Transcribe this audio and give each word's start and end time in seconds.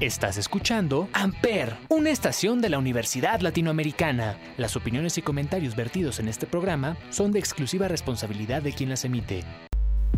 Estás 0.00 0.38
escuchando 0.38 1.10
Amper, 1.12 1.74
una 1.90 2.08
estación 2.08 2.62
de 2.62 2.70
la 2.70 2.78
Universidad 2.78 3.40
Latinoamericana. 3.40 4.38
Las 4.56 4.74
opiniones 4.74 5.18
y 5.18 5.22
comentarios 5.22 5.76
vertidos 5.76 6.20
en 6.20 6.28
este 6.28 6.46
programa 6.46 6.96
son 7.10 7.32
de 7.32 7.38
exclusiva 7.38 7.86
responsabilidad 7.86 8.62
de 8.62 8.72
quien 8.72 8.88
las 8.88 9.04
emite. 9.04 9.44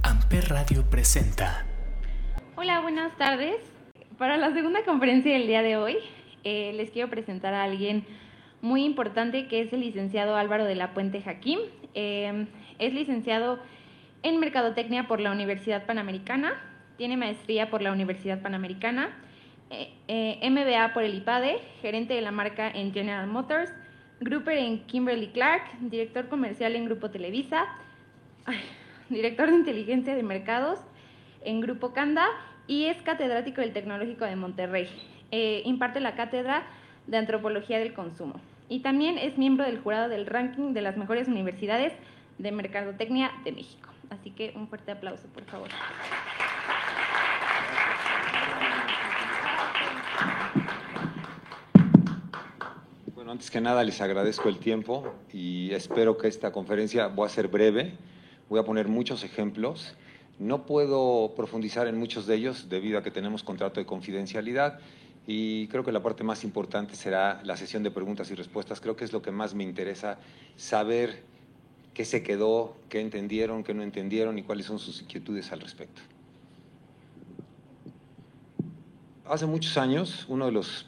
Amper 0.04 0.50
Radio 0.50 0.88
presenta. 0.88 1.66
Hola, 2.54 2.78
buenas 2.78 3.16
tardes. 3.18 3.56
Para 4.18 4.36
la 4.36 4.52
segunda 4.52 4.84
conferencia 4.84 5.32
del 5.32 5.48
día 5.48 5.62
de 5.62 5.76
hoy, 5.76 5.96
eh, 6.44 6.72
les 6.76 6.92
quiero 6.92 7.10
presentar 7.10 7.52
a 7.52 7.64
alguien 7.64 8.06
muy 8.60 8.84
importante 8.84 9.48
que 9.48 9.62
es 9.62 9.72
el 9.72 9.80
licenciado 9.80 10.36
Álvaro 10.36 10.64
de 10.64 10.76
la 10.76 10.94
Puente 10.94 11.22
Jaquín. 11.22 11.58
Eh, 11.94 12.46
es 12.78 12.94
licenciado 12.94 13.58
en 14.22 14.38
Mercadotecnia 14.38 15.08
por 15.08 15.18
la 15.18 15.32
Universidad 15.32 15.86
Panamericana, 15.86 16.52
tiene 16.98 17.16
maestría 17.16 17.68
por 17.68 17.82
la 17.82 17.90
Universidad 17.90 18.42
Panamericana, 18.42 19.18
MBA 20.08 20.92
por 20.92 21.02
el 21.02 21.14
IPADE, 21.14 21.60
gerente 21.80 22.14
de 22.14 22.20
la 22.20 22.30
marca 22.30 22.70
en 22.70 22.92
General 22.92 23.26
Motors, 23.26 23.72
Grouper 24.20 24.58
en 24.58 24.84
Kimberly 24.86 25.28
Clark, 25.28 25.62
director 25.80 26.28
comercial 26.28 26.76
en 26.76 26.84
Grupo 26.84 27.10
Televisa, 27.10 27.66
director 29.08 29.50
de 29.50 29.56
inteligencia 29.56 30.14
de 30.14 30.22
mercados 30.22 30.78
en 31.44 31.60
Grupo 31.60 31.92
Canda 31.92 32.26
y 32.66 32.84
es 32.84 33.00
catedrático 33.02 33.60
del 33.60 33.72
Tecnológico 33.72 34.24
de 34.24 34.36
Monterrey. 34.36 34.88
Eh, 35.30 35.62
imparte 35.64 36.00
la 36.00 36.14
cátedra 36.14 36.64
de 37.06 37.16
Antropología 37.16 37.78
del 37.78 37.94
Consumo 37.94 38.34
y 38.68 38.80
también 38.80 39.18
es 39.18 39.38
miembro 39.38 39.64
del 39.64 39.80
jurado 39.80 40.08
del 40.08 40.26
ranking 40.26 40.72
de 40.72 40.82
las 40.82 40.96
mejores 40.96 41.28
universidades 41.28 41.92
de 42.38 42.52
Mercadotecnia 42.52 43.32
de 43.44 43.52
México. 43.52 43.88
Así 44.10 44.30
que 44.30 44.52
un 44.54 44.68
fuerte 44.68 44.92
aplauso, 44.92 45.26
por 45.28 45.44
favor. 45.44 45.68
Bueno, 53.22 53.30
antes 53.30 53.52
que 53.52 53.60
nada 53.60 53.84
les 53.84 54.00
agradezco 54.00 54.48
el 54.48 54.58
tiempo 54.58 55.14
y 55.32 55.70
espero 55.74 56.18
que 56.18 56.26
esta 56.26 56.50
conferencia 56.50 57.06
voy 57.06 57.26
a 57.26 57.28
ser 57.28 57.46
breve, 57.46 57.92
voy 58.48 58.58
a 58.58 58.64
poner 58.64 58.88
muchos 58.88 59.22
ejemplos. 59.22 59.94
No 60.40 60.66
puedo 60.66 61.32
profundizar 61.36 61.86
en 61.86 61.96
muchos 61.96 62.26
de 62.26 62.34
ellos 62.34 62.68
debido 62.68 62.98
a 62.98 63.04
que 63.04 63.12
tenemos 63.12 63.44
contrato 63.44 63.78
de 63.78 63.86
confidencialidad 63.86 64.80
y 65.24 65.68
creo 65.68 65.84
que 65.84 65.92
la 65.92 66.02
parte 66.02 66.24
más 66.24 66.42
importante 66.42 66.96
será 66.96 67.40
la 67.44 67.56
sesión 67.56 67.84
de 67.84 67.92
preguntas 67.92 68.28
y 68.32 68.34
respuestas. 68.34 68.80
Creo 68.80 68.96
que 68.96 69.04
es 69.04 69.12
lo 69.12 69.22
que 69.22 69.30
más 69.30 69.54
me 69.54 69.62
interesa 69.62 70.18
saber 70.56 71.22
qué 71.94 72.04
se 72.04 72.24
quedó, 72.24 72.74
qué 72.88 73.00
entendieron, 73.00 73.62
qué 73.62 73.72
no 73.72 73.84
entendieron 73.84 74.36
y 74.36 74.42
cuáles 74.42 74.66
son 74.66 74.80
sus 74.80 75.00
inquietudes 75.00 75.52
al 75.52 75.60
respecto. 75.60 76.02
Hace 79.32 79.46
muchos 79.46 79.78
años, 79.78 80.26
uno 80.28 80.44
de 80.44 80.52
los, 80.52 80.84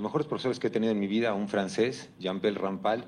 mejores 0.00 0.28
profesores 0.28 0.60
que 0.60 0.68
he 0.68 0.70
tenido 0.70 0.92
en 0.92 1.00
mi 1.00 1.08
vida, 1.08 1.34
un 1.34 1.48
francés, 1.48 2.08
Jean-Paul 2.20 2.54
Rampal, 2.54 3.06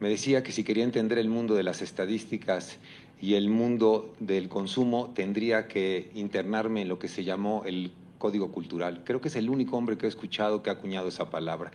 me 0.00 0.08
decía 0.08 0.42
que 0.42 0.50
si 0.50 0.64
quería 0.64 0.82
entender 0.82 1.18
el 1.18 1.28
mundo 1.28 1.54
de 1.54 1.62
las 1.62 1.82
estadísticas 1.82 2.78
y 3.20 3.34
el 3.34 3.50
mundo 3.50 4.14
del 4.20 4.48
consumo, 4.48 5.12
tendría 5.14 5.68
que 5.68 6.10
internarme 6.14 6.80
en 6.80 6.88
lo 6.88 6.98
que 6.98 7.08
se 7.08 7.22
llamó 7.22 7.64
el 7.66 7.92
código 8.16 8.50
cultural. 8.50 9.02
Creo 9.04 9.20
que 9.20 9.28
es 9.28 9.36
el 9.36 9.50
único 9.50 9.76
hombre 9.76 9.98
que 9.98 10.06
he 10.06 10.08
escuchado 10.08 10.62
que 10.62 10.70
ha 10.70 10.72
acuñado 10.72 11.08
esa 11.08 11.28
palabra. 11.28 11.70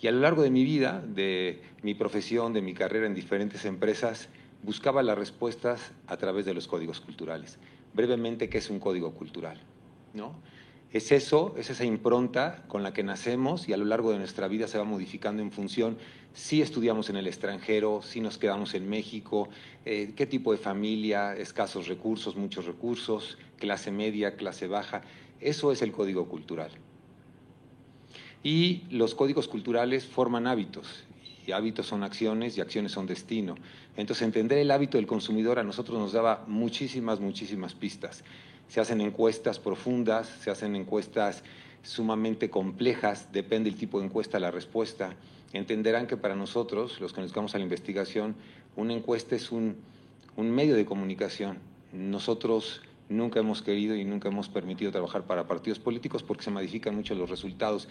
Y 0.00 0.08
a 0.08 0.10
lo 0.10 0.18
largo 0.18 0.42
de 0.42 0.50
mi 0.50 0.64
vida, 0.64 1.00
de 1.00 1.62
mi 1.82 1.94
profesión, 1.94 2.52
de 2.52 2.60
mi 2.60 2.74
carrera 2.74 3.06
en 3.06 3.14
diferentes 3.14 3.64
empresas, 3.66 4.28
buscaba 4.64 5.04
las 5.04 5.16
respuestas 5.16 5.92
a 6.08 6.16
través 6.16 6.44
de 6.44 6.54
los 6.54 6.66
códigos 6.66 7.00
culturales. 7.00 7.56
Brevemente, 7.92 8.48
¿qué 8.48 8.58
es 8.58 8.68
un 8.68 8.80
código 8.80 9.12
cultural? 9.12 9.60
¿No? 10.12 10.34
Es 10.94 11.10
eso, 11.10 11.56
es 11.58 11.70
esa 11.70 11.84
impronta 11.84 12.62
con 12.68 12.84
la 12.84 12.92
que 12.92 13.02
nacemos 13.02 13.68
y 13.68 13.72
a 13.72 13.76
lo 13.76 13.84
largo 13.84 14.12
de 14.12 14.18
nuestra 14.18 14.46
vida 14.46 14.68
se 14.68 14.78
va 14.78 14.84
modificando 14.84 15.42
en 15.42 15.50
función 15.50 15.98
si 16.34 16.62
estudiamos 16.62 17.10
en 17.10 17.16
el 17.16 17.26
extranjero, 17.26 18.00
si 18.00 18.20
nos 18.20 18.38
quedamos 18.38 18.74
en 18.74 18.88
México, 18.88 19.48
eh, 19.84 20.12
qué 20.14 20.24
tipo 20.24 20.52
de 20.52 20.58
familia, 20.58 21.34
escasos 21.34 21.88
recursos, 21.88 22.36
muchos 22.36 22.66
recursos, 22.66 23.38
clase 23.58 23.90
media, 23.90 24.36
clase 24.36 24.68
baja. 24.68 25.02
Eso 25.40 25.72
es 25.72 25.82
el 25.82 25.90
código 25.90 26.28
cultural. 26.28 26.70
Y 28.44 28.84
los 28.88 29.16
códigos 29.16 29.48
culturales 29.48 30.06
forman 30.06 30.46
hábitos 30.46 31.02
y 31.44 31.50
hábitos 31.50 31.86
son 31.86 32.04
acciones 32.04 32.56
y 32.56 32.60
acciones 32.60 32.92
son 32.92 33.08
destino. 33.08 33.56
Entonces, 33.96 34.22
entender 34.22 34.58
el 34.58 34.70
hábito 34.70 34.96
del 34.96 35.08
consumidor 35.08 35.58
a 35.58 35.64
nosotros 35.64 35.98
nos 35.98 36.12
daba 36.12 36.44
muchísimas, 36.46 37.18
muchísimas 37.18 37.74
pistas. 37.74 38.22
Se 38.68 38.80
hacen 38.80 39.00
encuestas 39.00 39.58
profundas, 39.58 40.28
se 40.40 40.50
hacen 40.50 40.74
encuestas 40.76 41.42
sumamente 41.82 42.50
complejas, 42.50 43.30
depende 43.32 43.70
del 43.70 43.78
tipo 43.78 44.00
de 44.00 44.06
encuesta 44.06 44.40
la 44.40 44.50
respuesta. 44.50 45.14
Entenderán 45.52 46.06
que 46.06 46.16
para 46.16 46.34
nosotros, 46.34 47.00
los 47.00 47.12
que 47.12 47.20
nos 47.20 47.30
dedicamos 47.30 47.54
a 47.54 47.58
la 47.58 47.64
investigación, 47.64 48.34
una 48.76 48.92
encuesta 48.92 49.36
es 49.36 49.52
un, 49.52 49.76
un 50.36 50.50
medio 50.50 50.74
de 50.74 50.84
comunicación. 50.84 51.58
Nosotros 51.92 52.82
nunca 53.08 53.40
hemos 53.40 53.62
querido 53.62 53.94
y 53.94 54.04
nunca 54.04 54.28
hemos 54.28 54.48
permitido 54.48 54.90
trabajar 54.90 55.24
para 55.24 55.46
partidos 55.46 55.78
políticos 55.78 56.22
porque 56.22 56.42
se 56.42 56.50
modifican 56.50 56.96
mucho 56.96 57.14
los 57.14 57.30
resultados. 57.30 57.88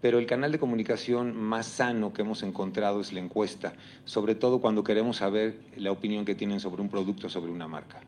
Pero 0.00 0.18
el 0.18 0.26
canal 0.26 0.52
de 0.52 0.58
comunicación 0.58 1.36
más 1.36 1.66
sano 1.66 2.12
que 2.12 2.22
hemos 2.22 2.42
encontrado 2.42 3.00
es 3.00 3.12
la 3.12 3.20
encuesta, 3.20 3.74
sobre 4.04 4.34
todo 4.34 4.60
cuando 4.60 4.84
queremos 4.84 5.18
saber 5.18 5.58
la 5.76 5.92
opinión 5.92 6.24
que 6.24 6.34
tienen 6.34 6.60
sobre 6.60 6.80
un 6.80 6.88
producto, 6.88 7.28
sobre 7.28 7.50
una 7.50 7.68
marca. 7.68 8.00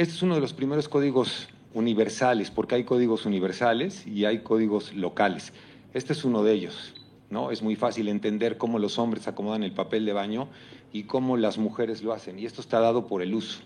Este 0.00 0.14
es 0.14 0.22
uno 0.22 0.34
de 0.34 0.40
los 0.40 0.54
primeros 0.54 0.88
códigos 0.88 1.48
universales, 1.74 2.50
porque 2.50 2.74
hay 2.74 2.84
códigos 2.84 3.26
universales 3.26 4.06
y 4.06 4.24
hay 4.24 4.38
códigos 4.38 4.94
locales. 4.94 5.52
Este 5.92 6.14
es 6.14 6.24
uno 6.24 6.42
de 6.42 6.54
ellos. 6.54 6.94
¿no? 7.28 7.50
Es 7.50 7.60
muy 7.62 7.76
fácil 7.76 8.08
entender 8.08 8.56
cómo 8.56 8.78
los 8.78 8.98
hombres 8.98 9.28
acomodan 9.28 9.62
el 9.62 9.72
papel 9.72 10.06
de 10.06 10.14
baño 10.14 10.48
y 10.90 11.02
cómo 11.02 11.36
las 11.36 11.58
mujeres 11.58 12.02
lo 12.02 12.14
hacen. 12.14 12.38
Y 12.38 12.46
esto 12.46 12.62
está 12.62 12.80
dado 12.80 13.06
por 13.06 13.20
el 13.20 13.34
uso. 13.34 13.60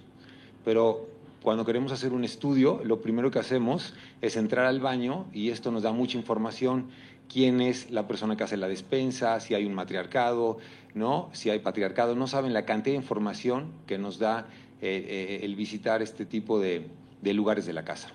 Pero 0.65 1.07
cuando 1.41 1.65
queremos 1.65 1.93
hacer 1.93 2.13
un 2.13 2.25
estudio, 2.25 2.81
lo 2.83 3.01
primero 3.01 3.31
que 3.31 3.39
hacemos 3.39 3.95
es 4.21 4.35
entrar 4.35 4.67
al 4.67 4.81
baño 4.81 5.27
y 5.33 5.51
esto 5.51 5.71
nos 5.71 5.85
da 5.85 5.93
mucha 5.93 6.19
información, 6.19 6.89
quién 7.33 7.61
es 7.61 7.93
la 7.93 8.09
persona 8.09 8.37
que 8.37 8.43
hace 8.43 8.57
la 8.57 8.67
despensa, 8.67 9.39
si 9.39 9.55
hay 9.55 9.67
un 9.67 9.75
matriarcado, 9.75 10.59
¿no? 10.95 11.31
si 11.33 11.51
hay 11.51 11.61
patriarcado. 11.61 12.17
No 12.17 12.27
saben 12.27 12.53
la 12.53 12.65
cantidad 12.65 12.95
de 12.95 13.03
información 13.03 13.71
que 13.87 13.99
nos 13.99 14.19
da 14.19 14.49
eh, 14.87 15.07
eh, 15.09 15.41
el 15.43 15.57
visitar 15.57 16.03
este 16.03 16.27
tipo 16.27 16.61
de, 16.61 16.87
lugares 17.23 17.65
de 17.65 17.73
la 17.73 17.87
casa. 17.87 18.11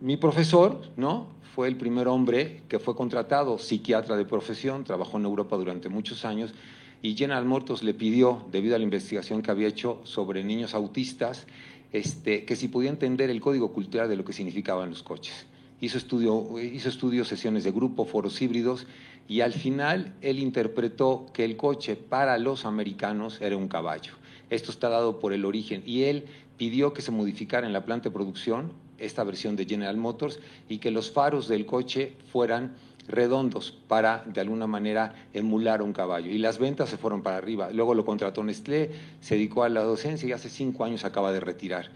Mi 0.00 0.16
profesor, 0.16 0.80
¿no? 0.96 1.26
Fue 1.52 1.66
el 1.66 1.74
primer 1.74 2.06
hombre 2.06 2.62
que 2.68 2.78
fue 2.78 2.94
contratado, 2.94 3.58
psiquiatra 3.58 4.16
de 4.16 4.26
profesión, 4.26 4.84
trabajó 4.84 5.18
en 5.18 5.24
Europa 5.24 5.56
durante 5.56 5.88
muchos 5.88 6.24
años 6.24 6.54
y 7.02 7.16
General 7.16 7.44
Motors 7.44 7.82
le 7.82 7.94
pidió, 7.94 8.46
debido 8.52 8.76
a 8.76 8.78
la 8.78 8.84
investigación 8.84 9.42
que 9.42 9.50
había 9.50 9.66
hecho 9.66 10.00
sobre 10.04 10.44
niños 10.44 10.72
autistas, 10.72 11.48
este, 11.90 12.44
que 12.44 12.54
si 12.54 12.68
podía 12.68 12.90
entender 12.90 13.28
el 13.28 13.40
código 13.40 13.72
cultural 13.72 14.08
de 14.08 14.14
lo 14.14 14.24
que 14.24 14.34
significaban 14.34 14.88
los 14.88 15.02
coches. 15.02 15.46
Hizo, 15.80 15.98
estudio, 15.98 16.58
hizo 16.60 16.88
estudios, 16.88 17.28
sesiones 17.28 17.64
de 17.64 17.72
grupo, 17.72 18.04
foros 18.04 18.40
híbridos, 18.40 18.86
y 19.28 19.40
al 19.40 19.52
final 19.52 20.14
él 20.20 20.38
interpretó 20.38 21.26
que 21.32 21.44
el 21.44 21.56
coche 21.56 21.96
para 21.96 22.38
los 22.38 22.64
americanos 22.64 23.40
era 23.40 23.56
un 23.56 23.68
caballo. 23.68 24.12
Esto 24.48 24.70
está 24.70 24.88
dado 24.88 25.18
por 25.18 25.32
el 25.32 25.44
origen, 25.44 25.82
y 25.84 26.04
él 26.04 26.24
pidió 26.56 26.92
que 26.92 27.02
se 27.02 27.10
modificara 27.10 27.66
en 27.66 27.72
la 27.72 27.84
planta 27.84 28.08
de 28.08 28.14
producción 28.14 28.72
esta 28.98 29.24
versión 29.24 29.56
de 29.56 29.66
General 29.66 29.96
Motors 29.96 30.40
y 30.68 30.78
que 30.78 30.90
los 30.90 31.10
faros 31.10 31.48
del 31.48 31.66
coche 31.66 32.14
fueran 32.32 32.74
redondos 33.08 33.72
para, 33.86 34.24
de 34.26 34.40
alguna 34.40 34.66
manera, 34.66 35.14
emular 35.32 35.82
un 35.82 35.92
caballo. 35.92 36.30
Y 36.30 36.38
las 36.38 36.58
ventas 36.58 36.88
se 36.88 36.96
fueron 36.96 37.22
para 37.22 37.36
arriba. 37.36 37.70
Luego 37.72 37.94
lo 37.94 38.04
contrató 38.04 38.42
Nestlé, 38.42 38.90
se 39.20 39.36
dedicó 39.36 39.62
a 39.62 39.68
la 39.68 39.82
docencia 39.82 40.28
y 40.28 40.32
hace 40.32 40.48
cinco 40.48 40.84
años 40.84 41.04
acaba 41.04 41.32
de 41.32 41.40
retirar. 41.40 41.90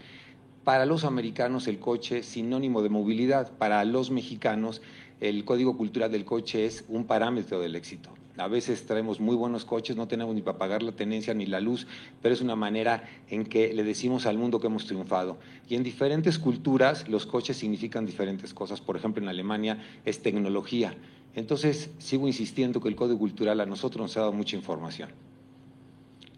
Para 0.63 0.85
los 0.85 1.05
americanos 1.05 1.67
el 1.67 1.79
coche 1.79 2.19
es 2.19 2.27
sinónimo 2.27 2.83
de 2.83 2.89
movilidad, 2.89 3.51
para 3.57 3.83
los 3.83 4.11
mexicanos 4.11 4.81
el 5.19 5.43
código 5.43 5.75
cultural 5.75 6.11
del 6.11 6.23
coche 6.23 6.65
es 6.65 6.85
un 6.87 7.05
parámetro 7.05 7.59
del 7.59 7.75
éxito. 7.75 8.11
A 8.37 8.47
veces 8.47 8.85
traemos 8.85 9.19
muy 9.19 9.35
buenos 9.35 9.65
coches, 9.65 9.95
no 9.95 10.07
tenemos 10.07 10.35
ni 10.35 10.41
para 10.41 10.59
pagar 10.59 10.83
la 10.83 10.91
tenencia 10.91 11.33
ni 11.33 11.47
la 11.47 11.59
luz, 11.59 11.87
pero 12.21 12.33
es 12.33 12.41
una 12.41 12.55
manera 12.55 13.03
en 13.29 13.43
que 13.45 13.73
le 13.73 13.83
decimos 13.83 14.25
al 14.25 14.37
mundo 14.37 14.59
que 14.59 14.67
hemos 14.67 14.85
triunfado. 14.85 15.37
Y 15.67 15.75
en 15.75 15.83
diferentes 15.83 16.37
culturas 16.37 17.07
los 17.07 17.25
coches 17.25 17.57
significan 17.57 18.05
diferentes 18.05 18.53
cosas. 18.53 18.81
Por 18.81 18.95
ejemplo, 18.95 19.21
en 19.21 19.29
Alemania 19.29 19.83
es 20.05 20.21
tecnología. 20.21 20.95
Entonces, 21.35 21.89
sigo 21.97 22.27
insistiendo 22.27 22.81
que 22.81 22.89
el 22.89 22.95
código 22.95 23.19
cultural 23.19 23.59
a 23.61 23.65
nosotros 23.65 24.01
nos 24.01 24.17
ha 24.17 24.21
dado 24.21 24.33
mucha 24.33 24.55
información. 24.55 25.09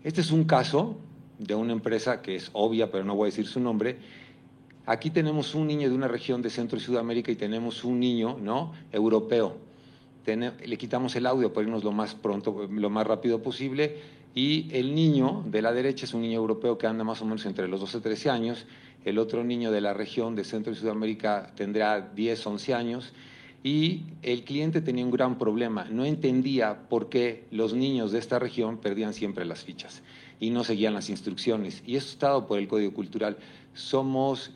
Este 0.04 0.22
es 0.22 0.32
un 0.32 0.46
caso 0.46 0.98
de 1.40 1.56
una 1.56 1.74
empresa 1.74 2.22
que 2.22 2.36
es 2.36 2.50
obvia, 2.54 2.92
pero 2.92 3.04
no 3.04 3.16
voy 3.16 3.28
a 3.28 3.32
decir 3.32 3.48
su 3.48 3.60
nombre. 3.60 3.98
Aquí 4.86 5.10
tenemos 5.10 5.56
un 5.56 5.68
niño 5.68 5.90
de 5.90 5.96
una 5.96 6.08
región 6.08 6.42
de 6.42 6.50
Centro 6.50 6.78
y 6.78 6.82
Sudamérica 6.82 7.32
y 7.32 7.36
tenemos 7.36 7.84
un 7.84 8.00
niño, 8.00 8.38
¿no? 8.40 8.74
Europeo 8.92 9.58
le 10.26 10.78
quitamos 10.78 11.16
el 11.16 11.26
audio 11.26 11.52
para 11.52 11.68
irnos 11.68 11.84
lo 11.84 11.92
más 11.92 12.16
pronto, 12.16 12.68
lo 12.70 12.90
más 12.90 13.06
rápido 13.06 13.42
posible. 13.42 13.98
Y 14.36 14.68
el 14.72 14.96
niño 14.96 15.44
de 15.48 15.62
la 15.62 15.74
derecha 15.74 16.06
es 16.06 16.14
un 16.14 16.22
niño 16.22 16.38
europeo 16.38 16.78
que 16.78 16.88
anda 16.88 17.04
más 17.04 17.22
o 17.22 17.26
menos 17.26 17.46
entre 17.46 17.68
los 17.68 17.82
12 17.82 17.98
y 17.98 18.02
13 18.02 18.30
años, 18.30 18.66
el 19.06 19.20
otro 19.20 19.44
niño 19.44 19.72
de 19.72 19.82
la 19.82 19.94
región 19.94 20.36
de 20.36 20.44
Centro 20.44 20.74
y 20.74 20.76
Sudamérica 20.76 21.52
tendrá 21.56 22.02
10, 22.02 22.48
11 22.48 22.74
años, 22.74 23.14
y 23.64 24.06
el 24.24 24.44
cliente 24.44 24.82
tenía 24.82 25.06
un 25.06 25.12
gran 25.12 25.38
problema, 25.38 25.86
no 25.86 26.04
entendía 26.04 26.90
por 26.90 27.10
qué 27.10 27.46
los 27.52 27.74
niños 27.74 28.12
de 28.12 28.20
esta 28.20 28.40
región 28.40 28.78
perdían 28.78 29.14
siempre 29.14 29.46
las 29.46 29.64
fichas 29.64 30.02
y 30.40 30.50
no 30.50 30.64
seguían 30.64 30.94
las 30.94 31.10
instrucciones. 31.10 31.84
Y 31.86 31.96
esto 31.96 32.12
está 32.12 32.28
dado 32.28 32.48
por 32.48 32.60
el 32.60 32.68
Código 32.68 32.94
Cultural. 32.94 33.38
Somos 33.74 34.52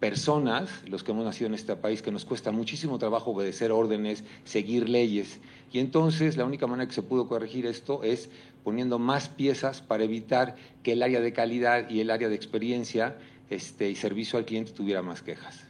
personas, 0.00 0.70
los 0.86 1.02
que 1.02 1.12
hemos 1.12 1.24
nacido 1.24 1.48
en 1.48 1.54
este 1.54 1.74
país, 1.76 2.02
que 2.02 2.12
nos 2.12 2.24
cuesta 2.24 2.52
muchísimo 2.52 2.98
trabajo 2.98 3.30
obedecer 3.30 3.72
órdenes, 3.72 4.24
seguir 4.44 4.88
leyes. 4.88 5.40
Y 5.72 5.78
entonces 5.78 6.36
la 6.36 6.44
única 6.44 6.66
manera 6.66 6.88
que 6.88 6.94
se 6.94 7.02
pudo 7.02 7.28
corregir 7.28 7.66
esto 7.66 8.02
es 8.02 8.28
poniendo 8.62 8.98
más 8.98 9.28
piezas 9.28 9.80
para 9.80 10.04
evitar 10.04 10.56
que 10.82 10.92
el 10.92 11.02
área 11.02 11.20
de 11.20 11.32
calidad 11.32 11.88
y 11.88 12.00
el 12.00 12.10
área 12.10 12.28
de 12.28 12.34
experiencia 12.34 13.16
este, 13.48 13.90
y 13.90 13.94
servicio 13.94 14.38
al 14.38 14.44
cliente 14.44 14.72
tuviera 14.72 15.02
más 15.02 15.22
quejas. 15.22 15.64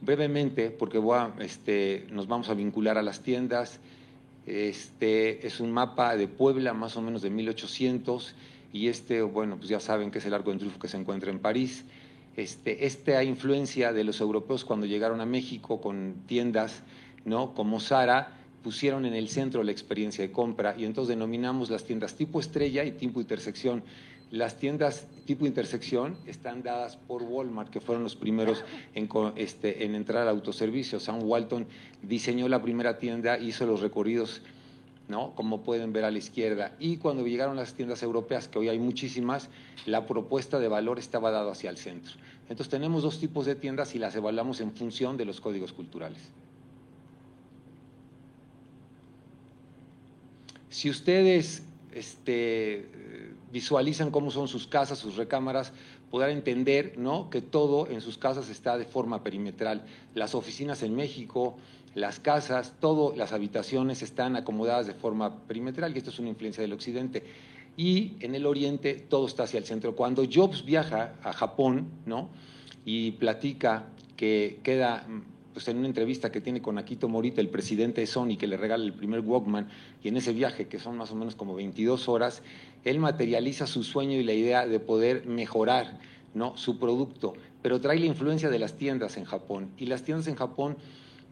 Brevemente, 0.00 0.70
porque 0.70 1.02
este, 1.38 2.06
nos 2.10 2.28
vamos 2.28 2.50
a 2.50 2.54
vincular 2.54 2.98
a 2.98 3.02
las 3.02 3.22
tiendas, 3.22 3.80
este 4.46 5.46
es 5.46 5.60
un 5.60 5.72
mapa 5.72 6.16
de 6.16 6.28
Puebla, 6.28 6.74
más 6.74 6.96
o 6.96 7.02
menos 7.02 7.22
de 7.22 7.30
1800, 7.30 8.34
y 8.72 8.88
este, 8.88 9.22
bueno, 9.22 9.56
pues 9.56 9.68
ya 9.68 9.80
saben 9.80 10.10
que 10.10 10.18
es 10.18 10.26
el 10.26 10.34
arco 10.34 10.50
de 10.50 10.58
triunfo 10.58 10.78
que 10.78 10.88
se 10.88 10.96
encuentra 10.96 11.30
en 11.30 11.38
París. 11.38 11.84
Este, 12.36 12.86
esta 12.86 13.22
influencia 13.22 13.92
de 13.92 14.02
los 14.02 14.20
europeos 14.20 14.64
cuando 14.64 14.86
llegaron 14.86 15.20
a 15.20 15.26
México 15.26 15.80
con 15.80 16.24
tiendas, 16.26 16.82
¿no? 17.24 17.54
Como 17.54 17.78
Sara, 17.78 18.36
pusieron 18.64 19.04
en 19.04 19.14
el 19.14 19.28
centro 19.28 19.62
la 19.62 19.70
experiencia 19.70 20.24
de 20.24 20.32
compra 20.32 20.74
y 20.76 20.84
entonces 20.84 21.10
denominamos 21.10 21.70
las 21.70 21.84
tiendas 21.84 22.14
tipo 22.14 22.40
estrella 22.40 22.82
y 22.84 22.92
tipo 22.92 23.20
intersección. 23.20 23.84
Las 24.34 24.56
tiendas 24.56 25.06
tipo 25.26 25.46
intersección 25.46 26.16
están 26.26 26.64
dadas 26.64 26.96
por 26.96 27.22
Walmart, 27.22 27.70
que 27.70 27.80
fueron 27.80 28.02
los 28.02 28.16
primeros 28.16 28.64
en, 28.92 29.08
este, 29.36 29.84
en 29.84 29.94
entrar 29.94 30.22
al 30.22 30.28
autoservicio. 30.28 30.98
Sam 30.98 31.22
Walton 31.22 31.68
diseñó 32.02 32.48
la 32.48 32.60
primera 32.60 32.98
tienda, 32.98 33.38
hizo 33.38 33.64
los 33.64 33.80
recorridos 33.80 34.42
¿no? 35.06 35.36
Como 35.36 35.62
pueden 35.62 35.92
ver 35.92 36.04
a 36.04 36.10
la 36.10 36.18
izquierda. 36.18 36.72
Y 36.80 36.96
cuando 36.96 37.24
llegaron 37.24 37.54
las 37.54 37.74
tiendas 37.74 38.02
europeas, 38.02 38.48
que 38.48 38.58
hoy 38.58 38.68
hay 38.68 38.80
muchísimas, 38.80 39.50
la 39.86 40.04
propuesta 40.04 40.58
de 40.58 40.66
valor 40.66 40.98
estaba 40.98 41.30
dada 41.30 41.52
hacia 41.52 41.70
el 41.70 41.76
centro. 41.76 42.14
Entonces 42.48 42.70
tenemos 42.70 43.04
dos 43.04 43.20
tipos 43.20 43.46
de 43.46 43.54
tiendas 43.54 43.94
y 43.94 44.00
las 44.00 44.16
evaluamos 44.16 44.60
en 44.60 44.72
función 44.72 45.16
de 45.16 45.26
los 45.26 45.40
códigos 45.40 45.72
culturales. 45.72 46.22
Si 50.70 50.90
ustedes 50.90 51.62
este, 51.92 52.88
visualizan 53.54 54.10
cómo 54.10 54.32
son 54.32 54.48
sus 54.48 54.66
casas, 54.66 54.98
sus 54.98 55.14
recámaras, 55.14 55.72
podrán 56.10 56.30
entender 56.30 56.94
¿no? 56.98 57.30
que 57.30 57.40
todo 57.40 57.86
en 57.88 58.00
sus 58.00 58.18
casas 58.18 58.48
está 58.50 58.76
de 58.76 58.84
forma 58.84 59.22
perimetral. 59.22 59.84
Las 60.12 60.34
oficinas 60.34 60.82
en 60.82 60.96
México, 60.96 61.54
las 61.94 62.18
casas, 62.18 62.74
todas 62.80 63.16
las 63.16 63.32
habitaciones 63.32 64.02
están 64.02 64.34
acomodadas 64.34 64.88
de 64.88 64.94
forma 64.94 65.46
perimetral 65.46 65.94
y 65.94 65.98
esto 65.98 66.10
es 66.10 66.18
una 66.18 66.30
influencia 66.30 66.62
del 66.62 66.72
occidente. 66.72 67.22
Y 67.76 68.16
en 68.18 68.34
el 68.34 68.44
oriente 68.44 68.94
todo 68.94 69.28
está 69.28 69.44
hacia 69.44 69.58
el 69.58 69.66
centro. 69.66 69.94
Cuando 69.94 70.24
Jobs 70.28 70.64
viaja 70.64 71.14
a 71.22 71.32
Japón 71.32 71.86
¿no? 72.06 72.30
y 72.84 73.12
platica 73.12 73.86
que 74.16 74.58
queda 74.64 75.06
pues 75.52 75.68
en 75.68 75.78
una 75.78 75.86
entrevista 75.86 76.32
que 76.32 76.40
tiene 76.40 76.60
con 76.60 76.76
Akito 76.78 77.08
Morita, 77.08 77.40
el 77.40 77.48
presidente 77.48 78.00
de 78.00 78.08
Sony, 78.08 78.36
que 78.36 78.48
le 78.48 78.56
regala 78.56 78.84
el 78.84 78.92
primer 78.92 79.20
Walkman, 79.20 79.68
y 80.02 80.08
en 80.08 80.16
ese 80.16 80.32
viaje, 80.32 80.66
que 80.66 80.80
son 80.80 80.96
más 80.96 81.12
o 81.12 81.14
menos 81.14 81.36
como 81.36 81.54
22 81.54 82.08
horas, 82.08 82.42
él 82.84 82.98
materializa 82.98 83.66
su 83.66 83.82
sueño 83.82 84.18
y 84.18 84.24
la 84.24 84.34
idea 84.34 84.66
de 84.66 84.80
poder 84.80 85.26
mejorar 85.26 85.98
¿no? 86.34 86.56
su 86.56 86.78
producto, 86.78 87.34
pero 87.62 87.80
trae 87.80 87.98
la 87.98 88.06
influencia 88.06 88.50
de 88.50 88.58
las 88.58 88.74
tiendas 88.74 89.16
en 89.16 89.24
Japón. 89.24 89.70
Y 89.78 89.86
las 89.86 90.02
tiendas 90.02 90.26
en 90.26 90.34
Japón 90.34 90.76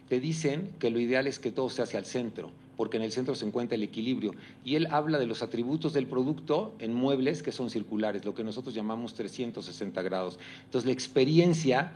te 0.09 0.21
dicen 0.21 0.73
que 0.79 0.91
lo 0.91 0.99
ideal 0.99 1.27
es 1.27 1.39
que 1.39 1.51
todo 1.51 1.69
se 1.69 1.83
hace 1.83 1.97
al 1.97 2.07
centro, 2.07 2.51
porque 2.77 2.97
en 2.97 3.03
el 3.03 3.13
centro 3.13 3.35
se 3.35 3.47
encuentra 3.47 3.77
el 3.77 3.83
equilibrio. 3.83 4.33
Y 4.65 4.77
él 4.77 4.89
habla 4.91 5.19
de 5.19 5.27
los 5.27 5.43
atributos 5.43 5.93
del 5.93 6.07
producto 6.07 6.75
en 6.79 6.95
muebles 6.95 7.43
que 7.43 7.53
son 7.53 7.71
circulares, 7.71 8.25
lo 8.25 8.35
que 8.35 8.45
nosotros 8.45 8.75
llamamos 8.75 9.15
360 9.15 10.01
grados. 10.03 10.39
Entonces, 10.65 10.87
la 10.87 10.93
experiencia 10.93 11.93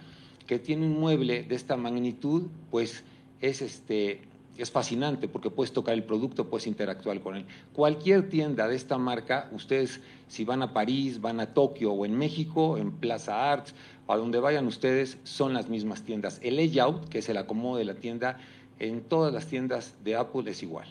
que 0.47 0.59
tiene 0.59 0.87
un 0.87 0.99
mueble 0.99 1.43
de 1.43 1.55
esta 1.55 1.77
magnitud, 1.77 2.45
pues 2.71 3.05
es 3.41 3.63
este 3.63 4.21
es 4.59 4.71
fascinante 4.71 5.29
porque 5.29 5.51
puedes 5.51 5.73
tocar 5.73 5.95
el 5.95 6.05
producto, 6.05 6.49
puedes 6.49 6.67
interactuar 6.67 7.21
con 7.21 7.37
él. 7.37 7.47
Cualquier 7.73 8.29
tienda 8.29 8.69
de 8.69 8.77
esta 8.77 8.99
marca, 8.99 9.49
ustedes 9.53 10.01
si 10.29 10.45
van 10.45 10.63
a 10.63 10.73
París, 10.73 11.21
van 11.21 11.41
a 11.41 11.53
Tokio 11.53 11.93
o 11.93 12.05
en 12.07 12.17
México, 12.17 12.77
en 12.79 12.93
Plaza 12.93 13.53
Arts, 13.53 13.75
a 14.09 14.17
donde 14.17 14.39
vayan 14.39 14.67
ustedes, 14.67 15.19
son 15.25 15.53
las 15.53 15.69
mismas 15.69 16.03
tiendas. 16.03 16.39
El 16.43 16.57
layout, 16.57 17.09
que 17.09 17.19
es 17.19 17.29
el 17.29 17.37
acomodo 17.37 17.79
de 17.79 17.85
la 17.85 17.95
tienda, 17.95 18.39
en 18.79 19.03
todas 19.03 19.33
las 19.33 19.47
tiendas 19.47 19.95
de 20.05 20.17
Apple 20.17 20.51
es 20.51 20.63
igual. 20.63 20.89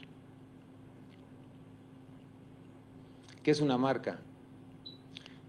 ¿Qué 3.44 3.52
es 3.52 3.62
una 3.62 3.78
marca? 3.78 4.20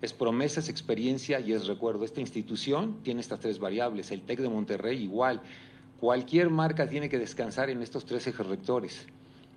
Es 0.02 0.12
promesa, 0.12 0.60
es 0.60 0.68
experiencia 0.68 1.40
y 1.40 1.52
es 1.52 1.66
recuerdo. 1.66 2.04
Esta 2.04 2.20
institución 2.20 2.98
tiene 3.02 3.22
estas 3.22 3.40
tres 3.40 3.58
variables. 3.58 4.10
El 4.10 4.20
TEC 4.20 4.40
de 4.40 4.50
Monterrey 4.50 5.02
igual. 5.02 5.40
Cualquier 6.00 6.50
marca 6.50 6.88
tiene 6.88 7.08
que 7.08 7.18
descansar 7.18 7.70
en 7.70 7.82
estos 7.82 8.04
tres 8.04 8.26
ejes 8.26 8.46
rectores. 8.46 9.06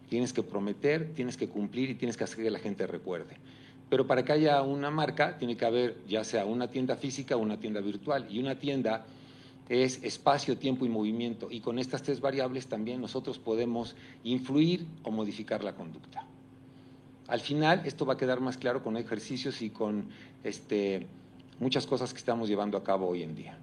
Tienes 0.10 0.34
que 0.34 0.42
prometer, 0.42 1.14
tienes 1.14 1.38
que 1.38 1.50
cumplir 1.50 1.90
y 1.90 1.96
tienes 1.96 2.16
que 2.16 2.24
hacer 2.24 2.44
que 2.44 2.50
la 2.50 2.60
gente 2.60 2.88
recuerde. 2.88 3.36
Pero 3.90 4.08
para 4.08 4.24
que 4.24 4.32
haya 4.32 4.62
una 4.62 4.90
marca 4.90 5.38
tiene 5.38 5.58
que 5.58 5.66
haber 5.66 5.98
ya 6.08 6.24
sea 6.24 6.46
una 6.46 6.70
tienda 6.70 6.96
física 6.96 7.36
o 7.36 7.40
una 7.40 7.60
tienda 7.60 7.82
virtual. 7.82 8.26
Y 8.30 8.40
una 8.40 8.56
tienda 8.56 9.06
es 9.68 10.02
espacio, 10.04 10.58
tiempo 10.58 10.86
y 10.86 10.90
movimiento. 10.90 11.50
Y 11.52 11.60
con 11.60 11.78
estas 11.78 12.04
tres 12.04 12.22
variables 12.22 12.68
también 12.68 13.02
nosotros 13.02 13.38
podemos 13.38 13.96
influir 14.24 14.86
o 15.04 15.12
modificar 15.12 15.64
la 15.64 15.76
conducta. 15.76 16.26
Al 17.28 17.42
final 17.42 17.84
esto 17.86 18.06
va 18.06 18.14
a 18.14 18.18
quedar 18.18 18.40
más 18.40 18.58
claro 18.58 18.82
con 18.82 18.98
ejercicios 18.98 19.62
y 19.62 19.70
con 19.70 20.06
este, 20.44 21.06
muchas 21.60 21.86
cosas 21.86 22.12
que 22.14 22.18
estamos 22.18 22.50
llevando 22.50 22.78
a 22.78 22.84
cabo 22.84 23.08
hoy 23.08 23.22
en 23.22 23.36
día. 23.36 23.60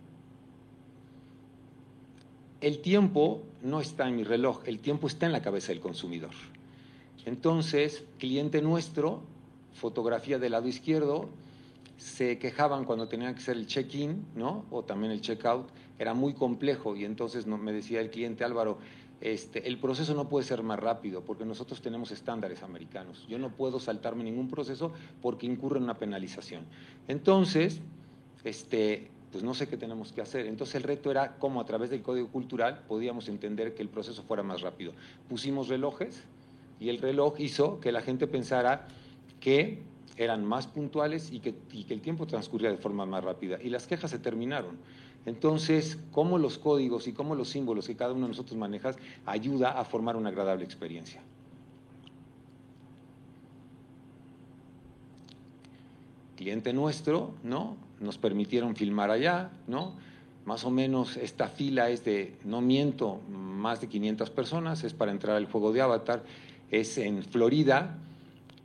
El 2.61 2.81
tiempo 2.81 3.43
no 3.63 3.81
está 3.81 4.09
en 4.09 4.17
mi 4.17 4.25
reloj, 4.25 4.63
el 4.67 4.79
tiempo 4.79 5.07
está 5.07 5.27
en 5.27 5.33
la 5.33 5.43
cabeza 5.43 5.69
del 5.69 5.81
consumidor. 5.81 6.31
Entonces, 7.27 8.05
cliente 8.19 8.63
nuestro, 8.63 9.23
fotografía 9.75 10.39
del 10.39 10.53
lado 10.53 10.69
izquierdo, 10.69 11.29
se 11.99 12.39
quejaban 12.39 12.85
cuando 12.85 13.09
tenían 13.09 13.35
que 13.35 13.41
hacer 13.41 13.57
el 13.57 13.67
check-in, 13.67 14.25
¿no? 14.35 14.65
O 14.71 14.85
también 14.85 15.13
el 15.13 15.21
check-out, 15.21 15.69
era 15.99 16.15
muy 16.15 16.35
complejo 16.35 16.95
y 16.95 17.05
entonces 17.05 17.47
me 17.47 17.73
decía 17.73 18.01
el 18.01 18.11
cliente 18.11 18.45
Álvaro, 18.45 18.79
este, 19.21 19.67
el 19.67 19.79
proceso 19.79 20.15
no 20.15 20.29
puede 20.29 20.45
ser 20.45 20.63
más 20.63 20.79
rápido 20.79 21.23
porque 21.23 21.45
nosotros 21.47 21.81
tenemos 21.81 22.11
estándares 22.11 22.63
americanos. 22.63 23.27
Yo 23.29 23.39
no 23.39 23.51
puedo 23.51 23.81
saltarme 23.81 24.25
ningún 24.25 24.49
proceso 24.49 24.93
porque 25.23 25.47
incurre 25.47 25.79
en 25.79 25.85
una 25.85 25.99
penalización. 25.99 26.65
Entonces, 27.09 27.81
este, 28.45 29.11
pues 29.37 29.45
no 29.45 29.53
sé 29.53 29.69
qué 29.69 29.77
tenemos 29.77 30.13
que 30.13 30.23
hacer. 30.23 30.47
Entonces 30.47 30.77
el 30.77 30.83
reto 30.83 31.11
era 31.11 31.37
cómo 31.37 31.61
a 31.61 31.67
través 31.67 31.91
del 31.91 32.01
código 32.01 32.29
cultural 32.29 32.85
podíamos 32.89 33.29
entender 33.29 33.75
que 33.75 33.83
el 33.83 33.91
proceso 33.91 34.23
fuera 34.23 34.43
más 34.43 34.63
rápido. 34.63 34.95
Pusimos 35.29 35.69
relojes 35.69 36.25
y 36.81 36.89
el 36.89 36.97
reloj 36.97 37.39
hizo 37.39 37.79
que 37.79 37.93
la 37.93 38.01
gente 38.01 38.27
pensara 38.27 38.89
que 39.39 39.83
eran 40.17 40.43
más 40.43 40.67
puntuales 40.67 41.31
y 41.31 41.41
que, 41.41 41.55
y 41.71 41.85
que 41.85 41.93
el 41.93 42.01
tiempo 42.01 42.27
transcurría 42.27 42.71
de 42.71 42.79
forma 42.79 43.05
más 43.05 43.25
rápida. 43.25 43.59
Y 43.63 43.69
las 43.69 43.87
quejas 43.87 44.11
se 44.11 44.19
terminaron. 44.19 44.79
Entonces, 45.27 45.99
cómo 46.13 46.39
los 46.39 46.57
códigos 46.57 47.07
y 47.07 47.13
cómo 47.13 47.35
los 47.35 47.51
símbolos 47.51 47.89
que 47.89 47.95
cada 47.95 48.15
uno 48.15 48.23
de 48.23 48.29
nosotros 48.29 48.57
maneja 48.57 48.93
ayuda 49.27 49.79
a 49.79 49.85
formar 49.85 50.17
una 50.17 50.31
agradable 50.31 50.65
experiencia. 50.65 51.21
Cliente 56.37 56.73
nuestro, 56.73 57.35
¿no? 57.43 57.85
Nos 58.01 58.19
permitieron 58.19 58.77
filmar 58.77 59.11
allá, 59.11 59.51
¿no? 59.67 59.95
Más 60.45 60.65
o 60.65 60.71
menos 60.71 61.17
esta 61.17 61.49
fila 61.49 61.91
es 61.91 62.05
de, 62.05 62.37
no 62.45 62.61
miento, 62.61 63.21
más 63.29 63.81
de 63.81 63.89
500 63.89 64.31
personas, 64.31 64.85
es 64.85 64.95
para 64.95 65.11
entrar 65.11 65.37
al 65.37 65.47
juego 65.47 65.73
de 65.73 65.81
Avatar, 65.81 66.23
es 66.71 66.99
en 66.99 67.25
Florida 67.25 67.99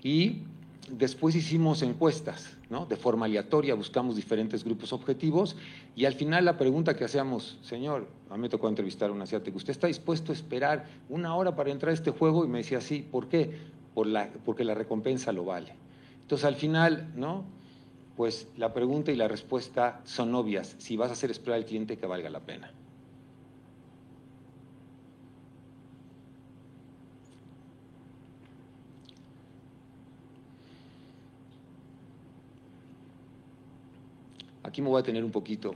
y 0.03 0.43
después 0.91 1.35
hicimos 1.35 1.81
encuestas, 1.81 2.55
¿no? 2.69 2.85
De 2.85 2.97
forma 2.97 3.25
aleatoria, 3.25 3.75
buscamos 3.75 4.15
diferentes 4.15 4.63
grupos 4.63 4.93
objetivos 4.93 5.55
y 5.95 6.05
al 6.05 6.13
final 6.13 6.45
la 6.45 6.57
pregunta 6.57 6.95
que 6.95 7.03
hacíamos, 7.03 7.57
señor, 7.61 8.07
a 8.29 8.35
mí 8.35 8.41
me 8.41 8.49
tocó 8.49 8.67
entrevistar 8.69 9.09
a 9.09 9.13
un 9.13 9.21
asiático, 9.21 9.57
¿usted 9.57 9.71
está 9.71 9.87
dispuesto 9.87 10.31
a 10.31 10.35
esperar 10.35 10.85
una 11.09 11.35
hora 11.35 11.55
para 11.55 11.71
entrar 11.71 11.91
a 11.91 11.93
este 11.93 12.11
juego? 12.11 12.45
Y 12.45 12.47
me 12.47 12.59
decía, 12.59 12.81
sí, 12.81 13.07
¿por 13.09 13.27
qué? 13.27 13.57
Por 13.93 14.07
la, 14.07 14.29
porque 14.45 14.63
la 14.63 14.73
recompensa 14.73 15.31
lo 15.31 15.45
vale. 15.45 15.73
Entonces 16.21 16.45
al 16.45 16.55
final, 16.55 17.11
¿no? 17.15 17.43
pues 18.21 18.47
la 18.55 18.71
pregunta 18.71 19.11
y 19.11 19.15
la 19.15 19.27
respuesta 19.27 19.99
son 20.03 20.35
obvias. 20.35 20.75
Si 20.77 20.95
vas 20.95 21.09
a 21.09 21.13
hacer 21.13 21.31
esperar 21.31 21.57
al 21.57 21.65
cliente, 21.65 21.97
que 21.97 22.05
valga 22.05 22.29
la 22.29 22.39
pena. 22.39 22.71
Aquí 34.61 34.83
me 34.83 34.89
voy 34.89 34.99
a 34.99 35.03
tener 35.03 35.23
un 35.23 35.31
poquito. 35.31 35.73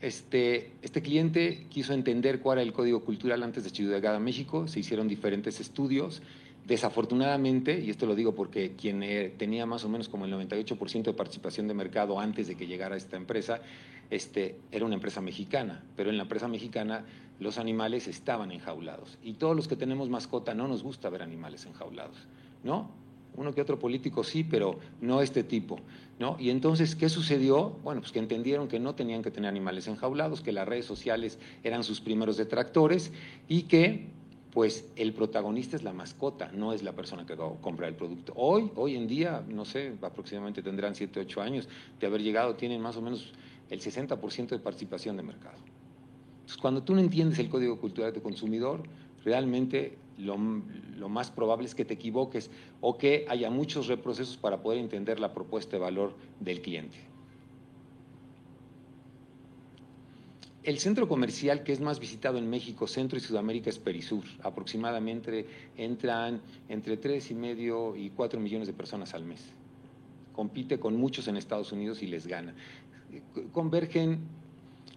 Este, 0.00 0.72
este, 0.80 1.02
cliente 1.02 1.66
quiso 1.68 1.92
entender 1.92 2.40
cuál 2.40 2.56
era 2.56 2.62
el 2.62 2.72
código 2.72 3.04
cultural 3.04 3.42
antes 3.42 3.64
de 3.64 3.68
Ciudad 3.68 4.00
de 4.00 4.18
México. 4.18 4.66
Se 4.66 4.80
hicieron 4.80 5.08
diferentes 5.08 5.60
estudios 5.60 6.22
Desafortunadamente, 6.66 7.78
y 7.78 7.90
esto 7.90 8.06
lo 8.06 8.16
digo 8.16 8.34
porque 8.34 8.72
quien 8.72 9.04
eh, 9.04 9.32
tenía 9.36 9.66
más 9.66 9.84
o 9.84 9.88
menos 9.88 10.08
como 10.08 10.24
el 10.24 10.32
98% 10.32 11.04
de 11.04 11.12
participación 11.12 11.68
de 11.68 11.74
mercado 11.74 12.18
antes 12.18 12.48
de 12.48 12.56
que 12.56 12.66
llegara 12.66 12.96
esta 12.96 13.16
empresa, 13.16 13.60
este, 14.10 14.56
era 14.72 14.84
una 14.84 14.96
empresa 14.96 15.20
mexicana, 15.20 15.84
pero 15.94 16.10
en 16.10 16.16
la 16.16 16.24
empresa 16.24 16.48
mexicana 16.48 17.04
los 17.38 17.58
animales 17.58 18.08
estaban 18.08 18.50
enjaulados. 18.50 19.16
Y 19.22 19.34
todos 19.34 19.54
los 19.54 19.68
que 19.68 19.76
tenemos 19.76 20.10
mascota 20.10 20.54
no 20.54 20.66
nos 20.66 20.82
gusta 20.82 21.08
ver 21.08 21.22
animales 21.22 21.66
enjaulados, 21.66 22.16
¿no? 22.64 22.90
Uno 23.36 23.54
que 23.54 23.60
otro 23.60 23.78
político 23.78 24.24
sí, 24.24 24.42
pero 24.42 24.80
no 25.00 25.22
este 25.22 25.44
tipo, 25.44 25.78
¿no? 26.18 26.36
Y 26.40 26.50
entonces, 26.50 26.96
¿qué 26.96 27.08
sucedió? 27.08 27.76
Bueno, 27.84 28.00
pues 28.00 28.10
que 28.10 28.18
entendieron 28.18 28.66
que 28.66 28.80
no 28.80 28.96
tenían 28.96 29.22
que 29.22 29.30
tener 29.30 29.48
animales 29.48 29.86
enjaulados, 29.86 30.40
que 30.40 30.50
las 30.50 30.66
redes 30.66 30.86
sociales 30.86 31.38
eran 31.62 31.84
sus 31.84 32.00
primeros 32.00 32.36
detractores 32.36 33.12
y 33.46 33.64
que 33.64 34.15
pues 34.56 34.88
el 34.96 35.12
protagonista 35.12 35.76
es 35.76 35.82
la 35.82 35.92
mascota, 35.92 36.50
no 36.50 36.72
es 36.72 36.82
la 36.82 36.94
persona 36.94 37.26
que 37.26 37.36
compra 37.60 37.88
el 37.88 37.94
producto. 37.94 38.32
Hoy, 38.36 38.70
hoy 38.76 38.96
en 38.96 39.06
día, 39.06 39.44
no 39.46 39.66
sé, 39.66 39.92
aproximadamente 40.00 40.62
tendrán 40.62 40.94
7, 40.94 41.20
8 41.20 41.42
años 41.42 41.68
de 42.00 42.06
haber 42.06 42.22
llegado, 42.22 42.54
tienen 42.54 42.80
más 42.80 42.96
o 42.96 43.02
menos 43.02 43.34
el 43.68 43.82
60% 43.82 44.48
de 44.48 44.58
participación 44.58 45.18
de 45.18 45.24
mercado. 45.24 45.58
Entonces, 46.36 46.56
cuando 46.56 46.82
tú 46.82 46.94
no 46.94 47.02
entiendes 47.02 47.38
el 47.38 47.50
código 47.50 47.78
cultural 47.78 48.14
de 48.14 48.22
consumidor, 48.22 48.84
realmente 49.26 49.98
lo, 50.16 50.38
más 50.38 51.30
probable 51.30 51.66
es 51.66 51.74
que 51.74 51.84
te 51.84 51.92
equivoques 51.92 52.50
o 52.80 52.96
que 52.96 53.26
haya 53.28 53.50
muchos 53.50 53.88
reprocesos 53.88 54.38
para 54.38 54.62
poder 54.62 54.78
entender 54.78 55.20
la 55.20 55.34
propuesta 55.34 55.72
de 55.72 55.82
valor 55.82 56.14
del 56.40 56.62
cliente. 56.62 56.96
El 60.66 60.80
centro 60.80 61.06
comercial 61.06 61.62
que 61.62 61.70
es 61.70 61.80
más 61.80 62.00
visitado 62.00 62.38
en 62.38 62.50
México, 62.50 62.88
Centro 62.88 63.16
y 63.16 63.20
Sudamérica 63.20 63.70
es 63.70 63.78
Perisur. 63.78 64.24
Aproximadamente 64.42 65.46
entran 65.76 66.40
entre 66.68 66.96
3 66.96 67.30
y 67.30 67.34
medio 67.34 67.94
y 67.94 68.10
4 68.10 68.40
millones 68.40 68.66
de 68.66 68.74
personas 68.74 69.14
al 69.14 69.24
mes. 69.24 69.44
Compite 70.32 70.80
con 70.80 70.96
muchos 70.96 71.28
en 71.28 71.36
Estados 71.36 71.70
Unidos 71.70 72.02
y 72.02 72.08
les 72.08 72.26
gana. 72.26 72.52
Convergen 73.52 74.18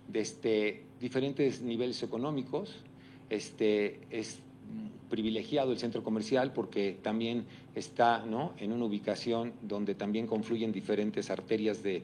desde 0.08 0.22
este, 0.22 0.84
diferentes 1.00 1.62
niveles 1.62 2.02
económicos. 2.02 2.78
Este, 3.30 4.00
es 4.10 4.40
privilegiado 5.08 5.72
el 5.72 5.78
centro 5.78 6.04
comercial 6.04 6.52
porque 6.52 6.98
también 7.00 7.46
está 7.76 8.26
¿no? 8.26 8.54
en 8.58 8.72
una 8.72 8.86
ubicación 8.86 9.54
donde 9.62 9.94
también 9.94 10.26
confluyen 10.26 10.72
diferentes 10.72 11.30
arterias 11.30 11.84
de 11.84 12.02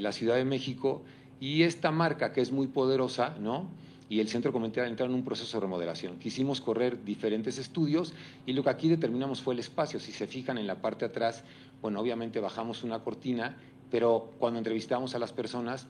la 0.00 0.10
Ciudad 0.10 0.36
de 0.36 0.46
México 0.46 1.02
y 1.44 1.62
esta 1.64 1.90
marca 1.90 2.32
que 2.32 2.40
es 2.40 2.52
muy 2.52 2.68
poderosa, 2.68 3.36
¿no? 3.38 3.68
y 4.08 4.20
el 4.20 4.28
centro 4.28 4.50
comercial 4.50 4.88
entraron 4.88 5.12
en 5.12 5.18
un 5.18 5.24
proceso 5.26 5.58
de 5.58 5.60
remodelación. 5.60 6.18
Quisimos 6.18 6.62
correr 6.62 7.04
diferentes 7.04 7.58
estudios 7.58 8.14
y 8.46 8.54
lo 8.54 8.62
que 8.62 8.70
aquí 8.70 8.88
determinamos 8.88 9.42
fue 9.42 9.52
el 9.52 9.60
espacio. 9.60 10.00
Si 10.00 10.12
se 10.12 10.26
fijan 10.26 10.56
en 10.56 10.66
la 10.66 10.76
parte 10.76 11.04
de 11.04 11.10
atrás, 11.10 11.44
bueno, 11.82 12.00
obviamente 12.00 12.40
bajamos 12.40 12.82
una 12.82 13.00
cortina, 13.00 13.58
pero 13.90 14.32
cuando 14.38 14.58
entrevistamos 14.58 15.14
a 15.14 15.18
las 15.18 15.34
personas, 15.34 15.86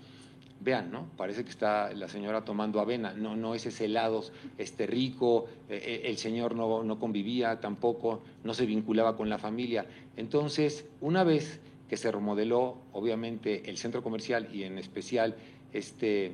vean, 0.60 0.90
¿no? 0.90 1.06
Parece 1.16 1.44
que 1.44 1.50
está 1.50 1.92
la 1.92 2.08
señora 2.08 2.44
tomando 2.44 2.80
avena, 2.80 3.12
no, 3.12 3.36
no 3.36 3.54
es 3.54 3.64
ese 3.64 3.84
helado 3.84 4.24
este, 4.58 4.88
rico, 4.88 5.46
eh, 5.68 5.80
eh, 5.84 6.02
el 6.06 6.16
señor 6.16 6.56
no, 6.56 6.82
no 6.82 6.98
convivía 6.98 7.60
tampoco, 7.60 8.22
no 8.42 8.54
se 8.54 8.66
vinculaba 8.66 9.16
con 9.16 9.28
la 9.28 9.38
familia. 9.38 9.86
Entonces, 10.16 10.84
una 11.00 11.22
vez 11.22 11.60
que 11.94 11.98
se 11.98 12.10
remodeló, 12.10 12.76
obviamente, 12.90 13.70
el 13.70 13.76
centro 13.76 14.02
comercial 14.02 14.48
y 14.52 14.64
en 14.64 14.78
especial 14.78 15.36
este, 15.72 16.32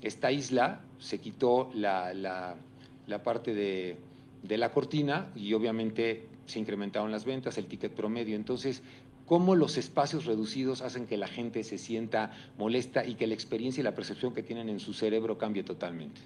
esta 0.00 0.32
isla, 0.32 0.80
se 0.98 1.18
quitó 1.18 1.70
la, 1.74 2.14
la, 2.14 3.22
parte 3.22 3.52
de, 3.52 3.98
de, 4.42 4.56
la 4.56 4.70
cortina 4.70 5.30
y 5.36 5.52
obviamente 5.52 6.26
se 6.46 6.58
incrementaron 6.58 7.12
las 7.12 7.26
ventas, 7.26 7.58
el 7.58 7.66
ticket 7.66 7.92
promedio. 7.92 8.34
Entonces, 8.34 8.82
¿cómo 9.26 9.54
los 9.54 9.76
espacios 9.76 10.24
reducidos 10.24 10.80
hacen 10.80 11.06
que 11.06 11.18
la 11.18 11.28
gente 11.28 11.64
se 11.64 11.76
sienta 11.76 12.30
molesta 12.56 13.04
y 13.04 13.14
que 13.14 13.26
la 13.26 13.34
experiencia 13.34 13.82
y 13.82 13.84
la 13.84 13.94
percepción 13.94 14.32
que 14.32 14.42
tienen 14.42 14.70
en 14.70 14.80
su 14.80 14.94
cerebro 14.94 15.36
cambie 15.36 15.64
totalmente? 15.64 16.22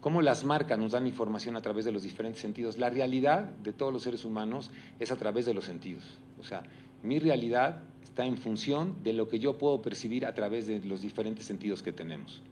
Cómo 0.00 0.22
las 0.22 0.44
marcas 0.44 0.78
nos 0.78 0.92
dan 0.92 1.06
información 1.06 1.56
a 1.56 1.62
través 1.62 1.84
de 1.84 1.92
los 1.92 2.02
diferentes 2.02 2.40
sentidos. 2.40 2.78
La 2.78 2.90
realidad 2.90 3.44
de 3.44 3.72
todos 3.72 3.92
los 3.92 4.02
seres 4.02 4.24
humanos 4.24 4.70
es 4.98 5.10
a 5.10 5.16
través 5.16 5.46
de 5.46 5.54
los 5.54 5.64
sentidos. 5.64 6.04
O 6.40 6.44
sea, 6.44 6.62
mi 7.02 7.18
realidad 7.18 7.82
está 8.02 8.26
en 8.26 8.36
función 8.36 8.96
de 9.02 9.12
lo 9.12 9.28
que 9.28 9.38
yo 9.38 9.58
puedo 9.58 9.80
percibir 9.80 10.26
a 10.26 10.34
través 10.34 10.66
de 10.66 10.80
los 10.80 11.02
diferentes 11.02 11.46
sentidos 11.46 11.82
que 11.82 11.92
tenemos. 11.92 12.42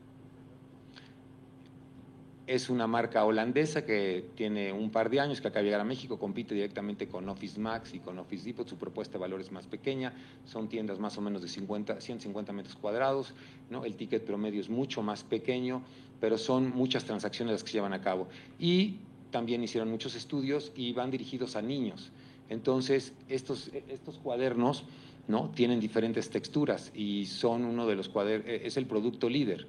Es 2.46 2.70
una 2.70 2.86
marca 2.86 3.24
holandesa 3.24 3.84
que 3.84 4.30
tiene 4.36 4.72
un 4.72 4.90
par 4.90 5.10
de 5.10 5.18
años 5.18 5.40
que 5.40 5.48
acaba 5.48 5.62
de 5.62 5.64
llegar 5.64 5.80
a 5.80 5.84
México, 5.84 6.16
compite 6.16 6.54
directamente 6.54 7.08
con 7.08 7.28
Office 7.28 7.58
Max 7.58 7.92
y 7.92 7.98
con 7.98 8.16
Office 8.20 8.44
Depot, 8.44 8.68
su 8.68 8.76
propuesta 8.76 9.14
de 9.14 9.18
valor 9.18 9.40
es 9.40 9.50
más 9.50 9.66
pequeña, 9.66 10.12
son 10.44 10.68
tiendas 10.68 11.00
más 11.00 11.18
o 11.18 11.20
menos 11.20 11.42
de 11.42 11.48
50, 11.48 12.00
150 12.00 12.52
metros 12.52 12.76
cuadrados, 12.76 13.34
¿no? 13.68 13.84
el 13.84 13.96
ticket 13.96 14.24
promedio 14.24 14.60
es 14.60 14.70
mucho 14.70 15.02
más 15.02 15.24
pequeño, 15.24 15.82
pero 16.20 16.38
son 16.38 16.70
muchas 16.70 17.04
transacciones 17.04 17.52
las 17.52 17.62
que 17.62 17.70
se 17.70 17.74
llevan 17.74 17.92
a 17.92 18.00
cabo. 18.00 18.28
Y 18.58 18.96
también 19.30 19.62
hicieron 19.62 19.90
muchos 19.90 20.14
estudios 20.14 20.72
y 20.74 20.92
van 20.92 21.10
dirigidos 21.10 21.56
a 21.56 21.62
niños. 21.62 22.10
Entonces, 22.48 23.12
estos, 23.28 23.70
estos 23.88 24.18
cuadernos 24.18 24.84
¿no? 25.28 25.50
tienen 25.54 25.80
diferentes 25.80 26.30
texturas 26.30 26.92
y 26.94 27.26
son 27.26 27.64
uno 27.64 27.86
de 27.86 27.96
los 27.96 28.08
cuadernos, 28.08 28.48
es 28.48 28.76
el 28.76 28.86
producto 28.86 29.28
líder. 29.28 29.66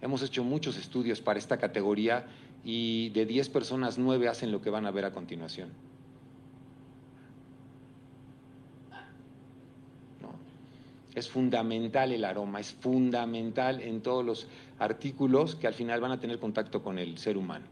Hemos 0.00 0.22
hecho 0.22 0.42
muchos 0.42 0.76
estudios 0.78 1.20
para 1.20 1.38
esta 1.38 1.58
categoría 1.58 2.26
y 2.64 3.10
de 3.10 3.26
10 3.26 3.48
personas, 3.50 3.98
9 3.98 4.28
hacen 4.28 4.50
lo 4.50 4.60
que 4.60 4.70
van 4.70 4.86
a 4.86 4.90
ver 4.90 5.04
a 5.04 5.12
continuación. 5.12 5.68
Es 11.14 11.28
fundamental 11.28 12.12
el 12.12 12.24
aroma, 12.24 12.60
es 12.60 12.72
fundamental 12.72 13.80
en 13.82 14.00
todos 14.00 14.24
los 14.24 14.46
artículos 14.78 15.54
que 15.56 15.66
al 15.66 15.74
final 15.74 16.00
van 16.00 16.12
a 16.12 16.20
tener 16.20 16.38
contacto 16.38 16.82
con 16.82 16.98
el 16.98 17.18
ser 17.18 17.36
humano. 17.36 17.66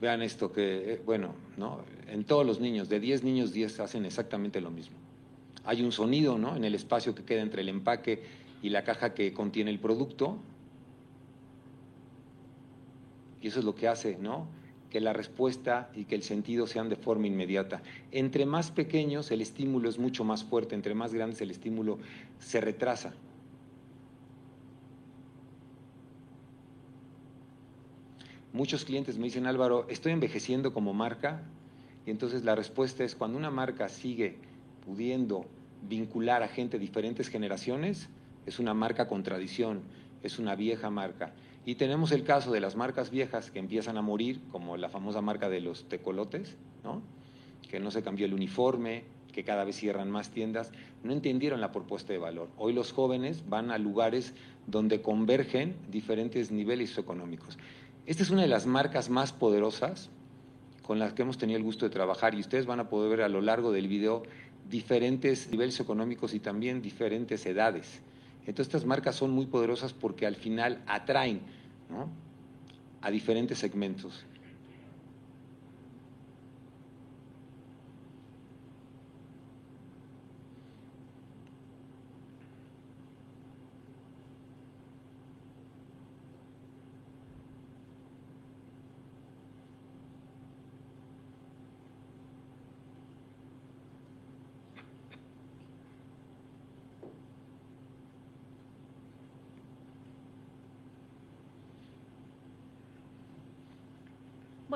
Vean 0.00 0.22
esto 0.22 0.50
que, 0.50 0.94
eh, 0.94 1.02
bueno, 1.04 1.34
¿no? 1.58 1.84
en 2.08 2.24
todos 2.24 2.44
los 2.46 2.58
niños, 2.58 2.88
de 2.88 3.00
10 3.00 3.22
niños, 3.22 3.52
10 3.52 3.80
hacen 3.80 4.04
exactamente 4.04 4.60
lo 4.60 4.70
mismo. 4.70 4.96
Hay 5.64 5.82
un 5.82 5.92
sonido 5.92 6.38
¿no? 6.38 6.56
en 6.56 6.64
el 6.64 6.74
espacio 6.74 7.14
que 7.14 7.24
queda 7.24 7.42
entre 7.42 7.62
el 7.62 7.68
empaque 7.68 8.22
y 8.62 8.70
la 8.70 8.84
caja 8.84 9.14
que 9.14 9.32
contiene 9.32 9.70
el 9.70 9.78
producto. 9.78 10.38
Y 13.42 13.48
eso 13.48 13.58
es 13.58 13.64
lo 13.64 13.74
que 13.74 13.88
hace, 13.88 14.18
¿no? 14.18 14.46
Que 14.90 15.00
la 15.00 15.12
respuesta 15.12 15.90
y 15.94 16.04
que 16.04 16.14
el 16.14 16.22
sentido 16.22 16.66
sean 16.66 16.88
de 16.88 16.96
forma 16.96 17.26
inmediata. 17.26 17.82
Entre 18.10 18.44
más 18.44 18.70
pequeños 18.70 19.30
el 19.30 19.40
estímulo 19.40 19.88
es 19.88 19.98
mucho 19.98 20.24
más 20.24 20.44
fuerte, 20.44 20.74
entre 20.74 20.94
más 20.94 21.14
grandes 21.14 21.40
el 21.40 21.50
estímulo 21.50 21.98
se 22.38 22.60
retrasa. 22.60 23.14
Muchos 28.52 28.84
clientes 28.84 29.16
me 29.16 29.24
dicen, 29.24 29.46
Álvaro, 29.46 29.86
estoy 29.88 30.12
envejeciendo 30.12 30.72
como 30.72 30.92
marca. 30.92 31.42
Y 32.04 32.10
entonces 32.10 32.44
la 32.44 32.56
respuesta 32.56 33.04
es, 33.04 33.14
cuando 33.14 33.38
una 33.38 33.50
marca 33.50 33.88
sigue 33.88 34.38
pudiendo 34.90 35.46
vincular 35.88 36.42
a 36.42 36.48
gente 36.48 36.76
de 36.76 36.80
diferentes 36.80 37.28
generaciones, 37.28 38.08
es 38.44 38.58
una 38.58 38.74
marca 38.74 39.06
con 39.06 39.22
tradición, 39.22 39.82
es 40.24 40.40
una 40.40 40.56
vieja 40.56 40.90
marca. 40.90 41.32
Y 41.64 41.76
tenemos 41.76 42.10
el 42.10 42.24
caso 42.24 42.50
de 42.50 42.58
las 42.58 42.74
marcas 42.74 43.10
viejas 43.10 43.52
que 43.52 43.60
empiezan 43.60 43.96
a 43.96 44.02
morir, 44.02 44.40
como 44.50 44.76
la 44.76 44.88
famosa 44.88 45.20
marca 45.20 45.48
de 45.48 45.60
los 45.60 45.88
tecolotes, 45.88 46.56
¿no? 46.82 47.02
que 47.70 47.78
no 47.78 47.92
se 47.92 48.02
cambió 48.02 48.26
el 48.26 48.34
uniforme, 48.34 49.04
que 49.32 49.44
cada 49.44 49.62
vez 49.62 49.76
cierran 49.76 50.10
más 50.10 50.30
tiendas, 50.30 50.72
no 51.04 51.12
entendieron 51.12 51.60
la 51.60 51.70
propuesta 51.70 52.12
de 52.12 52.18
valor. 52.18 52.48
Hoy 52.58 52.72
los 52.72 52.92
jóvenes 52.92 53.48
van 53.48 53.70
a 53.70 53.78
lugares 53.78 54.34
donde 54.66 55.02
convergen 55.02 55.76
diferentes 55.88 56.50
niveles 56.50 56.98
económicos. 56.98 57.58
Esta 58.06 58.24
es 58.24 58.30
una 58.30 58.42
de 58.42 58.48
las 58.48 58.66
marcas 58.66 59.08
más 59.08 59.32
poderosas 59.32 60.10
con 60.90 60.98
las 60.98 61.12
que 61.12 61.22
hemos 61.22 61.38
tenido 61.38 61.56
el 61.56 61.62
gusto 61.62 61.86
de 61.86 61.90
trabajar 61.90 62.34
y 62.34 62.40
ustedes 62.40 62.66
van 62.66 62.80
a 62.80 62.88
poder 62.88 63.10
ver 63.10 63.22
a 63.22 63.28
lo 63.28 63.40
largo 63.40 63.70
del 63.70 63.86
video 63.86 64.24
diferentes 64.68 65.50
niveles 65.50 65.78
económicos 65.80 66.34
y 66.34 66.40
también 66.40 66.82
diferentes 66.82 67.44
edades. 67.46 68.00
Entonces 68.40 68.68
estas 68.68 68.84
marcas 68.84 69.16
son 69.16 69.30
muy 69.30 69.46
poderosas 69.46 69.92
porque 69.92 70.26
al 70.26 70.36
final 70.36 70.82
atraen 70.86 71.40
a 73.00 73.10
diferentes 73.10 73.58
segmentos. 73.58 74.24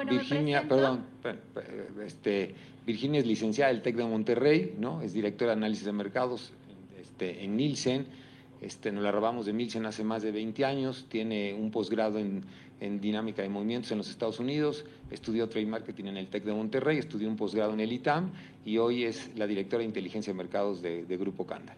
Bueno, 0.04 0.20
Virginia, 0.20 0.62
me 0.62 0.68
perdón, 0.68 1.04
este, 2.04 2.54
Virginia 2.87 3.20
es 3.20 3.26
licenciada 3.26 3.73
del 3.73 3.82
TEC 3.82 3.96
de 3.96 4.04
Monterrey, 4.04 4.75
¿no? 4.78 5.00
Es 5.02 5.12
directora 5.12 5.52
de 5.52 5.58
análisis 5.58 5.84
de 5.84 5.92
mercados 5.92 6.52
este, 7.00 7.44
en 7.44 7.56
Nielsen. 7.56 8.06
Este, 8.61 8.92
nos 8.92 9.02
la 9.02 9.12
robamos 9.12 9.46
de 9.46 9.52
Nielsen 9.52 9.84
hace 9.87 10.04
más 10.04 10.23
de 10.23 10.32
20 10.32 10.64
años, 10.64 11.06
tiene 11.08 11.54
un 11.54 11.70
posgrado 11.70 12.18
en, 12.18 12.44
dinámica 13.00 13.40
de 13.40 13.49
movimientos 13.49 13.90
en 13.92 13.99
los 13.99 14.11
Estados 14.11 14.40
Unidos, 14.40 14.84
estudió 15.11 15.49
trade 15.49 15.64
marketing 15.64 16.04
en 16.04 16.16
el 16.18 16.28
TEC 16.28 16.44
de 16.44 16.52
Monterrey, 16.52 16.99
estudió 16.99 17.28
un 17.28 17.37
posgrado 17.37 17.73
en 17.73 17.80
el 17.80 17.90
ITAM 17.90 18.32
y 18.62 18.76
hoy 18.76 19.04
es 19.04 19.30
la 19.37 19.46
directora 19.46 19.78
de 19.78 19.87
inteligencia 19.87 20.34
de 20.34 20.37
mercados 20.37 20.82
de, 20.82 21.06
de 21.06 21.16
Grupo 21.16 21.46
Canda. 21.46 21.75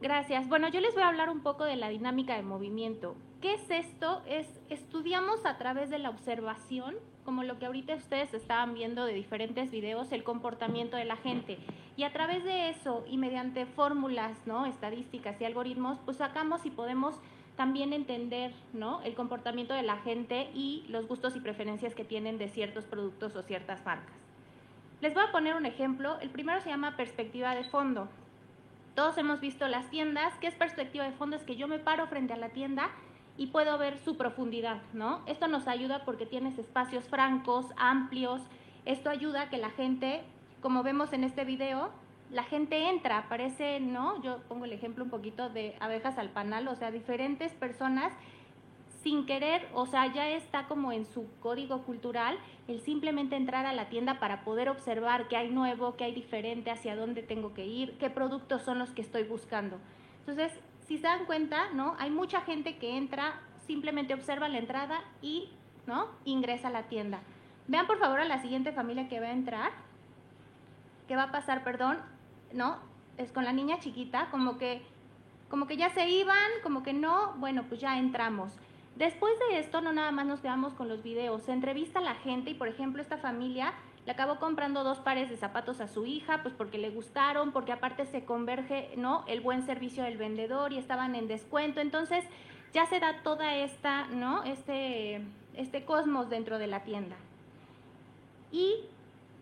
Gracias. 0.00 0.48
Bueno, 0.48 0.68
yo 0.68 0.80
les 0.80 0.92
voy 0.94 1.04
a 1.04 1.08
hablar 1.08 1.30
un 1.30 1.40
poco 1.40 1.64
de 1.64 1.76
la 1.76 1.88
dinámica 1.88 2.34
de 2.34 2.42
movimiento. 2.42 3.14
¿Qué 3.40 3.54
es 3.54 3.70
esto? 3.70 4.22
Es 4.26 4.48
estudiamos 4.70 5.46
a 5.46 5.58
través 5.58 5.90
de 5.90 5.98
la 5.98 6.10
observación, 6.10 6.96
como 7.24 7.42
lo 7.42 7.58
que 7.58 7.66
ahorita 7.66 7.94
ustedes 7.94 8.34
estaban 8.34 8.74
viendo 8.74 9.04
de 9.04 9.14
diferentes 9.14 9.70
videos, 9.70 10.12
el 10.12 10.24
comportamiento 10.24 10.96
de 10.96 11.04
la 11.04 11.16
gente. 11.16 11.58
Y 11.96 12.04
a 12.04 12.12
través 12.12 12.44
de 12.44 12.70
eso 12.70 13.04
y 13.08 13.16
mediante 13.16 13.66
fórmulas, 13.66 14.36
¿no? 14.46 14.66
estadísticas 14.66 15.40
y 15.40 15.44
algoritmos, 15.44 15.98
pues 16.04 16.16
sacamos 16.16 16.66
y 16.66 16.70
podemos 16.70 17.16
también 17.56 17.92
entender 17.92 18.52
¿no? 18.72 19.02
el 19.02 19.14
comportamiento 19.14 19.74
de 19.74 19.82
la 19.82 19.98
gente 19.98 20.50
y 20.54 20.84
los 20.88 21.06
gustos 21.06 21.36
y 21.36 21.40
preferencias 21.40 21.94
que 21.94 22.04
tienen 22.04 22.38
de 22.38 22.48
ciertos 22.48 22.84
productos 22.84 23.36
o 23.36 23.42
ciertas 23.42 23.84
marcas. 23.84 24.14
Les 25.00 25.14
voy 25.14 25.24
a 25.24 25.32
poner 25.32 25.54
un 25.54 25.66
ejemplo. 25.66 26.18
El 26.20 26.30
primero 26.30 26.60
se 26.60 26.70
llama 26.70 26.96
perspectiva 26.96 27.54
de 27.54 27.64
fondo. 27.64 28.08
Todos 28.94 29.18
hemos 29.18 29.40
visto 29.40 29.66
las 29.68 29.90
tiendas. 29.90 30.32
¿Qué 30.40 30.46
es 30.46 30.54
perspectiva 30.54 31.04
de 31.04 31.12
fondo? 31.12 31.36
Es 31.36 31.42
que 31.42 31.56
yo 31.56 31.66
me 31.66 31.78
paro 31.78 32.06
frente 32.06 32.32
a 32.32 32.36
la 32.36 32.50
tienda 32.50 32.90
y 33.36 33.48
puedo 33.48 33.78
ver 33.78 33.98
su 33.98 34.16
profundidad, 34.16 34.82
¿no? 34.92 35.22
Esto 35.26 35.48
nos 35.48 35.66
ayuda 35.66 36.04
porque 36.04 36.26
tienes 36.26 36.58
espacios 36.58 37.04
francos, 37.04 37.66
amplios. 37.76 38.42
Esto 38.84 39.10
ayuda 39.10 39.42
a 39.42 39.48
que 39.50 39.58
la 39.58 39.70
gente, 39.70 40.22
como 40.60 40.82
vemos 40.82 41.12
en 41.12 41.24
este 41.24 41.44
video, 41.44 41.90
la 42.30 42.44
gente 42.44 42.88
entra, 42.88 43.28
parece, 43.28 43.80
¿no? 43.80 44.22
Yo 44.22 44.38
pongo 44.48 44.64
el 44.64 44.72
ejemplo 44.72 45.04
un 45.04 45.10
poquito 45.10 45.48
de 45.50 45.76
abejas 45.80 46.18
al 46.18 46.30
panal, 46.30 46.68
o 46.68 46.74
sea, 46.74 46.90
diferentes 46.90 47.52
personas 47.52 48.12
sin 49.02 49.26
querer, 49.26 49.68
o 49.74 49.84
sea, 49.86 50.12
ya 50.12 50.28
está 50.28 50.68
como 50.68 50.92
en 50.92 51.04
su 51.06 51.26
código 51.40 51.82
cultural 51.82 52.38
el 52.68 52.80
simplemente 52.80 53.34
entrar 53.36 53.66
a 53.66 53.72
la 53.72 53.88
tienda 53.88 54.20
para 54.20 54.44
poder 54.44 54.68
observar 54.68 55.26
qué 55.26 55.36
hay 55.36 55.50
nuevo, 55.50 55.96
qué 55.96 56.04
hay 56.04 56.14
diferente, 56.14 56.70
hacia 56.70 56.94
dónde 56.94 57.22
tengo 57.22 57.52
que 57.52 57.66
ir, 57.66 57.98
qué 57.98 58.10
productos 58.10 58.62
son 58.62 58.78
los 58.78 58.90
que 58.90 59.02
estoy 59.02 59.24
buscando. 59.24 59.78
Entonces, 60.20 60.52
si 60.92 60.98
se 60.98 61.06
dan 61.06 61.24
cuenta, 61.24 61.70
¿no? 61.72 61.96
Hay 61.98 62.10
mucha 62.10 62.42
gente 62.42 62.76
que 62.76 62.98
entra, 62.98 63.40
simplemente 63.66 64.12
observa 64.12 64.46
la 64.48 64.58
entrada 64.58 65.02
y, 65.22 65.48
¿no? 65.86 66.08
Ingresa 66.26 66.68
a 66.68 66.70
la 66.70 66.82
tienda. 66.82 67.20
Vean 67.66 67.86
por 67.86 67.98
favor 67.98 68.20
a 68.20 68.26
la 68.26 68.42
siguiente 68.42 68.72
familia 68.72 69.08
que 69.08 69.18
va 69.18 69.28
a 69.28 69.32
entrar, 69.32 69.72
que 71.08 71.16
va 71.16 71.24
a 71.24 71.32
pasar, 71.32 71.64
perdón, 71.64 71.98
¿no? 72.52 72.76
Es 73.16 73.32
con 73.32 73.44
la 73.44 73.54
niña 73.54 73.78
chiquita, 73.78 74.28
como 74.30 74.58
que, 74.58 74.82
como 75.48 75.66
que 75.66 75.78
ya 75.78 75.88
se 75.88 76.06
iban, 76.10 76.50
como 76.62 76.82
que 76.82 76.92
no, 76.92 77.32
bueno, 77.38 77.64
pues 77.70 77.80
ya 77.80 77.98
entramos. 77.98 78.52
Después 78.96 79.32
de 79.48 79.60
esto, 79.60 79.80
no 79.80 79.94
nada 79.94 80.10
más 80.12 80.26
nos 80.26 80.40
quedamos 80.40 80.74
con 80.74 80.90
los 80.90 81.02
videos, 81.02 81.44
se 81.44 81.52
entrevista 81.52 82.00
a 82.00 82.02
la 82.02 82.16
gente 82.16 82.50
y, 82.50 82.54
por 82.54 82.68
ejemplo, 82.68 83.00
esta 83.00 83.16
familia 83.16 83.72
le 84.04 84.12
acabó 84.12 84.38
comprando 84.38 84.84
dos 84.84 84.98
pares 84.98 85.30
de 85.30 85.36
zapatos 85.36 85.80
a 85.80 85.88
su 85.88 86.06
hija, 86.06 86.42
pues 86.42 86.54
porque 86.54 86.78
le 86.78 86.90
gustaron, 86.90 87.52
porque 87.52 87.72
aparte 87.72 88.06
se 88.06 88.24
converge, 88.24 88.92
¿no? 88.96 89.24
El 89.28 89.40
buen 89.40 89.64
servicio 89.64 90.02
del 90.02 90.16
vendedor 90.16 90.72
y 90.72 90.78
estaban 90.78 91.14
en 91.14 91.28
descuento. 91.28 91.80
Entonces, 91.80 92.24
ya 92.72 92.86
se 92.86 93.00
da 93.00 93.22
toda 93.22 93.54
esta, 93.56 94.06
¿no? 94.08 94.42
Este, 94.44 95.22
este 95.54 95.84
cosmos 95.84 96.30
dentro 96.30 96.58
de 96.58 96.66
la 96.66 96.80
tienda. 96.84 97.16
Y 98.50 98.74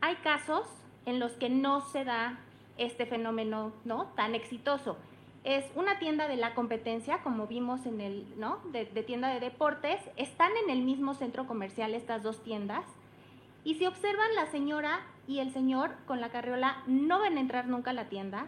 hay 0.00 0.16
casos 0.16 0.66
en 1.06 1.20
los 1.20 1.32
que 1.32 1.48
no 1.48 1.80
se 1.80 2.04
da 2.04 2.38
este 2.76 3.06
fenómeno, 3.06 3.72
¿no? 3.84 4.06
Tan 4.16 4.34
exitoso 4.34 4.96
es 5.44 5.64
una 5.74 5.98
tienda 5.98 6.28
de 6.28 6.36
la 6.36 6.54
competencia, 6.54 7.22
como 7.22 7.46
vimos 7.46 7.86
en 7.86 8.00
el, 8.00 8.26
¿no? 8.38 8.58
De, 8.72 8.84
tienda 9.02 9.28
de 9.28 9.40
deportes. 9.40 10.00
Están 10.16 10.50
en 10.64 10.70
el 10.70 10.82
mismo 10.82 11.14
centro 11.14 11.46
comercial 11.46 11.94
estas 11.94 12.22
dos 12.22 12.42
tiendas. 12.42 12.84
Y 13.64 13.74
si 13.74 13.86
observan, 13.86 14.34
la 14.34 14.46
señora 14.46 15.00
y 15.26 15.38
el 15.38 15.52
señor 15.52 15.94
con 16.06 16.20
la 16.20 16.30
carriola 16.30 16.82
no 16.86 17.18
van 17.18 17.36
a 17.36 17.40
entrar 17.40 17.66
nunca 17.66 17.90
a 17.90 17.94
la 17.94 18.08
tienda. 18.08 18.46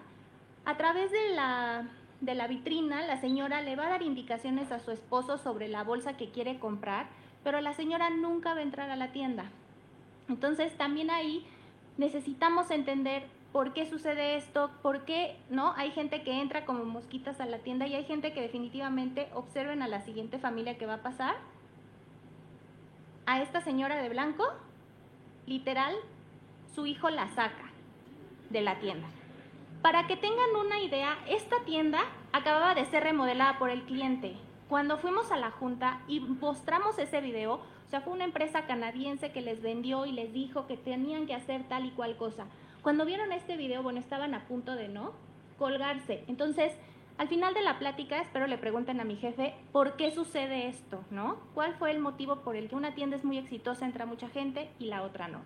A 0.64 0.76
través 0.76 1.10
de 1.10 1.30
la, 1.30 1.88
de 2.20 2.34
la 2.34 2.46
vitrina, 2.46 3.02
la 3.06 3.20
señora 3.20 3.60
le 3.60 3.76
va 3.76 3.86
a 3.86 3.90
dar 3.90 4.02
indicaciones 4.02 4.72
a 4.72 4.80
su 4.80 4.90
esposo 4.90 5.38
sobre 5.38 5.68
la 5.68 5.84
bolsa 5.84 6.16
que 6.16 6.30
quiere 6.30 6.58
comprar, 6.58 7.06
pero 7.44 7.60
la 7.60 7.74
señora 7.74 8.10
nunca 8.10 8.54
va 8.54 8.60
a 8.60 8.62
entrar 8.62 8.90
a 8.90 8.96
la 8.96 9.12
tienda. 9.12 9.50
Entonces, 10.28 10.76
también 10.78 11.10
ahí 11.10 11.46
necesitamos 11.98 12.70
entender 12.70 13.24
por 13.52 13.74
qué 13.74 13.86
sucede 13.86 14.36
esto, 14.36 14.70
por 14.80 15.04
qué 15.04 15.36
no 15.50 15.74
hay 15.76 15.90
gente 15.90 16.22
que 16.22 16.40
entra 16.40 16.64
como 16.64 16.84
mosquitas 16.84 17.38
a 17.40 17.46
la 17.46 17.58
tienda 17.58 17.86
y 17.86 17.94
hay 17.94 18.04
gente 18.04 18.32
que 18.32 18.40
definitivamente 18.40 19.28
observen 19.34 19.82
a 19.82 19.88
la 19.88 20.00
siguiente 20.00 20.38
familia 20.38 20.78
que 20.78 20.86
va 20.86 20.94
a 20.94 21.02
pasar. 21.02 21.36
A 23.26 23.42
esta 23.42 23.60
señora 23.60 23.96
de 23.96 24.08
blanco, 24.08 24.44
literal, 25.46 25.94
su 26.74 26.86
hijo 26.86 27.10
la 27.10 27.28
saca 27.30 27.70
de 28.50 28.60
la 28.60 28.78
tienda. 28.78 29.08
Para 29.82 30.06
que 30.06 30.16
tengan 30.16 30.54
una 30.64 30.80
idea, 30.80 31.18
esta 31.28 31.64
tienda 31.64 32.00
acababa 32.32 32.74
de 32.74 32.84
ser 32.86 33.02
remodelada 33.02 33.58
por 33.58 33.70
el 33.70 33.82
cliente. 33.82 34.36
Cuando 34.68 34.98
fuimos 34.98 35.32
a 35.32 35.36
la 35.36 35.50
junta 35.50 36.00
y 36.06 36.20
mostramos 36.20 36.98
ese 36.98 37.20
video, 37.20 37.54
o 37.54 37.90
sea, 37.90 38.00
fue 38.00 38.12
una 38.12 38.24
empresa 38.24 38.66
canadiense 38.66 39.32
que 39.32 39.42
les 39.42 39.60
vendió 39.60 40.06
y 40.06 40.12
les 40.12 40.32
dijo 40.32 40.66
que 40.66 40.76
tenían 40.76 41.26
que 41.26 41.34
hacer 41.34 41.68
tal 41.68 41.84
y 41.84 41.90
cual 41.90 42.16
cosa. 42.16 42.46
Cuando 42.82 43.04
vieron 43.04 43.32
este 43.32 43.56
video, 43.56 43.82
bueno, 43.82 44.00
estaban 44.00 44.34
a 44.34 44.46
punto 44.46 44.74
de 44.74 44.88
no 44.88 45.12
colgarse. 45.58 46.24
Entonces, 46.26 46.72
al 47.22 47.28
final 47.28 47.54
de 47.54 47.62
la 47.62 47.78
plática, 47.78 48.20
espero 48.20 48.48
le 48.48 48.58
pregunten 48.58 48.98
a 48.98 49.04
mi 49.04 49.14
jefe, 49.14 49.54
¿por 49.70 49.94
qué 49.94 50.10
sucede 50.10 50.66
esto? 50.66 51.04
¿No? 51.12 51.36
¿Cuál 51.54 51.76
fue 51.76 51.92
el 51.92 52.00
motivo 52.00 52.40
por 52.40 52.56
el 52.56 52.68
que 52.68 52.74
una 52.74 52.96
tienda 52.96 53.16
es 53.16 53.22
muy 53.22 53.38
exitosa, 53.38 53.86
entra 53.86 54.06
mucha 54.06 54.28
gente 54.28 54.72
y 54.80 54.86
la 54.86 55.02
otra 55.02 55.28
no? 55.28 55.38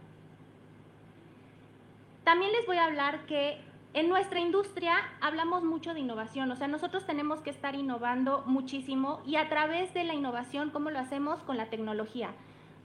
También 2.24 2.50
les 2.52 2.64
voy 2.64 2.78
a 2.78 2.86
hablar 2.86 3.26
que 3.26 3.60
en 3.92 4.08
nuestra 4.08 4.40
industria 4.40 4.94
hablamos 5.20 5.64
mucho 5.64 5.92
de 5.92 6.00
innovación, 6.00 6.50
o 6.50 6.56
sea, 6.56 6.66
nosotros 6.66 7.04
tenemos 7.04 7.42
que 7.42 7.50
estar 7.50 7.74
innovando 7.74 8.42
muchísimo 8.46 9.20
y 9.26 9.36
a 9.36 9.50
través 9.50 9.92
de 9.92 10.04
la 10.04 10.14
innovación, 10.14 10.70
¿cómo 10.70 10.88
lo 10.88 10.98
hacemos? 10.98 11.42
Con 11.42 11.58
la 11.58 11.66
tecnología. 11.66 12.30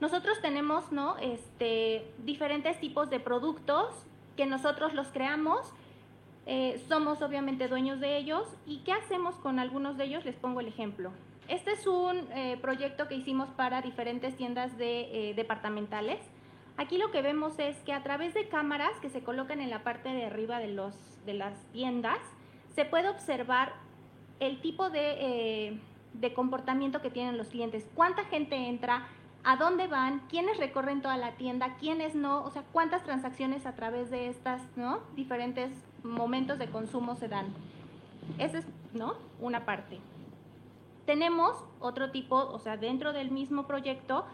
Nosotros 0.00 0.42
tenemos, 0.42 0.92
¿no? 0.92 1.16
Este, 1.16 2.12
diferentes 2.18 2.78
tipos 2.78 3.08
de 3.08 3.20
productos 3.20 3.88
que 4.36 4.44
nosotros 4.44 4.92
los 4.92 5.06
creamos, 5.08 5.72
eh, 6.46 6.82
somos 6.88 7.22
obviamente 7.22 7.68
dueños 7.68 8.00
de 8.00 8.16
ellos. 8.16 8.46
¿Y 8.66 8.78
qué 8.78 8.92
hacemos 8.92 9.36
con 9.36 9.58
algunos 9.58 9.96
de 9.96 10.04
ellos? 10.04 10.24
Les 10.24 10.36
pongo 10.36 10.60
el 10.60 10.68
ejemplo. 10.68 11.12
Este 11.48 11.72
es 11.72 11.86
un 11.86 12.18
eh, 12.32 12.58
proyecto 12.60 13.08
que 13.08 13.14
hicimos 13.14 13.48
para 13.50 13.82
diferentes 13.82 14.36
tiendas 14.36 14.76
de, 14.78 15.30
eh, 15.30 15.34
departamentales. 15.34 16.18
Aquí 16.76 16.98
lo 16.98 17.10
que 17.10 17.20
vemos 17.20 17.58
es 17.58 17.76
que 17.80 17.92
a 17.92 18.02
través 18.02 18.34
de 18.34 18.48
cámaras 18.48 18.98
que 19.00 19.10
se 19.10 19.22
colocan 19.22 19.60
en 19.60 19.70
la 19.70 19.84
parte 19.84 20.08
de 20.08 20.24
arriba 20.24 20.58
de, 20.58 20.68
los, 20.68 20.94
de 21.26 21.34
las 21.34 21.54
tiendas, 21.72 22.18
se 22.74 22.84
puede 22.84 23.08
observar 23.08 23.74
el 24.40 24.60
tipo 24.62 24.88
de, 24.88 25.78
de 26.14 26.34
comportamiento 26.34 27.02
que 27.02 27.10
tienen 27.10 27.36
los 27.36 27.48
clientes, 27.48 27.86
cuánta 27.94 28.24
gente 28.24 28.56
entra, 28.56 29.06
a 29.44 29.56
dónde 29.56 29.86
van, 29.86 30.20
quiénes 30.30 30.56
recorren 30.56 31.02
toda 31.02 31.18
la 31.18 31.32
tienda, 31.32 31.76
quiénes 31.78 32.14
no, 32.14 32.42
o 32.42 32.50
sea, 32.50 32.62
cuántas 32.72 33.02
transacciones 33.04 33.66
a 33.66 33.74
través 33.74 34.10
de 34.10 34.28
estas, 34.28 34.62
¿no? 34.76 35.00
Diferentes 35.14 35.70
momentos 36.04 36.58
de 36.58 36.68
consumo 36.68 37.16
se 37.16 37.28
dan. 37.28 37.46
Esa 38.38 38.58
es, 38.58 38.66
¿no? 38.92 39.14
Una 39.40 39.64
parte. 39.64 40.00
Tenemos 41.06 41.64
otro 41.80 42.10
tipo, 42.10 42.36
o 42.36 42.58
sea, 42.58 42.76
dentro 42.76 43.12
del 43.12 43.30
mismo 43.30 43.66
proyecto, 43.66 44.24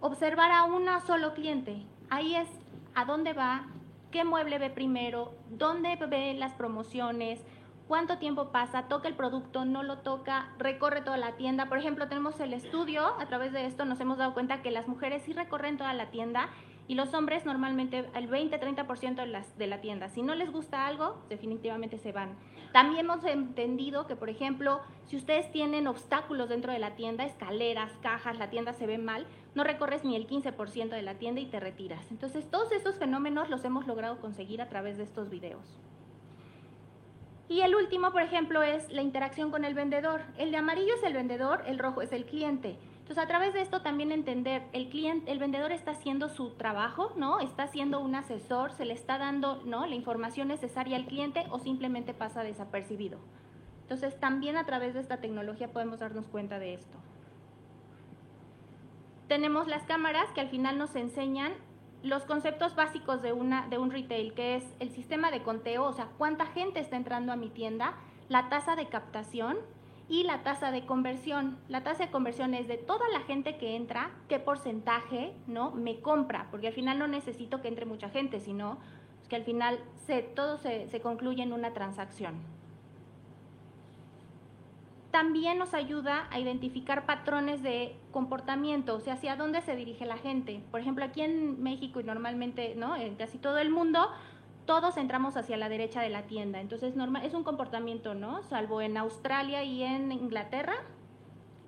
observar 0.00 0.50
a 0.50 0.64
una 0.64 1.00
solo 1.00 1.34
cliente. 1.34 1.82
Ahí 2.10 2.34
es 2.34 2.48
a 2.94 3.04
dónde 3.04 3.32
va, 3.32 3.66
qué 4.10 4.24
mueble 4.24 4.58
ve 4.58 4.70
primero, 4.70 5.34
dónde 5.50 5.96
ve 5.96 6.34
las 6.34 6.52
promociones, 6.54 7.40
cuánto 7.86 8.18
tiempo 8.18 8.50
pasa, 8.50 8.88
toca 8.88 9.08
el 9.08 9.14
producto, 9.14 9.64
no 9.64 9.82
lo 9.82 9.98
toca, 9.98 10.50
recorre 10.58 11.00
toda 11.00 11.16
la 11.16 11.36
tienda. 11.36 11.66
Por 11.66 11.78
ejemplo, 11.78 12.08
tenemos 12.08 12.38
el 12.40 12.52
estudio, 12.52 13.04
a 13.18 13.26
través 13.26 13.52
de 13.52 13.66
esto 13.66 13.84
nos 13.84 14.00
hemos 14.00 14.18
dado 14.18 14.34
cuenta 14.34 14.62
que 14.62 14.70
las 14.70 14.88
mujeres 14.88 15.22
sí 15.22 15.32
recorren 15.32 15.78
toda 15.78 15.94
la 15.94 16.10
tienda 16.10 16.48
y 16.88 16.94
los 16.94 17.12
hombres 17.12 17.44
normalmente 17.44 18.08
el 18.14 18.30
20-30% 18.30 19.54
de, 19.56 19.66
la 19.66 19.80
tienda. 19.80 20.08
Si 20.08 20.22
no 20.22 20.34
les 20.34 20.50
gusta 20.50 20.86
algo, 20.86 21.22
definitivamente 21.28 21.98
se 21.98 22.12
van. 22.12 22.34
También 22.72 23.00
hemos 23.00 23.22
entendido 23.24 24.06
que, 24.06 24.16
por 24.16 24.30
ejemplo, 24.30 24.80
si 25.06 25.16
ustedes 25.16 25.52
tienen 25.52 25.86
obstáculos 25.86 26.48
dentro 26.48 26.72
de 26.72 26.78
la 26.78 26.96
tienda, 26.96 27.24
escaleras, 27.24 27.92
cajas, 28.02 28.38
la 28.38 28.48
tienda 28.48 28.72
se 28.72 28.86
ve 28.86 28.96
mal, 28.96 29.26
no 29.54 29.64
recorres 29.64 30.02
ni 30.02 30.16
el 30.16 30.26
15% 30.26 30.88
de 30.88 31.02
la 31.02 31.14
tienda 31.14 31.42
y 31.42 31.46
te 31.46 31.60
retiras. 31.60 32.10
Entonces, 32.10 32.50
todos 32.50 32.72
estos 32.72 32.96
fenómenos 32.96 33.50
los 33.50 33.64
hemos 33.64 33.86
logrado 33.86 34.18
conseguir 34.18 34.62
a 34.62 34.68
través 34.70 34.96
de 34.96 35.04
estos 35.04 35.28
videos. 35.28 35.78
Y 37.50 37.60
el 37.60 37.74
último, 37.74 38.12
por 38.12 38.22
ejemplo, 38.22 38.62
es 38.62 38.90
la 38.90 39.02
interacción 39.02 39.50
con 39.50 39.64
el 39.64 39.74
vendedor. 39.74 40.22
El 40.38 40.50
de 40.50 40.58
amarillo 40.58 40.94
es 40.94 41.02
el 41.02 41.14
vendedor, 41.14 41.62
el 41.66 41.78
rojo 41.78 42.02
es 42.02 42.12
el 42.12 42.24
cliente. 42.24 42.78
Entonces, 43.08 43.24
a 43.24 43.26
través 43.26 43.54
de 43.54 43.62
esto 43.62 43.80
también 43.80 44.12
entender, 44.12 44.64
el 44.74 44.90
cliente, 44.90 45.32
el 45.32 45.38
vendedor 45.38 45.72
está 45.72 45.92
haciendo 45.92 46.28
su 46.28 46.50
trabajo, 46.50 47.14
¿no? 47.16 47.40
Está 47.40 47.66
siendo 47.66 48.00
un 48.00 48.14
asesor, 48.14 48.70
se 48.72 48.84
le 48.84 48.92
está 48.92 49.16
dando, 49.16 49.62
¿no? 49.64 49.86
La 49.86 49.94
información 49.94 50.48
necesaria 50.48 50.94
al 50.94 51.06
cliente 51.06 51.46
o 51.50 51.58
simplemente 51.58 52.12
pasa 52.12 52.42
desapercibido. 52.42 53.18
Entonces, 53.80 54.20
también 54.20 54.58
a 54.58 54.66
través 54.66 54.92
de 54.92 55.00
esta 55.00 55.22
tecnología 55.22 55.72
podemos 55.72 56.00
darnos 56.00 56.26
cuenta 56.26 56.58
de 56.58 56.74
esto. 56.74 56.98
Tenemos 59.26 59.68
las 59.68 59.84
cámaras 59.84 60.30
que 60.32 60.42
al 60.42 60.50
final 60.50 60.76
nos 60.76 60.94
enseñan 60.94 61.54
los 62.02 62.26
conceptos 62.26 62.76
básicos 62.76 63.22
de, 63.22 63.32
una, 63.32 63.68
de 63.68 63.78
un 63.78 63.90
retail, 63.90 64.34
que 64.34 64.56
es 64.56 64.64
el 64.80 64.90
sistema 64.90 65.30
de 65.30 65.42
conteo, 65.42 65.84
o 65.84 65.94
sea, 65.94 66.10
cuánta 66.18 66.44
gente 66.44 66.78
está 66.78 66.96
entrando 66.96 67.32
a 67.32 67.36
mi 67.36 67.48
tienda, 67.48 67.94
la 68.28 68.50
tasa 68.50 68.76
de 68.76 68.86
captación 68.90 69.56
y 70.08 70.24
la 70.24 70.42
tasa 70.42 70.70
de 70.70 70.86
conversión. 70.86 71.58
La 71.68 71.84
tasa 71.84 72.06
de 72.06 72.10
conversión 72.10 72.54
es 72.54 72.66
de 72.66 72.78
toda 72.78 73.08
la 73.12 73.20
gente 73.20 73.58
que 73.58 73.76
entra, 73.76 74.10
qué 74.28 74.38
porcentaje 74.38 75.32
¿no? 75.46 75.70
me 75.70 76.00
compra, 76.00 76.48
porque 76.50 76.68
al 76.68 76.72
final 76.72 76.98
no 76.98 77.06
necesito 77.06 77.60
que 77.60 77.68
entre 77.68 77.84
mucha 77.86 78.08
gente, 78.08 78.40
sino 78.40 78.78
que 79.28 79.36
al 79.36 79.44
final 79.44 79.78
se, 80.06 80.22
todo 80.22 80.56
se, 80.56 81.00
concluye 81.02 81.42
en 81.42 81.52
una 81.52 81.74
transacción 81.74 82.36
también 85.10 85.58
nos 85.58 85.72
ayuda 85.72 86.28
a 86.30 86.38
identificar 86.38 87.06
patrones 87.06 87.62
de 87.62 87.96
comportamiento, 88.12 88.94
o 88.94 89.00
sea, 89.00 89.14
hacia 89.14 89.36
dónde 89.36 89.62
se 89.62 89.74
dirige 89.74 90.04
la 90.04 90.18
gente. 90.18 90.60
Por 90.70 90.80
ejemplo, 90.80 91.02
aquí 91.02 91.22
en 91.22 91.62
México 91.62 91.98
y 91.98 92.04
normalmente, 92.04 92.74
¿no? 92.76 92.94
En 92.94 93.16
casi 93.16 93.38
todo 93.38 93.56
el 93.56 93.70
mundo, 93.70 94.10
todos 94.68 94.98
entramos 94.98 95.38
hacia 95.38 95.56
la 95.56 95.70
derecha 95.70 96.02
de 96.02 96.10
la 96.10 96.24
tienda. 96.24 96.60
Entonces, 96.60 96.94
normal, 96.94 97.24
es 97.24 97.32
un 97.32 97.42
comportamiento, 97.42 98.12
¿no? 98.12 98.42
Salvo 98.42 98.82
en 98.82 98.98
Australia 98.98 99.64
y 99.64 99.82
en 99.82 100.12
Inglaterra, 100.12 100.74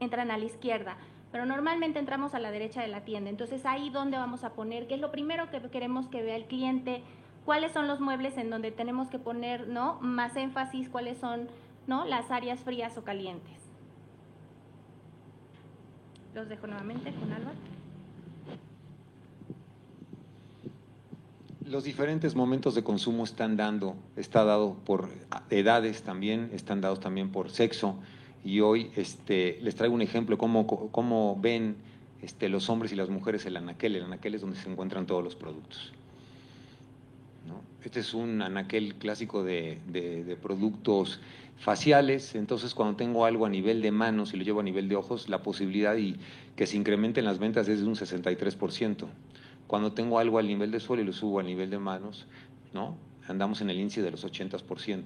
entran 0.00 0.30
a 0.30 0.36
la 0.36 0.44
izquierda. 0.44 0.98
Pero 1.32 1.46
normalmente 1.46 1.98
entramos 1.98 2.34
a 2.34 2.38
la 2.40 2.50
derecha 2.50 2.82
de 2.82 2.88
la 2.88 3.00
tienda. 3.00 3.30
Entonces, 3.30 3.64
ahí 3.64 3.88
donde 3.88 4.18
vamos 4.18 4.44
a 4.44 4.52
poner, 4.52 4.86
qué 4.86 4.96
es 4.96 5.00
lo 5.00 5.10
primero 5.10 5.48
que 5.48 5.62
queremos 5.70 6.08
que 6.08 6.22
vea 6.22 6.36
el 6.36 6.44
cliente, 6.44 7.02
cuáles 7.46 7.72
son 7.72 7.88
los 7.88 8.00
muebles 8.00 8.36
en 8.36 8.50
donde 8.50 8.70
tenemos 8.70 9.08
que 9.08 9.18
poner, 9.18 9.66
¿no? 9.66 9.98
Más 10.02 10.36
énfasis, 10.36 10.90
cuáles 10.90 11.16
son 11.16 11.48
¿no? 11.86 12.04
las 12.04 12.30
áreas 12.30 12.60
frías 12.60 12.98
o 12.98 13.02
calientes. 13.02 13.56
Los 16.34 16.50
dejo 16.50 16.66
nuevamente 16.66 17.14
con 17.14 17.32
Álvaro. 17.32 17.79
Los 21.70 21.84
diferentes 21.84 22.34
momentos 22.34 22.74
de 22.74 22.82
consumo 22.82 23.22
están 23.22 23.56
dando, 23.56 23.94
está 24.16 24.42
dado 24.42 24.74
por 24.84 25.08
edades 25.50 26.02
también, 26.02 26.50
están 26.52 26.80
dados 26.80 26.98
también 26.98 27.30
por 27.30 27.48
sexo. 27.48 27.94
Y 28.44 28.58
hoy 28.58 28.90
este, 28.96 29.56
les 29.62 29.76
traigo 29.76 29.94
un 29.94 30.02
ejemplo 30.02 30.36
cómo, 30.36 30.66
cómo 30.66 31.38
ven 31.40 31.76
este, 32.22 32.48
los 32.48 32.68
hombres 32.70 32.90
y 32.90 32.96
las 32.96 33.08
mujeres 33.08 33.46
el 33.46 33.56
anaquel. 33.56 33.94
El 33.94 34.02
anaquel 34.02 34.34
es 34.34 34.40
donde 34.40 34.56
se 34.56 34.68
encuentran 34.68 35.06
todos 35.06 35.22
los 35.22 35.36
productos. 35.36 35.92
Este 37.84 38.00
es 38.00 38.14
un 38.14 38.42
anaquel 38.42 38.96
clásico 38.96 39.44
de, 39.44 39.78
de, 39.86 40.36
productos 40.42 41.20
faciales, 41.60 42.34
entonces 42.34 42.74
cuando 42.74 42.96
tengo 42.96 43.24
algo 43.24 43.46
a 43.46 43.48
nivel 43.48 43.80
de 43.80 43.92
manos 43.92 44.34
y 44.34 44.38
lo 44.38 44.42
llevo 44.42 44.58
a 44.58 44.64
nivel 44.64 44.88
de 44.88 44.96
ojos, 44.96 45.28
la 45.28 45.44
posibilidad 45.44 45.96
y 45.96 46.16
que 46.56 46.66
se 46.66 46.76
incrementen 46.76 47.24
las 47.24 47.38
ventas 47.38 47.68
es 47.68 47.80
de 47.80 47.86
un 47.86 47.94
63%. 47.94 49.06
Cuando 49.70 49.92
tengo 49.92 50.18
algo 50.18 50.40
al 50.40 50.48
nivel 50.48 50.72
de 50.72 50.80
suelo 50.80 51.00
y 51.00 51.06
lo 51.06 51.12
subo 51.12 51.38
a 51.38 51.44
nivel 51.44 51.70
de 51.70 51.78
manos, 51.78 52.26
¿no? 52.72 52.96
andamos 53.28 53.60
en 53.60 53.70
el 53.70 53.78
índice 53.78 54.02
de 54.02 54.10
los 54.10 54.26
80% 54.26 55.04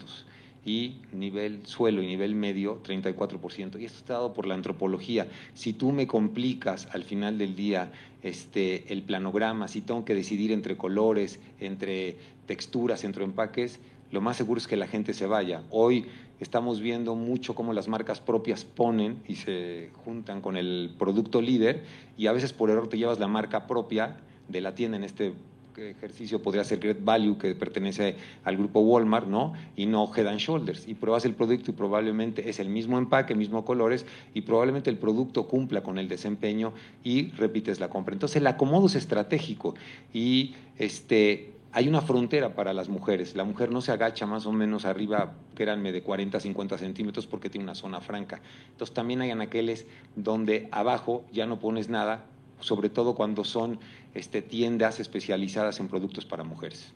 y 0.65 1.03
nivel 1.13 1.67
suelo 1.67 2.03
y 2.03 2.07
nivel 2.07 2.35
medio 2.35 2.83
34%. 2.83 3.79
Y 3.79 3.85
esto 3.85 3.99
está 3.99 4.15
dado 4.15 4.33
por 4.33 4.47
la 4.47 4.55
antropología. 4.55 5.27
Si 5.53 5.75
tú 5.75 5.93
me 5.93 6.07
complicas 6.07 6.89
al 6.93 7.05
final 7.05 7.37
del 7.37 7.55
día 7.55 7.93
este, 8.23 8.91
el 8.91 9.03
planograma, 9.03 9.69
si 9.69 9.83
tengo 9.83 10.07
que 10.07 10.15
decidir 10.15 10.51
entre 10.51 10.79
colores, 10.79 11.41
entre 11.61 12.17
texturas, 12.47 13.05
entre 13.05 13.25
empaques, 13.25 13.81
lo 14.13 14.23
más 14.23 14.39
seguro 14.39 14.57
es 14.57 14.67
que 14.67 14.79
la 14.79 14.87
gente 14.87 15.13
se 15.13 15.27
vaya. 15.27 15.63
Hoy 15.69 16.07
estamos 16.41 16.81
viendo 16.81 17.15
mucho 17.17 17.55
cómo 17.55 17.75
las 17.75 17.87
marcas 17.87 18.23
propias 18.23 18.65
ponen 18.65 19.23
y 19.29 19.35
se 19.35 19.91
juntan 20.07 20.41
con 20.41 20.57
el 20.57 20.95
producto 20.99 21.43
líder 21.43 21.85
y 22.17 22.29
a 22.29 22.33
veces 22.33 22.55
por 22.55 22.71
error 22.71 22.89
te 22.89 22.97
llevas 22.97 23.19
la 23.19 23.29
marca 23.29 23.67
propia 23.67 24.17
de 24.49 24.61
la 24.61 24.75
tienda 24.75 24.97
en 24.97 25.05
este 25.05 25.35
ejercicio 25.77 26.41
podría 26.41 26.65
ser 26.65 26.79
Great 26.79 27.03
Value, 27.03 27.37
que 27.39 27.55
pertenece 27.55 28.17
al 28.45 28.57
grupo 28.57 28.81
Walmart, 28.81 29.27
¿no? 29.27 29.55
Y 29.77 29.87
no 29.87 30.11
Head 30.15 30.29
and 30.29 30.39
Shoulders. 30.39 30.87
Y 30.89 30.95
pruebas 30.95 31.25
el 31.25 31.35
producto 31.35 31.71
y 31.71 31.75
probablemente 31.75 32.49
es 32.49 32.61
el 32.61 32.69
mismo 32.69 32.99
empaque, 32.99 33.35
mismo 33.35 33.65
colores, 33.65 34.07
y 34.33 34.43
probablemente 34.43 34.91
el 34.91 34.99
producto 34.99 35.49
cumpla 35.49 35.83
con 35.83 35.99
el 35.99 36.09
desempeño 36.09 36.73
y 37.03 37.31
repites 37.33 37.81
la 37.81 37.89
compra. 37.89 38.15
Entonces 38.15 38.37
el 38.37 38.47
acomodo 38.47 38.87
es 38.87 38.95
estratégico 38.95 39.75
y 40.13 40.55
este, 40.79 41.53
hay 41.73 41.89
una 41.89 42.01
frontera 42.01 42.55
para 42.55 42.73
las 42.73 42.89
mujeres. 42.89 43.35
La 43.35 43.45
mujer 43.45 43.71
no 43.71 43.81
se 43.81 43.93
agacha 43.93 44.27
más 44.27 44.47
o 44.47 44.53
menos 44.53 44.85
arriba, 44.85 45.33
créanme, 45.55 45.93
de 45.93 46.03
40, 46.03 46.39
50 46.39 46.79
centímetros 46.79 47.27
porque 47.27 47.51
tiene 47.51 47.65
una 47.65 47.75
zona 47.75 48.01
franca. 48.01 48.41
Entonces 48.71 48.95
también 48.95 49.21
hay 49.23 49.31
anaqueles 49.31 49.87
donde 50.15 50.69
abajo 50.71 51.25
ya 51.33 51.47
no 51.47 51.59
pones 51.59 51.89
nada, 51.89 52.27
sobre 52.61 52.89
todo 52.89 53.15
cuando 53.15 53.45
son 53.45 53.79
este, 54.15 54.43
tiendas 54.43 55.01
especializadas 55.01 55.81
en 55.81 55.89
productos 55.89 56.25
para 56.25 56.45
mujeres. 56.45 56.93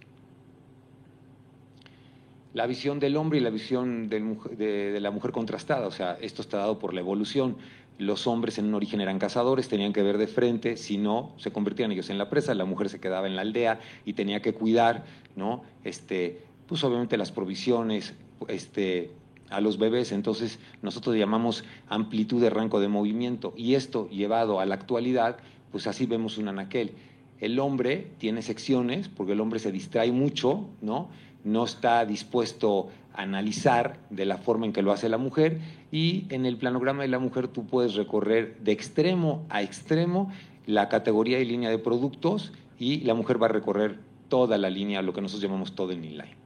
La 2.54 2.66
visión 2.66 2.98
del 2.98 3.16
hombre 3.16 3.38
y 3.38 3.40
la 3.40 3.50
visión 3.50 4.08
de, 4.08 4.98
la 5.00 5.10
mujer 5.10 5.32
contrastada, 5.32 5.86
o 5.86 5.90
sea, 5.90 6.16
esto 6.20 6.42
está 6.42 6.58
dado 6.58 6.78
por 6.78 6.94
la 6.94 7.00
evolución. 7.00 7.56
Los 7.98 8.26
hombres 8.26 8.58
en 8.58 8.66
un 8.66 8.74
origen 8.74 9.00
eran 9.00 9.18
cazadores, 9.18 9.68
tenían 9.68 9.92
que 9.92 10.02
ver 10.02 10.18
de 10.18 10.26
frente, 10.28 10.76
si 10.76 10.96
no, 10.96 11.34
se 11.36 11.50
convertían 11.52 11.92
ellos 11.92 12.10
en 12.10 12.18
la 12.18 12.30
presa, 12.30 12.54
la 12.54 12.64
mujer 12.64 12.88
se 12.88 13.00
quedaba 13.00 13.26
en 13.26 13.36
la 13.36 13.42
aldea 13.42 13.80
y 14.04 14.14
tenía 14.14 14.40
que 14.40 14.54
cuidar, 14.54 15.04
¿no? 15.36 15.62
Este, 15.84 16.42
pues 16.66 16.82
obviamente 16.84 17.16
las 17.16 17.32
provisiones, 17.32 18.14
este, 18.46 19.10
a 19.50 19.60
los 19.60 19.78
bebés, 19.78 20.12
entonces 20.12 20.58
nosotros 20.82 21.16
llamamos 21.16 21.64
amplitud 21.88 22.40
de 22.40 22.50
rango 22.50 22.80
de 22.80 22.88
movimiento 22.88 23.52
y 23.56 23.74
esto 23.74 24.08
llevado 24.10 24.60
a 24.60 24.66
la 24.66 24.74
actualidad, 24.74 25.38
pues 25.70 25.86
así 25.86 26.06
vemos 26.06 26.38
un 26.38 26.48
anaquel. 26.48 26.92
El 27.40 27.58
hombre 27.60 28.10
tiene 28.18 28.42
secciones 28.42 29.08
porque 29.08 29.32
el 29.32 29.40
hombre 29.40 29.58
se 29.58 29.72
distrae 29.72 30.12
mucho, 30.12 30.68
¿no? 30.80 31.08
No 31.44 31.64
está 31.64 32.04
dispuesto 32.04 32.88
a 33.14 33.22
analizar 33.22 33.98
de 34.10 34.26
la 34.26 34.38
forma 34.38 34.66
en 34.66 34.72
que 34.72 34.82
lo 34.82 34.92
hace 34.92 35.08
la 35.08 35.18
mujer 35.18 35.60
y 35.92 36.26
en 36.30 36.46
el 36.46 36.56
planograma 36.56 37.02
de 37.02 37.08
la 37.08 37.18
mujer 37.18 37.48
tú 37.48 37.66
puedes 37.66 37.94
recorrer 37.94 38.58
de 38.60 38.72
extremo 38.72 39.46
a 39.48 39.62
extremo 39.62 40.32
la 40.66 40.88
categoría 40.88 41.38
y 41.40 41.44
línea 41.44 41.70
de 41.70 41.78
productos 41.78 42.52
y 42.78 43.00
la 43.00 43.14
mujer 43.14 43.40
va 43.40 43.46
a 43.46 43.50
recorrer 43.50 43.98
toda 44.28 44.58
la 44.58 44.68
línea, 44.68 45.00
lo 45.02 45.12
que 45.12 45.22
nosotros 45.22 45.42
llamamos 45.42 45.74
todo 45.74 45.92
el 45.92 46.04
inline. 46.04 46.36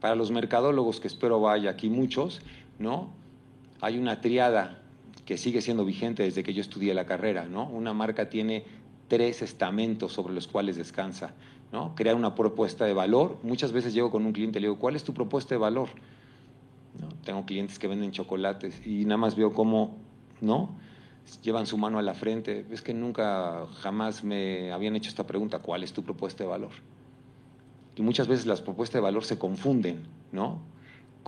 Para 0.00 0.14
los 0.14 0.30
mercadólogos, 0.30 1.00
que 1.00 1.08
espero 1.08 1.40
vaya 1.40 1.70
aquí 1.70 1.90
muchos, 1.90 2.40
¿no? 2.78 3.10
Hay 3.80 3.98
una 3.98 4.20
triada 4.20 4.82
que 5.28 5.36
sigue 5.36 5.60
siendo 5.60 5.84
vigente 5.84 6.22
desde 6.22 6.42
que 6.42 6.54
yo 6.54 6.62
estudié 6.62 6.94
la 6.94 7.04
carrera, 7.04 7.44
¿no? 7.44 7.68
Una 7.68 7.92
marca 7.92 8.30
tiene 8.30 8.64
tres 9.08 9.42
estamentos 9.42 10.10
sobre 10.10 10.32
los 10.32 10.48
cuales 10.48 10.76
descansa, 10.76 11.34
¿no? 11.70 11.94
Crear 11.94 12.16
una 12.16 12.34
propuesta 12.34 12.86
de 12.86 12.94
valor. 12.94 13.36
Muchas 13.42 13.70
veces 13.70 13.92
llego 13.92 14.10
con 14.10 14.24
un 14.24 14.32
cliente 14.32 14.58
y 14.58 14.62
le 14.62 14.68
digo, 14.68 14.78
¿cuál 14.78 14.96
es 14.96 15.04
tu 15.04 15.12
propuesta 15.12 15.54
de 15.54 15.58
valor? 15.58 15.90
Tengo 17.26 17.44
clientes 17.44 17.78
que 17.78 17.88
venden 17.88 18.10
chocolates 18.10 18.80
y 18.86 19.04
nada 19.04 19.18
más 19.18 19.36
veo 19.36 19.52
cómo, 19.52 19.98
¿no? 20.40 20.70
Llevan 21.42 21.66
su 21.66 21.76
mano 21.76 21.98
a 21.98 22.02
la 22.02 22.14
frente. 22.14 22.64
Es 22.70 22.80
que 22.80 22.94
nunca, 22.94 23.66
jamás 23.80 24.24
me 24.24 24.72
habían 24.72 24.96
hecho 24.96 25.10
esta 25.10 25.26
pregunta, 25.26 25.58
¿cuál 25.58 25.84
es 25.84 25.92
tu 25.92 26.02
propuesta 26.02 26.42
de 26.42 26.48
valor? 26.48 26.72
Y 27.96 28.00
muchas 28.00 28.28
veces 28.28 28.46
las 28.46 28.62
propuestas 28.62 28.94
de 28.94 29.00
valor 29.02 29.26
se 29.26 29.38
confunden, 29.38 30.06
¿no? 30.32 30.62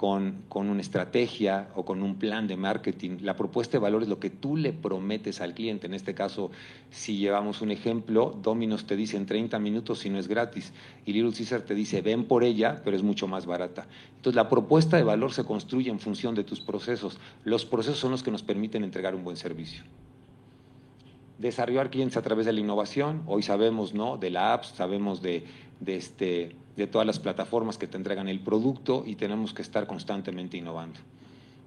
Con, 0.00 0.46
una 0.54 0.80
estrategia 0.80 1.68
o 1.74 1.84
con 1.84 2.02
un 2.02 2.16
plan 2.16 2.48
de 2.48 2.56
marketing. 2.56 3.18
La 3.20 3.36
propuesta 3.36 3.72
de 3.72 3.82
valor 3.82 4.02
es 4.02 4.08
lo 4.08 4.18
que 4.18 4.30
tú 4.30 4.56
le 4.56 4.72
prometes 4.72 5.42
al 5.42 5.52
cliente. 5.52 5.88
En 5.88 5.92
este 5.92 6.14
caso, 6.14 6.50
si 6.88 7.18
llevamos 7.18 7.60
un 7.60 7.70
ejemplo, 7.70 8.34
Domino's 8.42 8.86
te 8.86 8.96
dice 8.96 9.18
en 9.18 9.26
30 9.26 9.58
minutos 9.58 9.98
si 9.98 10.08
no 10.08 10.18
es 10.18 10.26
gratis 10.26 10.72
y 11.04 11.12
Little 11.12 11.34
Caesar 11.36 11.60
te 11.60 11.74
dice 11.74 12.00
ven 12.00 12.24
por 12.24 12.44
ella, 12.44 12.80
pero 12.82 12.96
es 12.96 13.02
mucho 13.02 13.28
más 13.28 13.44
barata. 13.44 13.88
Entonces, 14.16 14.36
la 14.36 14.48
propuesta 14.48 14.96
de 14.96 15.02
valor 15.02 15.34
se 15.34 15.44
construye 15.44 15.90
en 15.90 16.00
función 16.00 16.34
de 16.34 16.44
tus 16.44 16.62
procesos. 16.62 17.18
Los 17.44 17.66
procesos 17.66 17.98
son 17.98 18.12
los 18.12 18.22
que 18.22 18.30
nos 18.30 18.42
permiten 18.42 18.84
entregar 18.84 19.14
un 19.14 19.22
buen 19.22 19.36
servicio 19.36 19.84
desarrollar 21.36 21.88
clientes 21.88 22.18
a 22.18 22.22
través 22.22 22.44
de 22.44 22.52
la 22.52 22.60
innovación. 22.60 23.22
Hoy 23.26 23.42
sabemos, 23.42 23.94
¿no? 23.94 24.18
De 24.18 24.28
la 24.28 24.52
app, 24.52 24.64
sabemos 24.64 25.22
de, 25.22 25.44
de, 25.80 25.96
este, 25.96 26.54
de 26.80 26.86
todas 26.86 27.06
las 27.06 27.18
plataformas 27.18 27.78
que 27.78 27.86
te 27.86 27.96
entregan 27.96 28.28
el 28.28 28.40
producto 28.40 29.04
y 29.06 29.14
tenemos 29.14 29.52
que 29.52 29.62
estar 29.62 29.86
constantemente 29.86 30.56
innovando. 30.56 30.98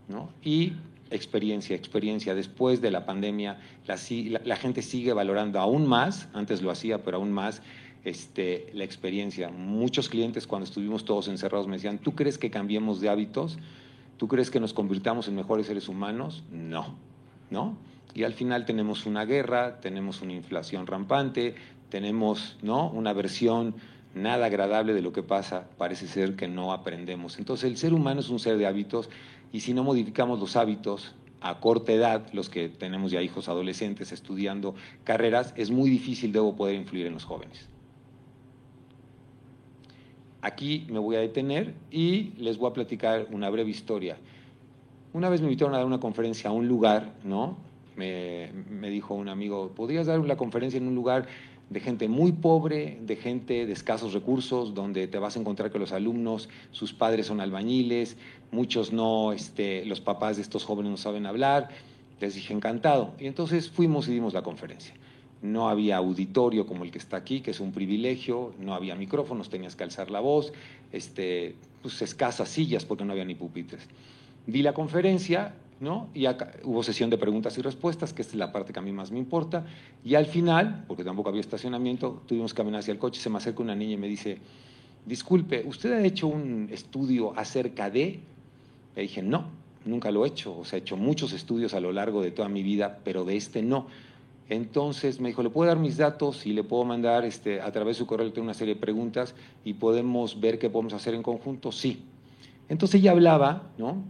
¿no? 0.09 0.29
Y 0.43 0.73
experiencia, 1.11 1.75
experiencia. 1.75 2.35
Después 2.35 2.81
de 2.81 2.91
la 2.91 3.05
pandemia, 3.05 3.59
la, 3.85 3.97
la, 4.43 4.55
gente 4.55 4.81
sigue 4.81 5.13
valorando 5.13 5.59
aún 5.59 5.87
más, 5.87 6.27
antes 6.33 6.61
lo 6.61 6.71
hacía, 6.71 7.03
pero 7.03 7.17
aún 7.17 7.31
más, 7.31 7.61
este, 8.03 8.69
la 8.73 8.83
experiencia. 8.83 9.49
Muchos 9.49 10.09
clientes 10.09 10.47
cuando 10.47 10.65
estuvimos 10.65 11.05
todos 11.05 11.27
encerrados 11.27 11.67
me 11.67 11.75
decían, 11.75 11.99
¿tú 11.99 12.15
crees 12.15 12.37
que 12.37 12.49
cambiemos 12.49 12.99
de 12.99 13.09
hábitos? 13.09 13.57
¿Tú 14.17 14.27
crees 14.27 14.49
que 14.49 14.59
nos 14.59 14.73
convirtamos 14.73 15.27
en 15.27 15.35
mejores 15.35 15.67
seres 15.67 15.87
humanos? 15.87 16.43
No. 16.51 16.95
¿no? 17.49 17.77
Y 18.15 18.23
al 18.23 18.33
final 18.33 18.65
tenemos 18.65 19.05
una 19.05 19.25
guerra, 19.25 19.79
tenemos 19.79 20.21
una 20.21 20.33
inflación 20.33 20.85
rampante, 20.87 21.55
tenemos, 21.89 22.57
¿no? 22.61 22.89
Una 22.89 23.13
versión 23.13 23.75
nada 24.13 24.45
agradable 24.45 24.93
de 24.93 25.01
lo 25.01 25.11
que 25.11 25.23
pasa, 25.23 25.67
parece 25.77 26.07
ser 26.07 26.35
que 26.35 26.47
no 26.47 26.71
aprendemos. 26.71 27.39
Entonces 27.39 27.69
el 27.69 27.77
ser 27.77 27.93
humano 27.93 28.19
es 28.19 28.29
un 28.29 28.39
ser 28.39 28.57
de 28.57 28.67
hábitos 28.67 29.09
y 29.51 29.61
si 29.61 29.73
no 29.73 29.83
modificamos 29.83 30.39
los 30.39 30.55
hábitos 30.55 31.15
a 31.41 31.59
corta 31.59 31.91
edad, 31.91 32.25
los 32.31 32.49
que 32.49 32.69
tenemos 32.69 33.11
ya 33.11 33.21
hijos 33.21 33.49
adolescentes 33.49 34.11
estudiando 34.11 34.75
carreras, 35.03 35.53
es 35.57 35.71
muy 35.71 35.89
difícil 35.89 36.31
debo 36.31 36.55
poder 36.55 36.75
influir 36.75 37.05
en 37.05 37.13
los 37.13 37.25
jóvenes. 37.25 37.67
Aquí 40.41 40.87
me 40.89 40.99
voy 40.99 41.15
a 41.15 41.19
detener 41.19 41.73
y 41.91 42.31
les 42.37 42.57
voy 42.57 42.69
a 42.69 42.73
platicar 42.73 43.27
una 43.31 43.49
breve 43.49 43.69
historia. 43.69 44.17
Una 45.11 45.29
vez 45.29 45.41
me 45.41 45.47
invitaron 45.47 45.73
a 45.73 45.77
dar 45.77 45.85
una 45.85 45.99
conferencia 45.99 46.49
a 46.49 46.53
un 46.53 46.67
lugar, 46.67 47.13
¿no? 47.23 47.57
Me, 47.95 48.51
me 48.69 48.89
dijo 48.89 49.13
un 49.13 49.29
amigo, 49.29 49.71
¿podrías 49.75 50.07
dar 50.07 50.19
una 50.19 50.35
conferencia 50.35 50.77
en 50.77 50.87
un 50.87 50.95
lugar 50.95 51.27
de 51.73 51.79
gente 51.79 52.07
muy 52.07 52.31
pobre, 52.31 52.99
de 53.01 53.15
gente 53.15 53.65
de 53.65 53.73
escasos 53.73 54.13
recursos, 54.13 54.75
donde 54.75 55.07
te 55.07 55.17
vas 55.17 55.35
a 55.35 55.39
encontrar 55.39 55.71
que 55.71 55.79
los 55.79 55.91
alumnos, 55.91 56.47
sus 56.71 56.93
padres 56.93 57.25
son 57.25 57.41
albañiles, 57.41 58.15
muchos 58.51 58.93
no, 58.93 59.33
este, 59.33 59.83
los 59.85 59.99
papás 59.99 60.35
de 60.35 60.43
estos 60.43 60.65
jóvenes 60.65 60.91
no 60.91 60.97
saben 60.97 61.25
hablar. 61.25 61.69
Les 62.21 62.35
dije 62.35 62.53
encantado. 62.53 63.15
Y 63.19 63.25
entonces 63.25 63.71
fuimos 63.71 64.07
y 64.07 64.11
dimos 64.11 64.35
la 64.35 64.43
conferencia. 64.43 64.93
No 65.41 65.67
había 65.67 65.97
auditorio 65.97 66.67
como 66.67 66.83
el 66.83 66.91
que 66.91 66.99
está 66.99 67.17
aquí, 67.17 67.41
que 67.41 67.51
es 67.51 67.59
un 67.59 67.71
privilegio, 67.71 68.53
no 68.59 68.75
había 68.75 68.95
micrófonos, 68.95 69.49
tenías 69.49 69.75
que 69.75 69.83
alzar 69.83 70.11
la 70.11 70.19
voz, 70.19 70.53
este, 70.91 71.55
pues 71.81 72.03
escasas 72.03 72.49
sillas 72.49 72.85
porque 72.85 73.03
no 73.03 73.13
había 73.13 73.25
ni 73.25 73.33
pupitres. 73.33 73.81
Di 74.45 74.61
la 74.61 74.73
conferencia, 74.73 75.55
¿no? 75.83 76.09
Y 76.13 76.25
hubo 76.63 76.81
sesión 76.81 77.09
de 77.09 77.17
preguntas 77.17 77.57
y 77.57 77.61
respuestas, 77.61 78.13
que 78.13 78.21
es 78.21 78.33
la 78.33 78.51
parte 78.51 78.73
que 78.73 78.79
a 78.79 78.81
mí 78.81 78.91
más 78.91 79.11
me 79.11 79.19
importa. 79.19 79.65
Y 80.03 80.15
al 80.15 80.25
final, 80.25 80.85
porque 80.87 81.03
tampoco 81.03 81.29
había 81.29 81.41
estacionamiento, 81.41 82.23
tuvimos 82.25 82.53
que 82.53 82.57
caminar 82.57 82.79
hacia 82.79 82.93
el 82.93 82.97
coche, 82.97 83.21
se 83.21 83.29
me 83.29 83.37
acerca 83.37 83.61
una 83.61 83.75
niña 83.75 83.93
y 83.93 83.97
me 83.97 84.07
dice, 84.07 84.39
disculpe, 85.05 85.63
¿usted 85.67 85.91
ha 85.91 86.01
hecho 86.01 86.27
un 86.27 86.69
estudio 86.71 87.37
acerca 87.37 87.89
de...? 87.89 88.21
Le 88.95 89.01
dije, 89.01 89.21
no, 89.21 89.45
nunca 89.85 90.09
lo 90.09 90.23
he 90.23 90.29
hecho. 90.29 90.57
O 90.57 90.65
sea, 90.65 90.79
he 90.79 90.81
hecho 90.81 90.97
muchos 90.97 91.33
estudios 91.33 91.73
a 91.73 91.79
lo 91.79 91.91
largo 91.91 92.21
de 92.21 92.31
toda 92.31 92.47
mi 92.47 92.63
vida, 92.63 92.99
pero 93.03 93.25
de 93.25 93.35
este 93.35 93.61
no. 93.61 93.87
Entonces 94.49 95.19
me 95.19 95.29
dijo, 95.29 95.43
¿le 95.43 95.49
puedo 95.49 95.67
dar 95.67 95.79
mis 95.79 95.97
datos 95.97 96.45
y 96.45 96.53
le 96.53 96.63
puedo 96.63 96.85
mandar 96.85 97.25
este, 97.25 97.61
a 97.61 97.71
través 97.71 97.97
de 97.97 97.99
su 97.99 98.07
correo 98.07 98.31
una 98.37 98.53
serie 98.53 98.75
de 98.75 98.79
preguntas 98.79 99.35
y 99.65 99.73
podemos 99.73 100.39
ver 100.39 100.59
qué 100.59 100.69
podemos 100.69 100.93
hacer 100.93 101.13
en 101.13 101.23
conjunto? 101.23 101.71
Sí. 101.71 102.03
Entonces 102.69 103.01
ella 103.01 103.11
hablaba, 103.11 103.63
¿no? 103.77 104.03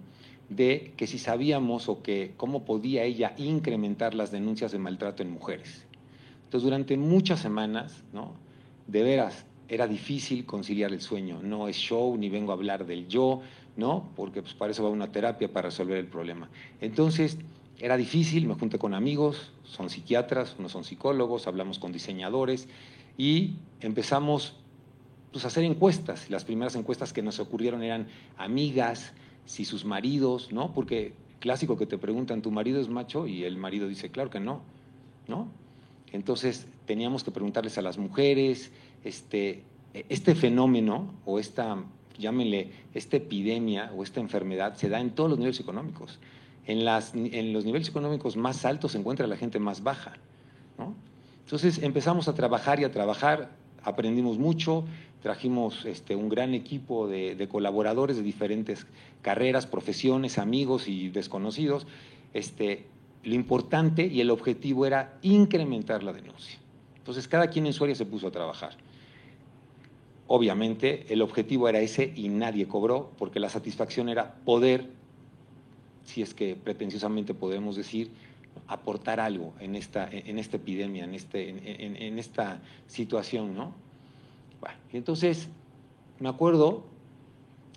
De 0.56 0.94
que 0.98 1.08
si 1.08 1.20
sabíamos 1.20 1.90
o 1.90 2.02
que 2.02 2.34
cómo 2.38 2.66
podía 2.66 3.04
ella 3.04 3.34
incrementar 3.38 4.14
las 4.14 4.32
denuncias 4.32 4.72
de 4.72 4.80
maltrato 4.80 5.24
en 5.24 5.32
mujeres. 5.32 5.86
Entonces, 6.46 6.64
durante 6.64 6.98
muchas 6.98 7.40
semanas, 7.40 8.04
¿no? 8.14 8.34
De 8.88 9.04
veras, 9.04 9.46
era 9.68 9.88
difícil 9.88 10.46
conciliar 10.46 10.92
el 10.92 11.02
sueño. 11.02 11.40
No 11.42 11.68
es 11.68 11.78
show, 11.78 12.16
ni 12.18 12.30
vengo 12.30 12.52
a 12.52 12.56
hablar 12.56 12.86
del 12.86 13.08
yo, 13.08 13.42
¿no? 13.76 14.10
Porque 14.16 14.42
pues, 14.42 14.54
para 14.54 14.72
eso 14.72 14.84
va 14.84 14.90
una 14.90 15.12
terapia 15.12 15.52
para 15.52 15.70
resolver 15.70 15.98
el 15.98 16.08
problema. 16.08 16.50
Entonces, 16.82 17.38
era 17.80 17.98
difícil, 17.98 18.48
me 18.48 18.54
junté 18.54 18.78
con 18.78 18.94
amigos, 18.94 19.52
son 19.64 19.90
psiquiatras, 19.90 20.56
unos 20.60 20.72
son 20.72 20.84
psicólogos, 20.84 21.48
hablamos 21.48 21.80
con 21.80 21.92
diseñadores 21.92 22.68
y 23.18 23.56
empezamos 23.82 24.56
pues, 25.32 25.44
a 25.46 25.48
hacer 25.48 25.64
encuestas. 25.64 26.30
Las 26.30 26.46
primeras 26.46 26.76
encuestas 26.76 27.14
que 27.14 27.22
nos 27.22 27.40
ocurrieron 27.40 27.82
eran 27.84 28.08
amigas, 28.38 29.14
si 29.46 29.66
sus 29.66 29.86
maridos, 29.86 30.52
¿no? 30.52 30.74
Porque 30.74 31.14
clásico 31.40 31.78
que 31.78 31.86
te 31.86 31.98
preguntan, 31.98 32.42
¿tu 32.42 32.52
marido 32.52 32.80
es 32.80 32.90
macho? 32.90 33.28
Y 33.28 33.44
el 33.44 33.58
marido 33.58 33.88
dice, 33.88 34.10
claro 34.10 34.30
que 34.30 34.40
no, 34.40 34.62
¿no? 35.28 35.48
Entonces 36.12 36.68
teníamos 36.86 37.24
que 37.24 37.32
preguntarles 37.32 37.78
a 37.78 37.82
las 37.82 37.98
mujeres, 37.98 38.72
este, 39.04 39.64
este 39.94 40.36
fenómeno 40.36 41.14
o 41.26 41.40
esta, 41.40 41.84
llámenle, 42.18 42.72
esta 42.94 43.18
epidemia 43.18 43.92
o 43.96 44.04
esta 44.04 44.20
enfermedad 44.20 44.76
se 44.76 44.90
da 44.90 45.00
en 45.02 45.12
todos 45.12 45.30
los 45.32 45.40
niveles 45.40 45.60
económicos. 45.60 46.20
En, 46.66 46.86
las, 46.86 47.14
en 47.14 47.52
los 47.52 47.66
niveles 47.66 47.90
económicos 47.90 48.38
más 48.38 48.64
altos 48.64 48.94
se 48.94 49.00
encuentra 49.00 49.28
la 49.28 49.36
gente 49.36 49.60
más 49.60 49.84
baja, 49.84 50.14
¿no? 50.78 50.96
Entonces 51.44 51.84
empezamos 51.84 52.30
a 52.30 52.34
trabajar 52.34 52.80
y 52.80 52.86
a 52.86 52.92
trabajar, 52.92 53.52
aprendimos 53.84 54.38
mucho, 54.38 54.86
trajimos 55.24 55.86
este, 55.86 56.18
un 56.18 56.28
gran 56.28 56.54
equipo 56.54 57.08
de, 57.08 57.48
colaboradores 57.50 58.18
de 58.18 58.24
diferentes 58.24 58.86
carreras, 59.22 59.66
profesiones, 59.66 60.38
amigos 60.38 60.90
y 60.90 61.10
desconocidos. 61.10 61.88
Este, 62.34 62.86
lo 63.24 63.34
importante 63.34 64.06
y 64.06 64.20
el 64.20 64.30
objetivo 64.30 64.86
era 64.86 65.18
incrementar 65.22 66.04
la 66.04 66.12
denuncia. 66.12 66.60
Entonces 66.98 67.30
cada 67.30 67.48
quien 67.48 67.66
en 67.66 67.72
su 67.72 67.86
área 67.86 67.96
se 67.96 68.06
puso 68.06 68.28
a 68.28 68.32
trabajar. 68.32 68.76
Obviamente 70.28 71.06
el 71.08 71.22
objetivo 71.22 71.70
era 71.70 71.80
ese 71.80 72.12
y 72.14 72.28
nadie 72.28 72.68
cobró 72.68 73.12
porque 73.18 73.40
la 73.40 73.48
satisfacción 73.48 74.10
era 74.10 74.36
poder, 74.44 74.90
si 76.04 76.22
es 76.22 76.34
que 76.34 76.58
pretenciosamente 76.58 77.34
podemos 77.34 77.78
decir, 77.78 78.12
aportar 78.68 79.22
algo 79.22 79.54
en 79.62 79.76
esta, 79.76 80.10
en 80.12 80.38
esta 80.38 80.58
epidemia, 80.58 81.06
en, 81.06 81.14
este, 81.14 81.50
en, 81.50 82.20
esta 82.20 82.60
situación, 82.88 83.56
¿no? 83.56 83.74
Y 84.92 84.98
entonces 84.98 85.50
me 86.20 86.30
acuerdo 86.30 86.84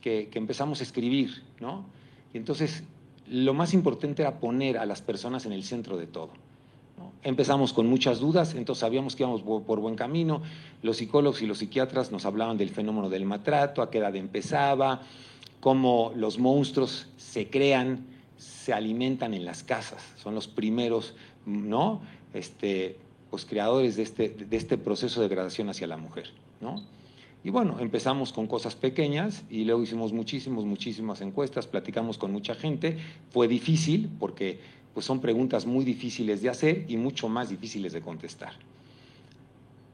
que, 0.00 0.28
empezamos 0.34 0.80
a 0.80 0.84
escribir, 0.84 1.42
¿no? 1.60 1.84
Y 2.32 2.38
entonces 2.38 2.84
lo 3.28 3.54
más 3.54 3.74
importante 3.74 4.22
era 4.22 4.38
poner 4.38 4.78
a 4.78 4.86
las 4.86 5.02
personas 5.02 5.46
en 5.46 5.52
el 5.52 5.64
centro 5.64 5.96
de 5.96 6.06
todo. 6.06 6.30
Empezamos 7.22 7.72
con 7.72 7.88
muchas 7.88 8.20
dudas, 8.20 8.54
entonces 8.54 8.80
sabíamos 8.80 9.16
que 9.16 9.24
íbamos 9.24 9.42
por 9.42 9.80
buen 9.80 9.96
camino. 9.96 10.42
Los 10.82 10.98
psicólogos 10.98 11.42
y 11.42 11.46
los 11.46 11.58
psiquiatras 11.58 12.12
nos 12.12 12.24
hablaban 12.24 12.56
del 12.56 12.70
fenómeno 12.70 13.08
del 13.08 13.24
maltrato, 13.24 13.82
a 13.82 13.90
qué 13.90 13.98
edad 13.98 14.14
empezaba, 14.14 15.02
cómo 15.60 16.12
los 16.14 16.38
monstruos 16.38 17.08
se 17.16 17.50
crean, 17.50 18.06
se 18.36 18.72
alimentan 18.72 19.34
en 19.34 19.44
las 19.44 19.64
casas. 19.64 20.14
Son 20.16 20.34
los 20.34 20.46
primeros, 20.46 21.16
¿no? 21.46 22.00
Este, 22.32 22.96
pues 23.30 23.44
creadores 23.44 23.96
de 23.96 24.04
este, 24.04 24.28
de 24.28 24.56
este 24.56 24.78
proceso 24.78 25.20
de 25.20 25.28
degradación 25.28 25.68
hacia 25.68 25.86
la 25.88 25.96
mujer. 25.96 26.30
¿No? 26.60 26.82
Y 27.46 27.50
bueno, 27.50 27.76
empezamos 27.78 28.32
con 28.32 28.48
cosas 28.48 28.74
pequeñas 28.74 29.44
y 29.48 29.64
luego 29.64 29.82
hicimos 29.82 30.12
muchísimas, 30.12 30.64
muchísimas 30.64 31.20
encuestas, 31.20 31.68
platicamos 31.68 32.18
con 32.18 32.32
mucha 32.32 32.56
gente. 32.56 32.98
Fue 33.30 33.46
difícil 33.46 34.10
porque 34.18 34.58
pues 34.94 35.06
son 35.06 35.20
preguntas 35.20 35.64
muy 35.64 35.84
difíciles 35.84 36.42
de 36.42 36.48
hacer 36.48 36.86
y 36.88 36.96
mucho 36.96 37.28
más 37.28 37.48
difíciles 37.48 37.92
de 37.92 38.00
contestar. 38.00 38.54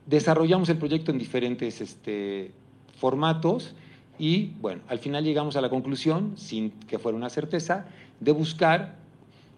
Desarrollamos 0.06 0.70
el 0.70 0.78
proyecto 0.78 1.10
en 1.10 1.18
diferentes 1.18 1.82
este, 1.82 2.52
formatos 2.98 3.74
y 4.18 4.52
bueno, 4.60 4.80
al 4.88 4.98
final 4.98 5.22
llegamos 5.22 5.56
a 5.56 5.60
la 5.60 5.68
conclusión, 5.68 6.32
sin 6.36 6.70
que 6.70 6.98
fuera 6.98 7.18
una 7.18 7.28
certeza, 7.28 7.86
de 8.20 8.32
buscar 8.32 8.96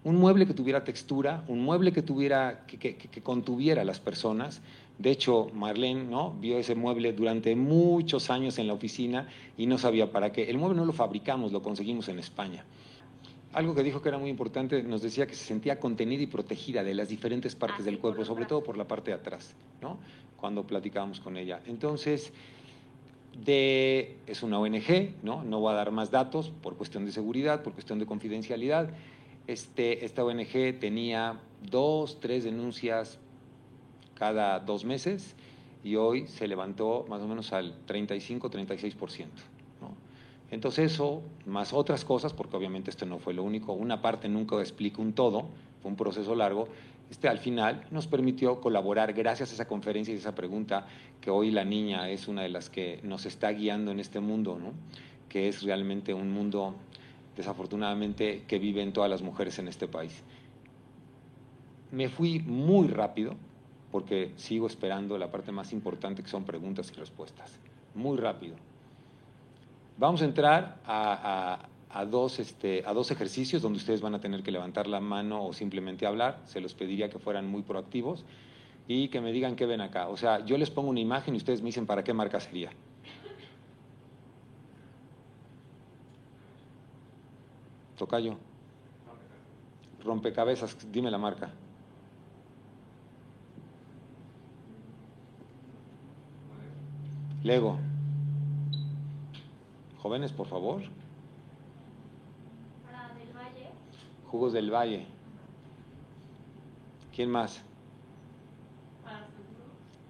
un 0.02 0.16
mueble 0.16 0.46
que 0.46 0.54
tuviera 0.54 0.82
textura, 0.82 1.44
un 1.46 1.60
mueble 1.60 1.92
que, 1.92 2.02
tuviera, 2.02 2.64
que, 2.66 2.78
que, 2.78 2.96
que 2.96 3.22
contuviera 3.22 3.82
a 3.82 3.84
las 3.84 4.00
personas, 4.00 4.62
de 4.98 5.10
hecho, 5.10 5.50
Marlene 5.52 6.04
¿no? 6.04 6.36
vio 6.40 6.58
ese 6.58 6.74
mueble 6.74 7.12
durante 7.12 7.56
muchos 7.56 8.30
años 8.30 8.58
en 8.58 8.68
la 8.68 8.74
oficina 8.74 9.28
y 9.56 9.66
no 9.66 9.76
sabía 9.76 10.12
para 10.12 10.30
qué. 10.30 10.48
El 10.48 10.58
mueble 10.58 10.76
no 10.76 10.84
lo 10.84 10.92
fabricamos, 10.92 11.52
lo 11.52 11.62
conseguimos 11.62 12.08
en 12.08 12.20
España. 12.20 12.64
Algo 13.52 13.74
que 13.74 13.82
dijo 13.82 14.02
que 14.02 14.08
era 14.08 14.18
muy 14.18 14.30
importante, 14.30 14.82
nos 14.82 15.02
decía 15.02 15.26
que 15.26 15.34
se 15.34 15.44
sentía 15.44 15.78
contenida 15.78 16.22
y 16.22 16.26
protegida 16.26 16.82
de 16.82 16.94
las 16.94 17.08
diferentes 17.08 17.54
partes 17.54 17.80
ah, 17.80 17.84
del 17.84 17.98
cuerpo, 17.98 18.24
sobre 18.24 18.46
todo 18.46 18.62
por 18.62 18.76
la 18.76 18.86
parte 18.86 19.10
de 19.10 19.16
atrás, 19.16 19.54
¿no? 19.80 19.98
cuando 20.36 20.64
platicábamos 20.64 21.20
con 21.20 21.36
ella. 21.36 21.60
Entonces, 21.66 22.32
de, 23.44 24.16
es 24.26 24.42
una 24.42 24.58
ONG, 24.58 25.14
¿no? 25.22 25.42
no 25.42 25.60
voy 25.60 25.72
a 25.72 25.76
dar 25.76 25.90
más 25.90 26.10
datos 26.10 26.52
por 26.62 26.76
cuestión 26.76 27.04
de 27.04 27.12
seguridad, 27.12 27.62
por 27.62 27.72
cuestión 27.74 27.98
de 27.98 28.06
confidencialidad. 28.06 28.90
Este, 29.46 30.04
esta 30.04 30.24
ONG 30.24 30.78
tenía 30.80 31.40
dos, 31.62 32.18
tres 32.20 32.44
denuncias 32.44 33.18
cada 34.14 34.60
dos 34.60 34.84
meses 34.84 35.34
y 35.82 35.96
hoy 35.96 36.26
se 36.26 36.48
levantó 36.48 37.04
más 37.08 37.20
o 37.22 37.28
menos 37.28 37.52
al 37.52 37.74
35-36%. 37.86 39.26
¿no? 39.80 39.94
Entonces 40.50 40.92
eso, 40.92 41.22
más 41.46 41.72
otras 41.72 42.04
cosas, 42.04 42.32
porque 42.32 42.56
obviamente 42.56 42.90
esto 42.90 43.06
no 43.06 43.18
fue 43.18 43.34
lo 43.34 43.42
único, 43.42 43.72
una 43.72 44.00
parte 44.00 44.28
nunca 44.28 44.58
explica 44.60 45.02
un 45.02 45.12
todo, 45.12 45.46
fue 45.82 45.90
un 45.90 45.96
proceso 45.96 46.34
largo, 46.34 46.68
este 47.10 47.28
al 47.28 47.38
final 47.38 47.84
nos 47.90 48.06
permitió 48.06 48.60
colaborar 48.60 49.12
gracias 49.12 49.50
a 49.50 49.54
esa 49.54 49.68
conferencia 49.68 50.14
y 50.14 50.16
esa 50.16 50.34
pregunta 50.34 50.86
que 51.20 51.30
hoy 51.30 51.50
la 51.50 51.64
niña 51.64 52.08
es 52.08 52.28
una 52.28 52.42
de 52.42 52.48
las 52.48 52.70
que 52.70 53.00
nos 53.02 53.26
está 53.26 53.50
guiando 53.50 53.90
en 53.90 54.00
este 54.00 54.20
mundo, 54.20 54.58
¿no? 54.58 54.72
que 55.28 55.48
es 55.48 55.62
realmente 55.62 56.14
un 56.14 56.32
mundo 56.32 56.74
desafortunadamente 57.36 58.44
que 58.46 58.58
viven 58.58 58.92
todas 58.92 59.10
las 59.10 59.22
mujeres 59.22 59.58
en 59.58 59.68
este 59.68 59.88
país. 59.88 60.22
Me 61.90 62.08
fui 62.08 62.38
muy 62.40 62.88
rápido, 62.88 63.34
porque 63.94 64.32
sigo 64.34 64.66
esperando 64.66 65.16
la 65.18 65.30
parte 65.30 65.52
más 65.52 65.72
importante 65.72 66.20
que 66.24 66.28
son 66.28 66.42
preguntas 66.42 66.90
y 66.92 66.98
respuestas. 66.98 67.60
Muy 67.94 68.16
rápido. 68.18 68.56
Vamos 69.98 70.20
a 70.20 70.24
entrar 70.24 70.80
a, 70.84 72.04
dos, 72.10 72.40
este, 72.40 72.82
a 72.86 72.92
dos 72.92 73.12
ejercicios 73.12 73.62
donde 73.62 73.78
ustedes 73.78 74.00
van 74.00 74.16
a 74.16 74.20
tener 74.20 74.42
que 74.42 74.50
levantar 74.50 74.88
la 74.88 74.98
mano 74.98 75.46
o 75.46 75.52
simplemente 75.52 76.06
hablar. 76.06 76.40
Se 76.44 76.60
los 76.60 76.74
pediría 76.74 77.08
que 77.08 77.20
fueran 77.20 77.48
muy 77.48 77.62
proactivos 77.62 78.24
y 78.88 79.10
que 79.10 79.20
me 79.20 79.30
digan 79.30 79.54
qué 79.54 79.64
ven 79.64 79.80
acá. 79.80 80.08
O 80.08 80.16
sea, 80.16 80.44
yo 80.44 80.58
les 80.58 80.70
pongo 80.70 80.90
una 80.90 80.98
imagen 80.98 81.34
y 81.34 81.36
ustedes 81.36 81.62
me 81.62 81.66
dicen 81.66 81.86
para 81.86 82.02
qué 82.02 82.12
marca 82.12 82.40
sería. 82.40 82.70
Tocayo. 87.96 88.38
Rompecabezas, 90.02 90.90
dime 90.90 91.12
la 91.12 91.18
marca. 91.18 91.52
Lego. 97.44 97.78
Jóvenes, 99.98 100.32
por 100.32 100.46
favor. 100.46 100.82
Jugos 104.26 104.54
del 104.54 104.70
Valle. 104.70 105.06
¿Quién 107.14 107.30
más? 107.30 107.62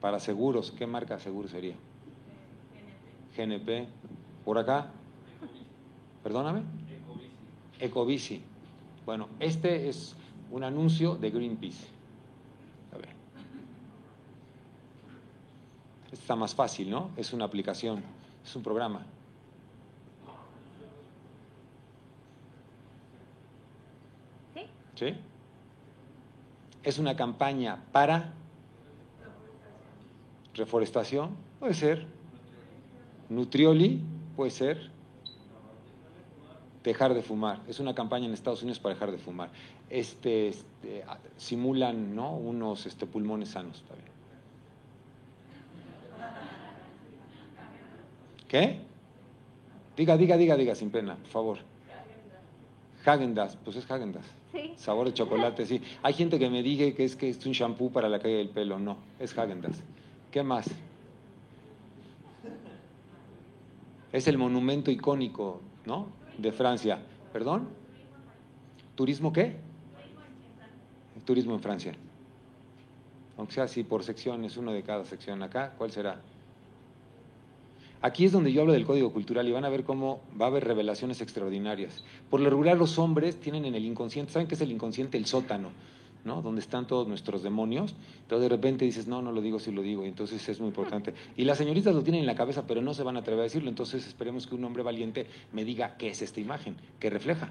Para 0.00 0.20
seguros. 0.20 0.70
¿Qué 0.70 0.86
marca 0.86 1.18
seguro 1.18 1.48
sería? 1.48 1.74
GNP. 3.36 3.88
¿Por 4.44 4.56
acá? 4.56 4.92
Perdóname. 6.22 6.62
Ecobici. 7.80 8.42
Bueno, 9.04 9.28
este 9.40 9.88
es 9.88 10.14
un 10.52 10.62
anuncio 10.62 11.16
de 11.16 11.30
Greenpeace. 11.30 11.88
A 12.92 12.98
ver. 12.98 13.08
Este 16.12 16.13
está 16.24 16.36
más 16.36 16.54
fácil, 16.54 16.88
¿no? 16.88 17.10
Es 17.18 17.34
una 17.34 17.44
aplicación, 17.44 18.02
es 18.42 18.56
un 18.56 18.62
programa. 18.62 19.04
¿Sí? 24.54 24.60
¿Sí? 24.94 25.14
Es 26.82 26.98
una 26.98 27.14
campaña 27.14 27.84
para 27.92 28.32
reforestación, 30.54 31.36
puede 31.60 31.74
ser. 31.74 32.06
Nutrioli, 33.28 34.00
puede 34.34 34.50
ser. 34.50 34.90
Dejar 36.82 37.12
de 37.12 37.20
fumar. 37.20 37.60
Es 37.68 37.80
una 37.80 37.94
campaña 37.94 38.24
en 38.24 38.32
Estados 38.32 38.62
Unidos 38.62 38.78
para 38.78 38.94
dejar 38.94 39.10
de 39.10 39.18
fumar. 39.18 39.50
Este, 39.90 40.48
este, 40.48 41.04
simulan 41.36 42.16
¿no? 42.16 42.34
unos 42.34 42.86
este, 42.86 43.04
pulmones 43.04 43.50
sanos. 43.50 43.76
Está 43.82 43.94
bien. 43.94 44.14
¿Qué? 48.54 48.78
Diga, 49.96 50.16
diga, 50.16 50.36
diga, 50.36 50.56
diga, 50.56 50.76
sin 50.76 50.88
pena, 50.88 51.16
por 51.16 51.26
favor. 51.28 51.58
Hagendas, 53.04 53.56
pues 53.56 53.78
es 53.78 53.90
Hagendas. 53.90 54.24
Sí. 54.52 54.74
Sabor 54.76 55.08
de 55.08 55.12
chocolate, 55.12 55.66
sí. 55.66 55.82
Hay 56.04 56.14
gente 56.14 56.38
que 56.38 56.48
me 56.48 56.62
dice 56.62 56.94
que 56.94 57.02
es 57.02 57.16
que 57.16 57.30
es 57.30 57.44
un 57.46 57.50
shampoo 57.50 57.90
para 57.90 58.08
la 58.08 58.20
caída 58.20 58.38
del 58.38 58.50
pelo. 58.50 58.78
No, 58.78 58.98
es 59.18 59.36
Hagendas. 59.36 59.82
¿Qué 60.30 60.44
más? 60.44 60.66
Es 64.12 64.28
el 64.28 64.38
monumento 64.38 64.92
icónico, 64.92 65.60
¿no? 65.84 66.12
De 66.38 66.52
Francia. 66.52 67.00
¿Perdón? 67.32 67.70
¿Turismo 68.94 69.32
qué? 69.32 69.56
Turismo 71.24 71.54
en 71.54 71.60
Francia. 71.60 71.92
Aunque 73.36 73.54
sea 73.54 73.64
así 73.64 73.82
por 73.82 74.04
secciones, 74.04 74.56
uno 74.56 74.72
de 74.72 74.84
cada 74.84 75.04
sección. 75.04 75.42
Acá, 75.42 75.74
¿cuál 75.76 75.90
será? 75.90 76.20
Aquí 78.04 78.26
es 78.26 78.32
donde 78.32 78.52
yo 78.52 78.60
hablo 78.60 78.74
del 78.74 78.84
código 78.84 79.10
cultural 79.14 79.48
y 79.48 79.52
van 79.52 79.64
a 79.64 79.70
ver 79.70 79.82
cómo 79.82 80.20
va 80.38 80.44
a 80.44 80.48
haber 80.48 80.62
revelaciones 80.64 81.22
extraordinarias. 81.22 82.04
Por 82.28 82.40
lo 82.40 82.50
regular 82.50 82.76
los 82.76 82.98
hombres 82.98 83.40
tienen 83.40 83.64
en 83.64 83.74
el 83.74 83.86
inconsciente, 83.86 84.30
¿saben 84.30 84.46
qué 84.46 84.56
es 84.56 84.60
el 84.60 84.70
inconsciente? 84.72 85.16
El 85.16 85.24
sótano, 85.24 85.70
¿no? 86.22 86.42
Donde 86.42 86.60
están 86.60 86.86
todos 86.86 87.08
nuestros 87.08 87.42
demonios, 87.42 87.94
pero 88.28 88.42
de 88.42 88.50
repente 88.50 88.84
dices, 88.84 89.06
no, 89.06 89.22
no 89.22 89.32
lo 89.32 89.40
digo, 89.40 89.58
sí 89.58 89.72
lo 89.72 89.80
digo, 89.80 90.04
entonces 90.04 90.46
es 90.46 90.60
muy 90.60 90.68
importante. 90.68 91.14
Y 91.34 91.44
las 91.44 91.56
señoritas 91.56 91.94
lo 91.94 92.02
tienen 92.02 92.20
en 92.20 92.26
la 92.26 92.34
cabeza, 92.34 92.66
pero 92.66 92.82
no 92.82 92.92
se 92.92 93.02
van 93.04 93.16
a 93.16 93.20
atrever 93.20 93.40
a 93.40 93.44
decirlo, 93.44 93.70
entonces 93.70 94.06
esperemos 94.06 94.46
que 94.46 94.54
un 94.54 94.64
hombre 94.64 94.82
valiente 94.82 95.26
me 95.54 95.64
diga 95.64 95.96
qué 95.96 96.08
es 96.08 96.20
esta 96.20 96.40
imagen, 96.40 96.76
qué 97.00 97.08
refleja. 97.08 97.50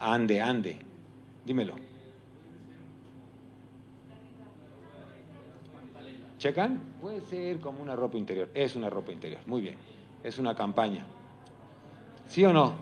Ande, 0.00 0.40
ande, 0.40 0.78
dímelo. 1.46 1.93
¿Checan? 6.44 6.78
Puede 7.00 7.22
ser 7.22 7.58
como 7.58 7.80
una 7.80 7.96
ropa 7.96 8.18
interior. 8.18 8.50
Es 8.52 8.76
una 8.76 8.90
ropa 8.90 9.10
interior. 9.10 9.40
Muy 9.46 9.62
bien. 9.62 9.76
Es 10.22 10.38
una 10.38 10.54
campaña. 10.54 11.06
¿Sí 12.28 12.44
o 12.44 12.52
no? 12.52 12.74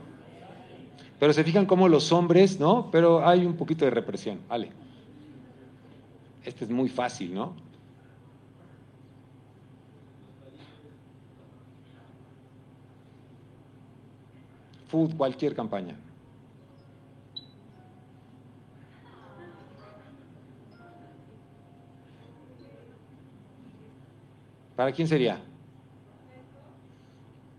Pero 1.21 1.33
se 1.33 1.45
fijan 1.45 1.65
cómo 1.65 1.87
los 1.87 2.11
hombres, 2.11 2.59
¿no? 2.59 2.91
Pero 2.91 3.25
hay 3.25 3.47
un 3.47 3.55
poquito 3.55 3.85
de 3.85 3.93
represión. 3.93 4.41
Vale. 4.49 4.73
Este 6.45 6.65
es 6.65 6.71
muy 6.73 6.89
fácil, 6.89 7.33
¿no? 7.33 7.55
Food, 14.89 15.15
cualquier 15.15 15.55
campaña. 15.55 15.97
¿Para 24.83 24.91
quién 24.91 25.07
sería? 25.07 25.39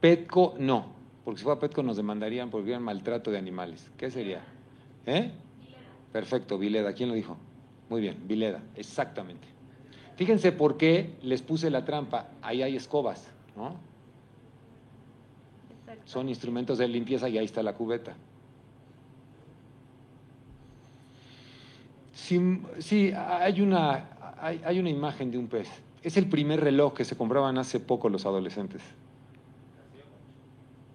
Petco 0.02 0.56
no, 0.60 0.88
porque 1.24 1.38
si 1.38 1.46
fuera 1.46 1.58
Petco 1.58 1.82
nos 1.82 1.96
demandarían 1.96 2.50
porque 2.50 2.72
era 2.72 2.82
maltrato 2.82 3.32
de 3.32 3.38
animales. 3.38 3.90
¿Qué 3.96 4.12
sería? 4.12 4.42
¿Eh? 5.06 5.32
Perfecto, 6.12 6.58
Vileda. 6.58 6.92
¿Quién 6.92 7.08
lo 7.08 7.16
dijo? 7.16 7.38
Muy 7.88 8.02
bien, 8.02 8.28
Vileda, 8.28 8.62
exactamente. 8.76 9.48
Fíjense 10.18 10.52
por 10.52 10.76
qué 10.76 11.14
les 11.22 11.42
puse 11.42 11.70
la 11.70 11.86
trampa. 11.86 12.28
Ahí 12.42 12.62
hay 12.62 12.76
escobas, 12.76 13.32
¿no? 13.56 13.78
Son 16.04 16.28
instrumentos 16.28 16.78
de 16.78 16.90
limpieza 16.90 17.30
y 17.30 17.38
ahí 17.38 17.46
está 17.46 17.64
la 17.64 17.74
cubeta. 17.74 18.18
Sí, 22.12 22.62
sí, 22.80 23.14
hay, 23.16 23.62
una, 23.62 24.10
hay, 24.42 24.60
hay 24.66 24.78
una 24.78 24.90
imagen 24.90 25.32
de 25.32 25.38
un 25.38 25.48
pez. 25.48 25.70
Es 26.04 26.18
el 26.18 26.28
primer 26.28 26.60
reloj 26.60 26.94
que 26.94 27.06
se 27.06 27.16
compraban 27.16 27.58
hace 27.58 27.80
poco 27.80 28.10
los 28.10 28.26
adolescentes. 28.26 28.82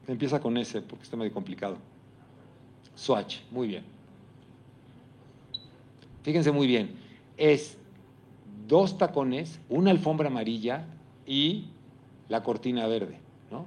Empieza 0.07 0.41
con 0.41 0.57
ese, 0.57 0.83
porque 0.83 1.05
está 1.05 1.17
medio 1.17 1.33
complicado. 1.33 1.79
Swatch, 2.95 3.39
muy 3.51 3.69
bien. 3.69 3.85
Fíjense 6.23 6.53
muy 6.53 6.67
bien. 6.67 6.99
Es 7.39 7.79
dos 8.67 8.99
tacones, 8.99 9.61
una 9.71 9.91
alfombra 9.91 10.29
amarilla 10.29 10.85
y 11.27 11.69
la 12.29 12.43
cortina 12.43 12.87
verde, 12.87 13.19
¿no? 13.51 13.65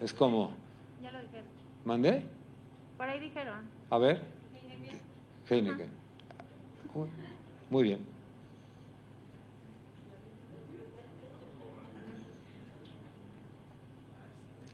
Es 0.00 0.12
como, 0.14 0.52
Ya 1.02 1.10
lo 1.10 1.20
dijeron. 1.22 1.46
¿mandé? 1.84 2.22
Por 2.96 3.08
ahí 3.08 3.18
dijeron. 3.18 3.64
A 3.90 3.98
ver. 3.98 4.22
Heineken. 5.50 5.88
Uy, 6.94 7.08
Muy 7.70 7.82
bien. 7.82 8.17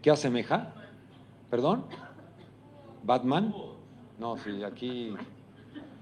¿Qué 0.04 0.10
asemeja? 0.10 0.70
¿Perdón? 1.48 1.86
¿Batman? 3.04 3.54
No, 4.18 4.36
sí, 4.36 4.62
aquí 4.62 5.14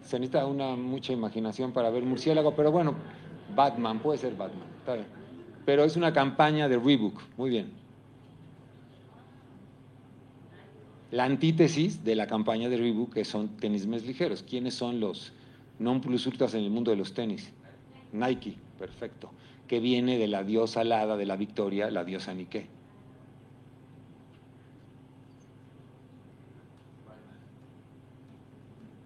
se 0.00 0.18
necesita 0.18 0.44
una 0.44 0.74
mucha 0.74 1.12
imaginación 1.12 1.70
para 1.70 1.88
ver 1.88 2.02
murciélago, 2.02 2.52
pero 2.56 2.72
bueno, 2.72 2.96
Batman, 3.54 4.00
puede 4.00 4.18
ser 4.18 4.34
Batman, 4.34 4.66
está 4.80 4.94
bien. 4.94 5.06
Pero 5.64 5.84
es 5.84 5.94
una 5.94 6.12
campaña 6.12 6.68
de 6.68 6.80
Reebok, 6.80 7.22
muy 7.36 7.50
bien. 7.50 7.70
La 11.12 11.22
antítesis 11.22 12.02
de 12.02 12.16
la 12.16 12.26
campaña 12.26 12.68
de 12.68 12.78
Reebok 12.78 13.14
que 13.14 13.24
son 13.24 13.50
tenis 13.56 13.86
más 13.86 14.02
ligeros. 14.02 14.42
¿Quiénes 14.42 14.74
son 14.74 14.98
los 14.98 15.32
non 15.78 16.00
plus 16.00 16.26
ultras 16.26 16.54
en 16.54 16.64
el 16.64 16.70
mundo 16.70 16.90
de 16.90 16.96
los 16.96 17.14
tenis? 17.14 17.52
Nike, 18.10 18.58
perfecto. 18.80 19.30
Que 19.68 19.78
viene 19.78 20.18
de 20.18 20.26
la 20.26 20.42
diosa 20.42 20.80
alada 20.80 21.16
de 21.16 21.24
la 21.24 21.36
victoria, 21.36 21.88
la 21.88 22.02
diosa 22.02 22.34
Nike. 22.34 22.81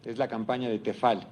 Es 0.07 0.19
la 0.19 0.29
campaña 0.29 0.69
de 0.69 0.79
Tefal. 0.79 1.27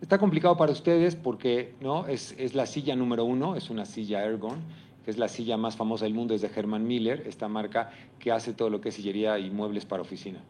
Está 0.00 0.18
complicado 0.18 0.56
para 0.56 0.72
ustedes 0.72 1.14
porque 1.14 1.76
¿no? 1.80 2.08
es, 2.08 2.34
es 2.36 2.56
la 2.56 2.66
silla 2.66 2.96
número 2.96 3.24
uno, 3.24 3.54
es 3.54 3.70
una 3.70 3.84
silla 3.84 4.24
Ergon, 4.24 4.58
que 5.04 5.12
es 5.12 5.18
la 5.18 5.28
silla 5.28 5.56
más 5.56 5.76
famosa 5.76 6.04
del 6.04 6.14
mundo, 6.14 6.34
es 6.34 6.40
de 6.40 6.50
Herman 6.52 6.84
Miller, 6.84 7.22
esta 7.28 7.46
marca 7.46 7.92
que 8.18 8.32
hace 8.32 8.54
todo 8.54 8.70
lo 8.70 8.80
que 8.80 8.88
es 8.88 8.96
sillería 8.96 9.38
y 9.38 9.50
muebles 9.50 9.86
para 9.86 10.02
oficina. 10.02 10.40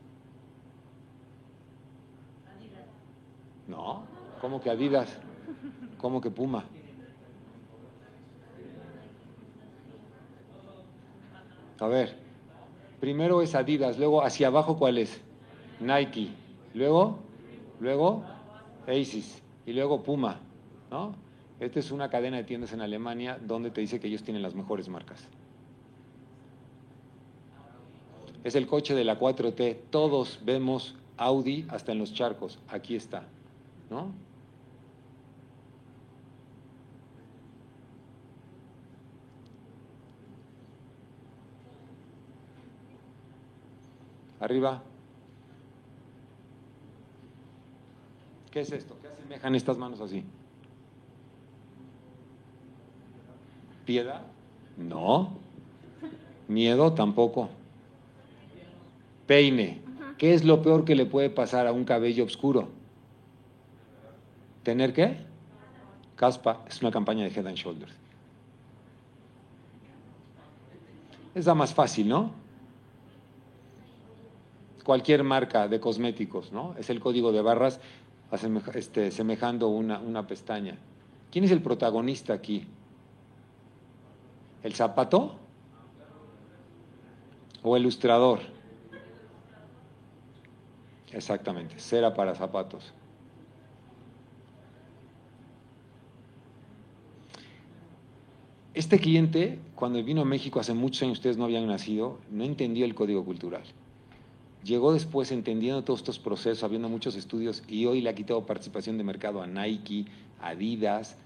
No, 3.68 4.04
¿cómo 4.40 4.62
que 4.62 4.70
Adidas? 4.70 5.14
¿Cómo 5.98 6.22
que 6.22 6.30
Puma? 6.30 6.64
A 11.78 11.86
ver, 11.86 12.21
primero 13.02 13.42
es 13.42 13.56
Adidas, 13.56 13.98
luego 13.98 14.22
hacia 14.22 14.46
abajo, 14.46 14.78
¿cuál 14.78 14.96
es? 14.96 15.20
Nike, 15.80 16.28
luego, 16.72 17.18
luego 17.80 18.22
Asis 18.86 19.42
y 19.66 19.72
luego 19.72 20.04
Puma, 20.04 20.38
¿no? 20.88 21.12
Esta 21.58 21.80
es 21.80 21.90
una 21.90 22.08
cadena 22.08 22.36
de 22.36 22.44
tiendas 22.44 22.72
en 22.72 22.80
Alemania 22.80 23.40
donde 23.44 23.72
te 23.72 23.80
dice 23.80 23.98
que 23.98 24.06
ellos 24.06 24.22
tienen 24.22 24.40
las 24.40 24.54
mejores 24.54 24.88
marcas. 24.88 25.26
Es 28.44 28.54
el 28.54 28.68
coche 28.68 28.94
de 28.94 29.02
la 29.02 29.18
4T. 29.18 29.78
Todos 29.90 30.38
vemos 30.44 30.94
Audi 31.16 31.66
hasta 31.70 31.90
en 31.90 31.98
los 31.98 32.14
charcos. 32.14 32.60
Aquí 32.68 32.94
está, 32.94 33.24
¿no? 33.90 34.12
Arriba. 44.42 44.82
¿Qué 48.50 48.60
es 48.62 48.72
esto? 48.72 48.96
¿Qué 49.00 49.06
asemejan 49.06 49.54
estas 49.54 49.78
manos 49.78 50.00
así? 50.00 50.24
¿Piedad? 53.86 54.22
No. 54.76 55.34
Miedo 56.48 56.92
tampoco. 56.92 57.50
Peine. 59.28 59.80
¿Qué 60.18 60.34
es 60.34 60.44
lo 60.44 60.60
peor 60.60 60.84
que 60.84 60.96
le 60.96 61.06
puede 61.06 61.30
pasar 61.30 61.68
a 61.68 61.72
un 61.72 61.84
cabello 61.84 62.24
oscuro? 62.24 62.68
¿Tener 64.64 64.92
qué? 64.92 65.18
Caspa. 66.16 66.64
Es 66.66 66.80
una 66.80 66.90
campaña 66.90 67.22
de 67.22 67.30
Head 67.30 67.46
and 67.46 67.56
Shoulders. 67.56 67.94
Es 71.32 71.46
la 71.46 71.54
más 71.54 71.72
fácil, 71.72 72.08
¿no? 72.08 72.41
Cualquier 74.84 75.22
marca 75.22 75.68
de 75.68 75.78
cosméticos, 75.80 76.52
¿no? 76.52 76.74
Es 76.78 76.90
el 76.90 77.00
código 77.00 77.32
de 77.32 77.40
barras 77.40 77.80
este, 78.74 79.10
semejando 79.10 79.68
una, 79.68 79.98
una 80.00 80.26
pestaña. 80.26 80.78
¿Quién 81.30 81.44
es 81.44 81.50
el 81.50 81.62
protagonista 81.62 82.32
aquí? 82.32 82.66
¿El 84.62 84.74
zapato? 84.74 85.36
¿O 87.62 87.76
el 87.76 87.82
ilustrador? 87.82 88.40
Exactamente, 91.12 91.78
cera 91.78 92.14
para 92.14 92.34
zapatos. 92.34 92.92
Este 98.74 98.98
cliente, 98.98 99.58
cuando 99.74 100.02
vino 100.02 100.22
a 100.22 100.24
México 100.24 100.58
hace 100.58 100.72
muchos 100.72 101.02
años, 101.02 101.18
ustedes 101.18 101.36
no 101.36 101.44
habían 101.44 101.66
nacido, 101.66 102.18
no 102.30 102.44
entendió 102.44 102.86
el 102.86 102.94
código 102.94 103.22
cultural. 103.24 103.62
Llegó 104.64 104.92
después 104.92 105.32
entendiendo 105.32 105.82
todos 105.82 106.00
estos 106.00 106.18
procesos, 106.18 106.62
habiendo 106.62 106.88
muchos 106.88 107.16
estudios, 107.16 107.62
y 107.66 107.86
hoy 107.86 108.00
le 108.00 108.10
ha 108.10 108.14
quitado 108.14 108.46
participación 108.46 108.96
de 108.96 109.04
mercado 109.04 109.42
a 109.42 109.46
Nike, 109.46 110.06
Adidas, 110.40 111.16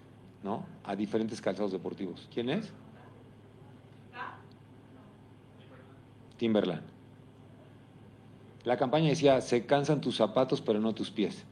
¿no? 0.43 0.65
a 0.85 0.97
diferentes 0.97 1.41
calzados 1.41 1.73
deportivos. 1.73 2.29
¿Quién 2.33 2.49
es? 2.51 2.73
Timberland. 6.39 6.83
La 8.65 8.77
campaña 8.77 9.09
decía, 9.09 9.41
se 9.41 9.65
cansan 9.65 10.01
tus 10.01 10.17
zapatos, 10.17 10.61
pero 10.61 10.81
no 10.81 10.95
tus 10.95 11.11
pies. 11.11 11.45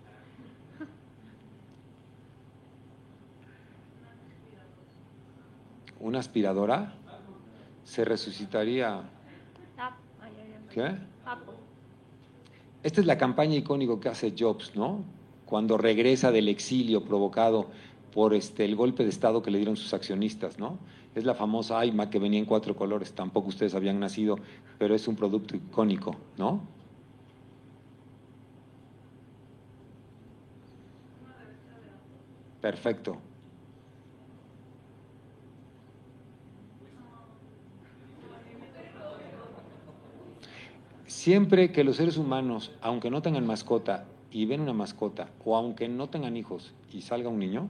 Una 6.01 6.19
aspiradora 6.19 6.93
se 7.85 8.05
resucitaría. 8.05 9.03
¿Qué? 10.73 10.97
Esta 12.85 13.01
es 13.01 13.07
la 13.07 13.17
campaña 13.17 13.57
icónica 13.57 13.99
que 13.99 14.11
hace 14.11 14.35
Jobs, 14.39 14.77
¿no? 14.77 15.05
Cuando 15.47 15.79
regresa 15.79 16.31
del 16.31 16.49
exilio 16.51 17.03
provocado 17.03 17.71
por 18.13 18.35
este, 18.35 18.67
el 18.67 18.77
golpe 18.77 19.05
de 19.05 19.09
Estado 19.09 19.43
que 19.43 19.51
le 19.51 19.57
dieron 19.57 19.77
sus 19.77 19.95
accionistas, 19.95 20.59
¿no? 20.59 20.79
Es 21.15 21.25
la 21.25 21.35
famosa 21.35 21.85
iMac 21.87 22.11
que 22.11 22.19
venía 22.19 22.39
en 22.39 22.45
cuatro 22.45 22.77
colores, 22.77 23.15
tampoco 23.15 23.49
ustedes 23.49 23.75
habían 23.75 24.01
nacido, 24.01 24.37
pero 24.79 24.95
es 24.95 25.09
un 25.09 25.17
producto 25.17 25.57
icónico, 25.57 26.15
¿no? 26.37 26.61
Perfecto. 32.61 33.19
Siempre 41.15 41.71
que 41.71 41.85
los 41.85 41.97
seres 41.97 42.19
humanos, 42.19 42.73
aunque 42.83 43.09
no 43.09 43.23
tengan 43.23 43.47
mascota 43.47 44.05
y 44.33 44.47
ven 44.47 44.61
una 44.61 44.73
mascota, 44.73 45.31
o 45.45 45.57
aunque 45.57 45.89
no 45.89 46.09
tengan 46.09 46.37
hijos 46.37 46.75
y 46.93 47.03
salga 47.03 47.29
un 47.29 47.39
niño, 47.39 47.69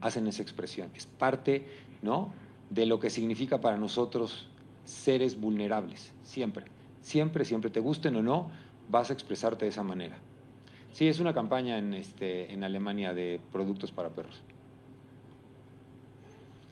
hacen 0.00 0.26
esa 0.26 0.42
expresión. 0.42 0.90
Es 0.92 1.06
parte, 1.06 1.66
¿no? 2.02 2.34
De 2.70 2.84
lo 2.84 2.98
que 2.98 3.10
significa 3.10 3.60
para 3.60 3.76
nosotros 3.76 4.48
seres 4.84 5.40
vulnerables. 5.40 6.12
Siempre, 6.24 6.64
siempre, 7.00 7.44
siempre, 7.44 7.70
te 7.70 7.78
gusten 7.78 8.16
o 8.16 8.22
no, 8.22 8.50
vas 8.90 9.08
a 9.08 9.12
expresarte 9.12 9.64
de 9.64 9.70
esa 9.70 9.84
manera. 9.84 10.18
Sí, 10.90 11.06
es 11.06 11.20
una 11.20 11.32
campaña 11.32 11.78
en, 11.78 11.94
este, 11.94 12.52
en 12.52 12.64
Alemania 12.64 13.14
de 13.14 13.40
productos 13.52 13.92
para 13.92 14.10
perros. 14.10 14.42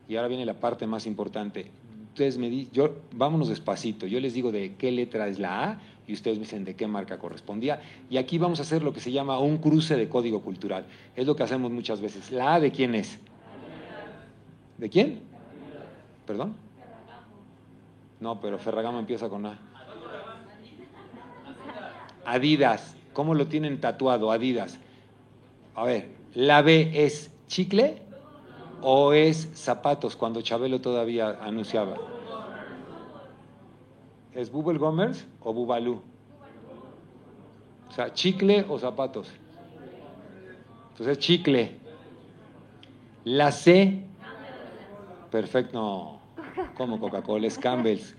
Y 0.09 0.16
ahora 0.16 0.28
viene 0.28 0.44
la 0.44 0.59
parte 0.59 0.84
más 0.86 1.07
importante. 1.07 1.70
Ustedes 2.09 2.36
me 2.36 2.50
dicen, 2.50 2.72
yo, 2.74 2.96
vámonos 3.14 3.48
despacito, 3.48 4.07
yo 4.07 4.20
les 4.20 4.34
digo 4.34 4.53
de 4.53 4.74
qué 4.74 4.90
letra 4.90 5.28
es 5.28 5.38
la 5.38 5.70
A 5.70 5.80
y 6.12 6.14
ustedes 6.14 6.36
me 6.36 6.44
dicen 6.44 6.64
de 6.66 6.76
qué 6.76 6.86
marca 6.86 7.18
correspondía. 7.18 7.80
Y 8.10 8.18
aquí 8.18 8.36
vamos 8.36 8.58
a 8.58 8.62
hacer 8.62 8.82
lo 8.82 8.92
que 8.92 9.00
se 9.00 9.10
llama 9.10 9.38
un 9.38 9.56
cruce 9.56 9.96
de 9.96 10.10
código 10.10 10.42
cultural. 10.42 10.84
Es 11.16 11.26
lo 11.26 11.34
que 11.34 11.42
hacemos 11.42 11.70
muchas 11.70 12.02
veces. 12.02 12.30
¿La 12.30 12.54
A 12.54 12.60
de 12.60 12.70
quién 12.70 12.94
es? 12.94 13.18
¿De 14.76 14.90
quién? 14.90 15.20
¿Perdón? 16.26 16.54
No, 18.20 18.38
pero 18.42 18.58
Ferragamo 18.58 18.98
empieza 18.98 19.30
con 19.30 19.46
A. 19.46 19.58
Adidas. 22.26 22.94
¿Cómo 23.14 23.34
lo 23.34 23.46
tienen 23.46 23.80
tatuado, 23.80 24.30
Adidas? 24.30 24.78
A 25.74 25.84
ver, 25.84 26.10
¿la 26.34 26.60
B 26.60 26.90
es 26.92 27.30
chicle 27.46 28.02
o 28.82 29.14
es 29.14 29.48
zapatos 29.54 30.14
cuando 30.14 30.42
Chabelo 30.42 30.82
todavía 30.82 31.38
anunciaba? 31.40 31.96
¿Es 34.35 34.51
Bubble 34.51 34.78
Gomers 34.78 35.26
o 35.41 35.53
Bubalú? 35.53 36.03
O 37.89 37.93
sea, 37.93 38.12
chicle 38.12 38.64
o 38.68 38.78
zapatos. 38.78 39.30
Entonces, 40.91 41.18
chicle. 41.18 41.76
La 43.24 43.53
C. 43.53 44.03
Perfecto. 45.30 46.18
Como 46.74 46.99
Coca-Cola, 46.99 47.47
es 47.47 47.59
Campbell's. 47.59 48.16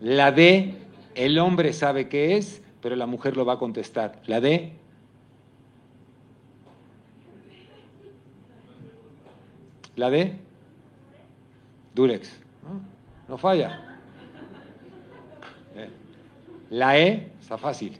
La 0.00 0.32
D, 0.32 0.74
el 1.14 1.38
hombre 1.38 1.72
sabe 1.72 2.08
qué 2.08 2.36
es, 2.36 2.62
pero 2.80 2.96
la 2.96 3.06
mujer 3.06 3.36
lo 3.36 3.44
va 3.44 3.54
a 3.54 3.58
contestar. 3.58 4.20
La 4.26 4.40
D. 4.40 4.72
La 9.96 10.10
D. 10.10 10.36
Durex. 11.94 12.40
No, 13.28 13.36
falla. 13.36 13.91
La 16.72 16.98
E, 16.98 17.30
está 17.38 17.58
fácil. 17.58 17.98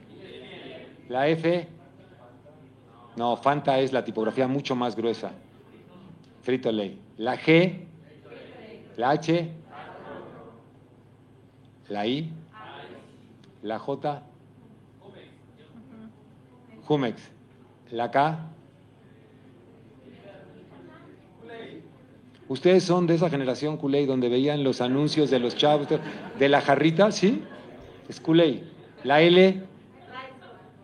La 1.07 1.27
F. 1.27 1.67
No, 3.15 3.37
Fanta 3.37 3.77
es 3.79 3.93
la 3.93 4.03
tipografía 4.03 4.47
mucho 4.47 4.75
más 4.75 4.95
gruesa. 4.95 5.31
Frito 6.41 6.71
ley. 6.71 6.99
La 7.17 7.37
G. 7.37 7.85
La 8.97 9.11
H. 9.11 9.51
La 11.89 12.07
I. 12.07 12.31
La 13.61 13.77
J. 13.77 14.23
Jumex. 16.85 17.29
La 17.91 18.09
K. 18.09 18.39
Ustedes 22.47 22.83
son 22.83 23.05
de 23.05 23.13
esa 23.13 23.29
generación 23.29 23.77
Culey 23.77 24.07
donde 24.07 24.29
veían 24.29 24.63
los 24.63 24.81
anuncios 24.81 25.29
de 25.29 25.37
los 25.37 25.55
chavos 25.55 25.87
de 26.39 26.49
la 26.49 26.61
jarrita, 26.61 27.11
¿sí? 27.11 27.43
Es 28.07 28.19
Culey. 28.19 28.63
La 29.03 29.21
L. 29.21 29.61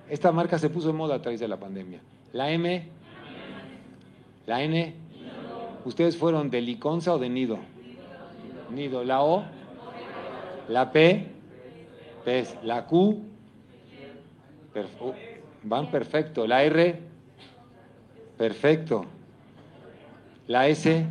Esta 0.10 0.32
marca 0.32 0.58
se 0.58 0.70
puso 0.70 0.90
en 0.90 0.96
moda 0.96 1.16
a 1.16 1.22
través 1.22 1.40
de 1.40 1.48
la 1.48 1.58
pandemia. 1.58 2.02
La 2.34 2.52
M. 2.52 2.88
La 4.46 4.64
N. 4.64 4.94
¿Ustedes 5.86 6.18
fueron 6.18 6.50
de 6.50 6.62
Liconza 6.62 7.14
o 7.14 7.20
de 7.20 7.30
Nido? 7.30 7.60
Nido. 8.72 9.04
La 9.04 9.24
O. 9.24 9.44
La 10.68 10.92
P. 10.92 11.28
Pez. 12.26 12.56
La 12.64 12.86
Q. 12.86 13.24
Perfecto. 14.74 15.16
Van 15.64 15.92
perfecto. 15.92 16.48
La 16.48 16.64
R, 16.64 17.00
perfecto. 18.38 19.06
La 20.48 20.68
S. 20.68 21.06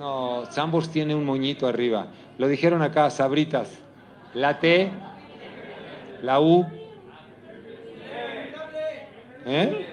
No, 0.00 0.46
Sambors 0.50 0.88
tiene 0.88 1.14
un 1.14 1.26
moñito 1.26 1.66
arriba. 1.66 2.06
Lo 2.38 2.48
dijeron 2.48 2.80
acá, 2.80 3.10
Sabritas. 3.10 3.82
La 4.32 4.58
T, 4.58 4.90
la 6.22 6.40
U. 6.40 6.64
¿Eh? 9.44 9.86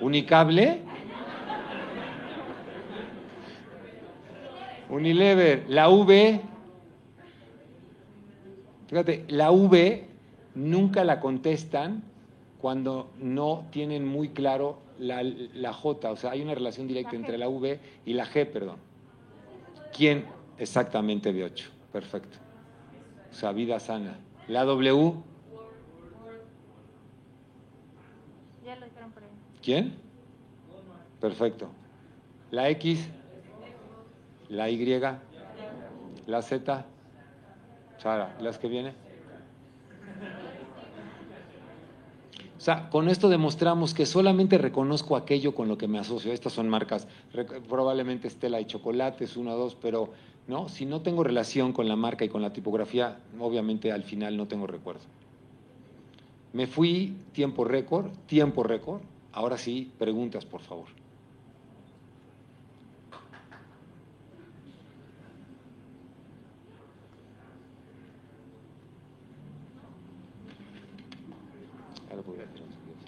Unicable. 0.00 0.82
Unilever. 4.88 5.64
La 5.66 5.88
V. 5.88 6.40
Fíjate, 8.86 9.24
la 9.26 9.50
V 9.50 10.06
nunca 10.54 11.02
la 11.02 11.18
contestan 11.18 12.04
cuando 12.60 13.10
no 13.18 13.64
tienen 13.72 14.06
muy 14.06 14.28
claro 14.28 14.78
la, 15.00 15.24
la 15.24 15.72
J. 15.72 16.12
O 16.12 16.16
sea, 16.16 16.30
hay 16.30 16.42
una 16.42 16.54
relación 16.54 16.86
directa 16.86 17.16
entre 17.16 17.38
la 17.38 17.48
V 17.48 17.80
y 18.06 18.12
la 18.12 18.24
G, 18.24 18.46
perdón. 18.46 18.91
¿Quién? 19.92 20.26
Exactamente 20.58 21.32
de 21.32 21.44
8. 21.44 21.70
Perfecto. 21.92 22.38
O 23.30 23.34
sea, 23.34 23.52
vida 23.52 23.78
sana. 23.78 24.18
La 24.48 24.64
W. 24.64 25.14
Ya 28.64 28.76
lo 28.76 28.86
dijeron 28.86 29.10
por 29.12 29.22
ahí. 29.22 29.30
¿Quién? 29.62 29.94
Perfecto. 31.20 31.70
La 32.50 32.68
X. 32.70 33.08
La 34.48 34.68
Y. 34.68 35.00
La 36.26 36.42
Z. 36.42 36.86
Sara, 37.98 38.36
¿las 38.40 38.58
que 38.58 38.68
viene? 38.68 38.94
O 42.62 42.64
sea, 42.64 42.90
con 42.90 43.08
esto 43.08 43.28
demostramos 43.28 43.92
que 43.92 44.06
solamente 44.06 44.56
reconozco 44.56 45.16
aquello 45.16 45.52
con 45.52 45.66
lo 45.66 45.76
que 45.76 45.88
me 45.88 45.98
asocio. 45.98 46.32
Estas 46.32 46.52
son 46.52 46.68
marcas, 46.68 47.08
probablemente 47.68 48.28
Estela 48.28 48.60
y 48.60 48.66
Chocolates, 48.66 49.36
uno 49.36 49.54
o 49.54 49.56
dos, 49.56 49.74
pero 49.74 50.10
no, 50.46 50.68
si 50.68 50.86
no 50.86 51.00
tengo 51.00 51.24
relación 51.24 51.72
con 51.72 51.88
la 51.88 51.96
marca 51.96 52.24
y 52.24 52.28
con 52.28 52.40
la 52.40 52.52
tipografía, 52.52 53.18
obviamente 53.40 53.90
al 53.90 54.04
final 54.04 54.36
no 54.36 54.46
tengo 54.46 54.68
recuerdo. 54.68 55.02
Me 56.52 56.68
fui 56.68 57.16
tiempo 57.32 57.64
récord, 57.64 58.12
tiempo 58.26 58.62
récord. 58.62 59.00
Ahora 59.32 59.58
sí, 59.58 59.90
preguntas, 59.98 60.44
por 60.44 60.60
favor. 60.60 60.86
Ya 72.10 72.16
lo 72.16 72.22
podía 72.24 72.44
hacer, 72.44 72.58
si 72.58 72.76
quieres. 72.84 73.02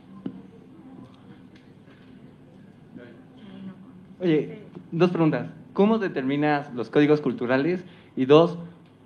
Oye, 4.25 4.57
dos 4.91 5.11
preguntas. 5.11 5.51
¿Cómo 5.75 5.99
determinas 5.99 6.73
los 6.73 6.89
códigos 6.89 7.21
culturales? 7.21 7.85
Y 8.17 8.25
dos, 8.25 8.57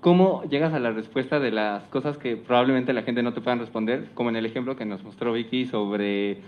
¿cómo 0.00 0.44
llegas 0.44 0.72
a 0.74 0.78
la 0.78 0.92
respuesta 0.92 1.40
de 1.40 1.50
las 1.50 1.82
cosas 1.88 2.18
que 2.18 2.36
probablemente 2.36 2.92
la 2.92 3.02
gente 3.02 3.24
no 3.24 3.34
te 3.34 3.40
pueda 3.40 3.56
responder? 3.56 4.10
Como 4.14 4.30
en 4.30 4.36
el 4.36 4.46
ejemplo 4.46 4.76
que 4.76 4.84
nos 4.84 5.02
mostró 5.02 5.32
Vicky 5.32 5.66
sobre 5.66 6.38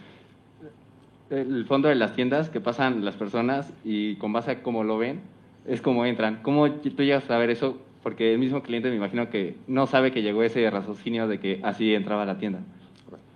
el 1.30 1.64
fondo 1.66 1.88
de 1.88 1.96
las 1.96 2.14
tiendas 2.14 2.48
que 2.48 2.60
pasan 2.60 3.04
las 3.04 3.16
personas 3.16 3.72
y 3.84 4.14
con 4.16 4.32
base 4.32 4.52
a 4.52 4.62
cómo 4.62 4.84
lo 4.84 4.98
ven, 4.98 5.20
es 5.66 5.82
como 5.82 6.06
entran. 6.06 6.38
¿Cómo 6.40 6.70
tú 6.70 7.02
llegas 7.02 7.24
a 7.24 7.26
saber 7.26 7.50
eso? 7.50 7.76
Porque 8.04 8.32
el 8.34 8.38
mismo 8.38 8.62
cliente 8.62 8.88
me 8.88 8.94
imagino 8.94 9.30
que 9.30 9.56
no 9.66 9.88
sabe 9.88 10.12
que 10.12 10.22
llegó 10.22 10.44
ese 10.44 10.70
raciocinio 10.70 11.26
de 11.26 11.40
que 11.40 11.58
así 11.64 11.92
entraba 11.92 12.22
a 12.22 12.26
la 12.26 12.38
tienda. 12.38 12.60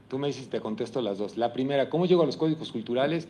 Tú 0.09 0.17
me 0.17 0.29
dices, 0.29 0.49
te 0.49 0.61
contesto 0.61 1.03
las 1.03 1.19
dos. 1.19 1.37
La 1.37 1.53
primera, 1.53 1.91
¿cómo 1.91 2.07
llego 2.07 2.23
a 2.23 2.27
los 2.27 2.37
códigos 2.37 2.71
culturales? 2.71 3.27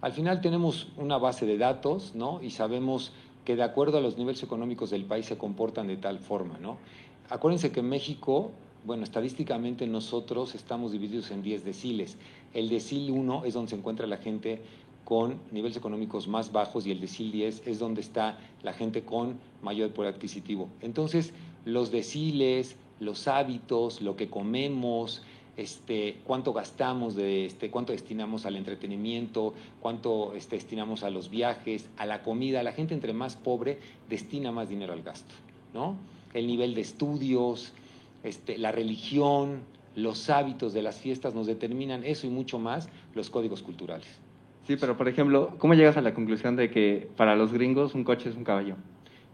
Al 0.00 0.12
final 0.12 0.40
tenemos 0.40 0.88
una 0.96 1.18
base 1.18 1.46
de 1.46 1.58
datos, 1.58 2.14
¿no? 2.14 2.42
Y 2.42 2.50
sabemos 2.50 3.12
que 3.44 3.56
de 3.56 3.62
acuerdo 3.62 3.98
a 3.98 4.00
los 4.00 4.18
niveles 4.18 4.42
económicos 4.42 4.90
del 4.90 5.04
país 5.04 5.26
se 5.26 5.38
comportan 5.38 5.86
de 5.86 5.96
tal 5.96 6.18
forma, 6.18 6.58
¿no? 6.58 6.78
Acuérdense 7.30 7.72
que 7.72 7.80
en 7.80 7.88
México, 7.88 8.52
bueno, 8.84 9.04
estadísticamente 9.04 9.86
nosotros 9.86 10.54
estamos 10.54 10.92
divididos 10.92 11.30
en 11.30 11.42
10 11.42 11.64
deciles. 11.64 12.18
El 12.54 12.68
decil 12.68 13.10
1 13.10 13.44
es 13.44 13.54
donde 13.54 13.70
se 13.70 13.76
encuentra 13.76 14.06
la 14.06 14.18
gente 14.18 14.62
con 15.04 15.40
niveles 15.52 15.76
económicos 15.76 16.26
más 16.26 16.50
bajos 16.50 16.86
y 16.86 16.90
el 16.90 17.00
decil 17.00 17.30
10 17.30 17.66
es 17.66 17.78
donde 17.78 18.00
está 18.00 18.38
la 18.62 18.72
gente 18.72 19.02
con 19.02 19.38
mayor 19.62 19.92
poder 19.92 20.14
adquisitivo. 20.14 20.68
Entonces, 20.80 21.32
los 21.64 21.90
deciles, 21.90 22.76
los 22.98 23.28
hábitos, 23.28 24.02
lo 24.02 24.16
que 24.16 24.28
comemos, 24.28 25.22
este, 25.56 26.18
cuánto 26.24 26.52
gastamos, 26.52 27.14
de, 27.14 27.46
este, 27.46 27.70
cuánto 27.70 27.92
destinamos 27.92 28.46
al 28.46 28.56
entretenimiento, 28.56 29.54
cuánto 29.80 30.34
este, 30.34 30.56
destinamos 30.56 31.02
a 31.02 31.10
los 31.10 31.30
viajes, 31.30 31.88
a 31.96 32.06
la 32.06 32.22
comida. 32.22 32.62
La 32.62 32.72
gente 32.72 32.94
entre 32.94 33.12
más 33.12 33.36
pobre 33.36 33.78
destina 34.08 34.52
más 34.52 34.68
dinero 34.68 34.92
al 34.92 35.02
gasto, 35.02 35.34
¿no? 35.72 35.96
El 36.34 36.46
nivel 36.46 36.74
de 36.74 36.82
estudios, 36.82 37.72
este, 38.22 38.58
la 38.58 38.72
religión, 38.72 39.62
los 39.94 40.28
hábitos 40.28 40.74
de 40.74 40.82
las 40.82 40.98
fiestas 41.00 41.34
nos 41.34 41.46
determinan 41.46 42.04
eso 42.04 42.26
y 42.26 42.30
mucho 42.30 42.58
más 42.58 42.88
los 43.14 43.30
códigos 43.30 43.62
culturales. 43.62 44.08
Sí, 44.66 44.76
pero 44.76 44.96
por 44.96 45.08
ejemplo, 45.08 45.54
¿cómo 45.58 45.74
llegas 45.74 45.96
a 45.96 46.02
la 46.02 46.12
conclusión 46.12 46.56
de 46.56 46.70
que 46.70 47.08
para 47.16 47.36
los 47.36 47.52
gringos 47.52 47.94
un 47.94 48.04
coche 48.04 48.28
es 48.28 48.36
un 48.36 48.44
caballo? 48.44 48.76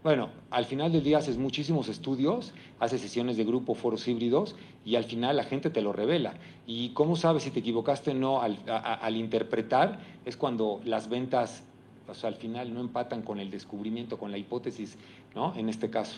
Bueno, 0.03 0.31
al 0.49 0.65
final 0.65 0.91
del 0.91 1.01
día 1.01 1.19
haces 1.19 1.37
muchísimos 1.37 1.87
estudios, 1.87 2.51
haces 2.77 2.99
sesiones 2.99 3.37
de 3.37 3.45
grupo, 3.45 3.73
foros 3.73 4.05
híbridos 4.05 4.53
y 4.83 4.97
al 4.97 5.05
final 5.05 5.37
la 5.37 5.45
gente 5.45 5.69
te 5.69 5.81
lo 5.81 5.93
revela. 5.93 6.33
¿Y 6.67 6.89
cómo 6.89 7.15
sabes 7.15 7.43
si 7.43 7.51
te 7.51 7.61
equivocaste 7.61 8.11
o 8.11 8.13
no 8.13 8.41
al, 8.41 9.15
interpretar? 9.15 9.99
Es 10.25 10.35
cuando 10.35 10.81
las 10.83 11.07
ventas, 11.07 11.63
o 12.09 12.13
sea, 12.13 12.27
al 12.27 12.35
final 12.35 12.73
no 12.73 12.81
empatan 12.81 13.21
con 13.21 13.39
el 13.39 13.49
descubrimiento, 13.49 14.17
con 14.17 14.29
la 14.29 14.37
hipótesis, 14.37 14.97
¿no? 15.35 15.55
En 15.55 15.69
este 15.69 15.89
caso. 15.89 16.17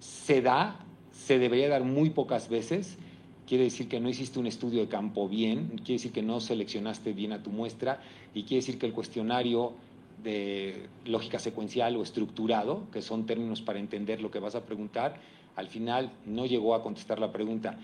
Se 0.00 0.42
da, 0.42 0.80
se 1.12 1.38
debería 1.38 1.68
dar 1.68 1.84
muy 1.84 2.10
pocas 2.10 2.48
veces. 2.48 2.98
Quiere 3.46 3.64
decir 3.64 3.88
que 3.88 4.00
no 4.00 4.08
hiciste 4.08 4.40
un 4.40 4.48
estudio 4.48 4.80
de 4.80 4.88
campo 4.88 5.28
bien, 5.28 5.68
quiere 5.76 5.94
decir 5.94 6.10
que 6.10 6.22
no 6.22 6.40
seleccionaste 6.40 7.12
bien 7.12 7.32
a 7.32 7.40
tu 7.40 7.50
muestra 7.50 8.00
y 8.34 8.42
quiere 8.42 8.56
decir 8.56 8.78
que 8.78 8.86
el 8.86 8.92
cuestionario 8.92 9.74
de 10.22 10.88
lógica 11.04 11.38
secuencial 11.38 11.96
o 11.96 12.02
estructurado, 12.02 12.82
que 12.92 13.02
son 13.02 13.26
términos 13.26 13.62
para 13.62 13.78
entender 13.78 14.20
lo 14.20 14.30
que 14.30 14.38
vas 14.38 14.54
a 14.54 14.64
preguntar, 14.64 15.20
al 15.56 15.68
final 15.68 16.12
no 16.26 16.46
llegó 16.46 16.74
a 16.74 16.82
contestar 16.82 17.18
la 17.18 17.32
pregunta. 17.32 17.78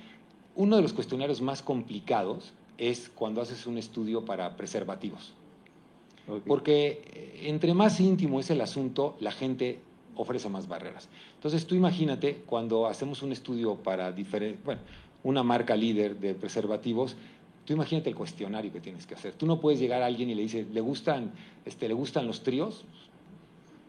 Uno 0.55 0.76
de 0.76 0.82
los 0.82 0.93
cuestionarios 0.93 1.41
más 1.41 1.62
complicados 1.62 2.53
es 2.78 3.11
cuando 3.14 3.41
haces 3.41 3.66
un 3.66 3.78
estudio 3.78 4.24
para 4.24 4.57
preservativos. 4.57 5.32
Porque 6.47 7.03
eh, 7.12 7.49
entre 7.49 7.74
más 7.74 8.01
íntimo 8.01 8.41
es 8.41 8.51
el 8.51 8.61
asunto, 8.61 9.16
la 9.20 9.30
gente 9.30 9.80
ofrece 10.16 10.49
más 10.49 10.68
barreras. 10.68 11.09
Entonces 11.35 11.66
tú 11.66 11.74
imagínate 11.74 12.43
cuando 12.47 12.87
hacemos 12.87 13.22
un 13.22 13.32
estudio 13.32 13.76
para 13.76 14.12
diferente, 14.12 14.59
bueno, 14.64 14.80
una 15.22 15.43
marca 15.43 15.76
líder 15.76 16.18
de 16.18 16.35
preservativos, 16.35 17.16
tú 17.65 17.73
imagínate 17.73 18.11
el 18.11 18.17
cuestionario 18.17 18.73
que 18.73 18.81
tienes 18.81 19.07
que 19.07 19.15
hacer. 19.15 19.33
Tú 19.35 19.47
no 19.47 19.61
puedes 19.61 19.81
llegar 19.81 20.03
a 20.03 20.07
alguien 20.07 20.31
y 20.31 20.35
le 20.35 20.43
dices, 20.43 20.69
¿le 20.71 20.81
gustan, 20.81 21.33
este, 21.65 21.89
¿le 21.89 21.95
gustan 21.95 22.27
los 22.27 22.43
tríos? 22.43 22.85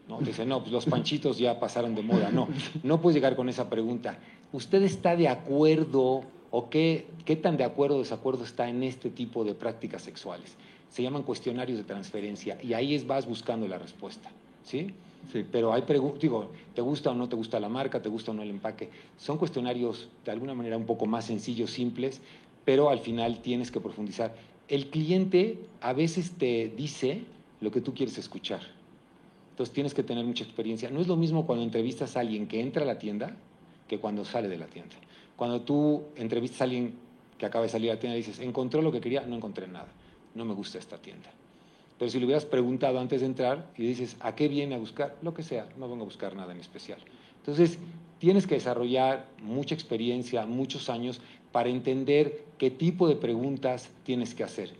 No, 0.08 0.18
te 0.18 0.26
dice, 0.26 0.46
no, 0.46 0.60
pues 0.60 0.72
los 0.72 0.86
panchitos 0.86 1.38
ya 1.38 1.58
pasaron 1.58 1.94
de 1.94 2.02
moda. 2.02 2.30
No, 2.30 2.48
no 2.82 3.00
puedes 3.00 3.14
llegar 3.14 3.34
con 3.34 3.48
esa 3.48 3.68
pregunta. 3.68 4.18
¿Usted 4.52 4.82
está 4.82 5.16
de 5.16 5.28
acuerdo 5.28 6.22
o 6.50 6.70
qué, 6.70 7.08
qué 7.24 7.36
tan 7.36 7.56
de 7.56 7.64
acuerdo 7.64 7.96
o 7.96 7.98
desacuerdo 7.98 8.44
está 8.44 8.68
en 8.68 8.82
este 8.82 9.10
tipo 9.10 9.44
de 9.44 9.54
prácticas 9.54 10.02
sexuales? 10.02 10.56
Se 10.90 11.02
llaman 11.02 11.24
cuestionarios 11.24 11.76
de 11.76 11.84
transferencia 11.84 12.56
y 12.62 12.72
ahí 12.72 12.94
es, 12.94 13.06
vas 13.06 13.26
buscando 13.26 13.66
la 13.66 13.78
respuesta. 13.78 14.30
¿Sí? 14.62 14.94
Sí. 15.32 15.44
Pero 15.50 15.72
hay 15.72 15.82
preguntas, 15.82 16.20
digo, 16.20 16.52
¿te 16.72 16.82
gusta 16.82 17.10
o 17.10 17.14
no 17.14 17.28
te 17.28 17.34
gusta 17.34 17.58
la 17.58 17.68
marca? 17.68 18.00
¿Te 18.00 18.08
gusta 18.08 18.30
o 18.30 18.34
no 18.34 18.42
el 18.42 18.50
empaque? 18.50 18.90
Son 19.18 19.38
cuestionarios 19.38 20.08
de 20.24 20.30
alguna 20.30 20.54
manera 20.54 20.76
un 20.76 20.86
poco 20.86 21.06
más 21.06 21.24
sencillos, 21.24 21.70
simples, 21.70 22.20
pero 22.66 22.90
al 22.90 22.98
final 22.98 23.40
tienes 23.40 23.70
que 23.70 23.80
profundizar. 23.80 24.34
El 24.68 24.90
cliente 24.90 25.60
a 25.80 25.92
veces 25.92 26.32
te 26.32 26.68
dice 26.76 27.22
lo 27.60 27.70
que 27.70 27.80
tú 27.80 27.94
quieres 27.94 28.18
escuchar. 28.18 28.60
Entonces 29.50 29.72
tienes 29.72 29.94
que 29.94 30.02
tener 30.02 30.24
mucha 30.24 30.42
experiencia. 30.42 30.90
No 30.90 31.00
es 31.00 31.06
lo 31.06 31.16
mismo 31.16 31.46
cuando 31.46 31.64
entrevistas 31.64 32.16
a 32.16 32.20
alguien 32.20 32.48
que 32.48 32.60
entra 32.60 32.82
a 32.82 32.84
la 32.84 32.98
tienda 32.98 33.36
que 33.86 34.00
cuando 34.00 34.24
sale 34.24 34.48
de 34.48 34.58
la 34.58 34.66
tienda. 34.66 34.96
Cuando 35.36 35.62
tú 35.62 36.06
entrevistas 36.16 36.60
a 36.60 36.64
alguien 36.64 36.94
que 37.38 37.46
acaba 37.46 37.62
de 37.62 37.68
salir 37.68 37.90
a 37.90 37.94
la 37.94 38.00
tienda 38.00 38.16
y 38.16 38.22
dices, 38.22 38.40
¿encontró 38.40 38.82
lo 38.82 38.90
que 38.90 39.00
quería? 39.00 39.20
No 39.22 39.36
encontré 39.36 39.68
nada. 39.68 39.88
No 40.34 40.44
me 40.44 40.52
gusta 40.52 40.78
esta 40.78 40.98
tienda. 40.98 41.30
Pero 42.00 42.10
si 42.10 42.18
le 42.18 42.24
hubieras 42.24 42.44
preguntado 42.44 42.98
antes 42.98 43.20
de 43.20 43.28
entrar 43.28 43.70
y 43.78 43.86
dices, 43.86 44.16
¿a 44.18 44.34
qué 44.34 44.48
viene 44.48 44.74
a 44.74 44.78
buscar? 44.78 45.16
Lo 45.22 45.32
que 45.32 45.44
sea, 45.44 45.68
no 45.78 45.88
vengo 45.88 46.02
a 46.02 46.06
buscar 46.06 46.34
nada 46.34 46.52
en 46.52 46.58
especial. 46.58 46.98
Entonces, 47.38 47.78
tienes 48.18 48.46
que 48.46 48.56
desarrollar 48.56 49.26
mucha 49.40 49.74
experiencia, 49.74 50.46
muchos 50.46 50.90
años 50.90 51.20
para 51.56 51.70
entender 51.70 52.44
qué 52.58 52.70
tipo 52.70 53.08
de 53.08 53.16
preguntas 53.16 53.88
tienes 54.04 54.34
que 54.34 54.44
hacer. 54.44 54.74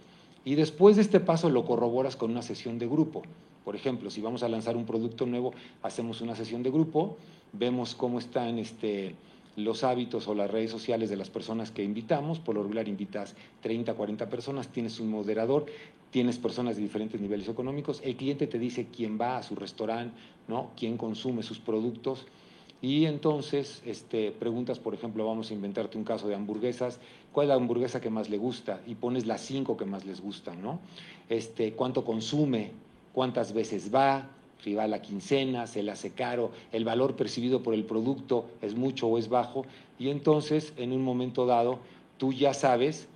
Y 0.44 0.56
después 0.56 0.96
de 0.96 1.00
este 1.00 1.20
paso 1.20 1.48
lo 1.48 1.64
corroboras 1.64 2.16
con 2.16 2.30
una 2.30 2.42
sesión 2.42 2.78
de 2.78 2.86
grupo. 2.86 3.22
Por 3.64 3.76
ejemplo, 3.76 4.10
si 4.10 4.20
vamos 4.20 4.42
a 4.42 4.48
lanzar 4.50 4.76
un 4.76 4.84
producto 4.84 5.24
nuevo, 5.24 5.54
hacemos 5.82 6.20
una 6.20 6.36
sesión 6.36 6.62
de 6.62 6.70
grupo, 6.70 7.16
vemos 7.54 7.94
cómo 7.94 8.18
están 8.18 8.58
este, 8.58 9.14
los 9.56 9.84
hábitos 9.84 10.28
o 10.28 10.34
las 10.34 10.50
redes 10.50 10.70
sociales 10.70 11.08
de 11.08 11.16
las 11.16 11.30
personas 11.30 11.70
que 11.70 11.82
invitamos. 11.82 12.40
Por 12.40 12.56
lo 12.56 12.62
regular 12.62 12.88
invitas 12.88 13.34
30, 13.62 13.94
40 13.94 14.28
personas, 14.28 14.68
tienes 14.68 15.00
un 15.00 15.08
moderador, 15.08 15.64
tienes 16.10 16.36
personas 16.36 16.76
de 16.76 16.82
diferentes 16.82 17.18
niveles 17.18 17.48
económicos, 17.48 18.02
el 18.04 18.16
cliente 18.16 18.46
te 18.46 18.58
dice 18.58 18.88
quién 18.94 19.18
va 19.18 19.38
a 19.38 19.42
su 19.42 19.54
restaurante, 19.56 20.14
¿no? 20.46 20.72
quién 20.76 20.98
consume 20.98 21.42
sus 21.42 21.58
productos. 21.58 22.26
Y 22.82 23.06
entonces 23.06 23.82
este, 23.86 24.32
preguntas, 24.32 24.78
por 24.78 24.94
ejemplo, 24.94 25.26
vamos 25.26 25.50
a 25.50 25.54
inventarte 25.54 25.96
un 25.96 26.04
caso 26.04 26.28
de 26.28 26.34
hamburguesas, 26.34 27.00
¿cuál 27.32 27.46
es 27.46 27.48
la 27.48 27.54
hamburguesa 27.54 28.00
que 28.00 28.10
más 28.10 28.28
le 28.28 28.38
gusta? 28.38 28.80
Y 28.86 28.94
pones 28.94 29.26
las 29.26 29.40
cinco 29.40 29.76
que 29.76 29.86
más 29.86 30.04
les 30.04 30.20
gustan, 30.20 30.62
¿no? 30.62 30.80
Este, 31.28 31.72
¿Cuánto 31.72 32.04
consume? 32.04 32.72
¿Cuántas 33.12 33.52
veces 33.52 33.94
va? 33.94 34.28
Si 34.62 34.74
va 34.74 34.84
a 34.84 34.88
la 34.88 35.00
quincena, 35.00 35.66
se 35.66 35.82
le 35.82 35.92
hace 35.92 36.10
caro, 36.10 36.50
el 36.72 36.84
valor 36.84 37.16
percibido 37.16 37.62
por 37.62 37.74
el 37.74 37.84
producto 37.84 38.46
es 38.62 38.74
mucho 38.74 39.06
o 39.06 39.18
es 39.18 39.28
bajo. 39.28 39.64
Y 39.98 40.10
entonces, 40.10 40.72
en 40.76 40.92
un 40.92 41.02
momento 41.02 41.46
dado, 41.46 41.78
tú 42.18 42.32
ya 42.32 42.52
sabes 42.52 43.08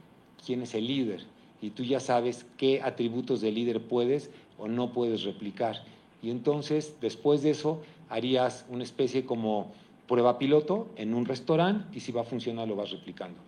quién 0.44 0.62
es 0.62 0.74
el 0.74 0.86
líder 0.86 1.24
y 1.62 1.70
tú 1.70 1.82
ya 1.82 2.00
sabes 2.00 2.46
qué 2.56 2.80
atributos 2.82 3.40
de 3.40 3.52
líder 3.52 3.82
puedes 3.82 4.30
o 4.58 4.68
no 4.68 4.92
puedes 4.92 5.24
replicar. 5.24 5.82
Y 6.22 6.30
entonces, 6.30 6.94
después 7.00 7.42
de 7.42 7.50
eso, 7.50 7.80
harías 8.10 8.66
una 8.68 8.84
especie 8.84 9.24
como 9.24 9.72
prueba 10.06 10.38
piloto 10.38 10.90
en 10.96 11.14
un 11.14 11.24
restaurante 11.24 11.96
y 11.96 12.00
si 12.00 12.12
va 12.12 12.22
a 12.22 12.24
funcionar 12.24 12.68
lo 12.68 12.76
vas 12.76 12.90
replicando. 12.90 13.38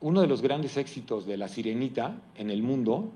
Uno 0.00 0.20
de 0.20 0.26
los 0.26 0.42
grandes 0.42 0.76
éxitos 0.76 1.26
de 1.26 1.36
la 1.36 1.48
sirenita 1.48 2.16
en 2.36 2.50
el 2.50 2.62
mundo, 2.62 3.10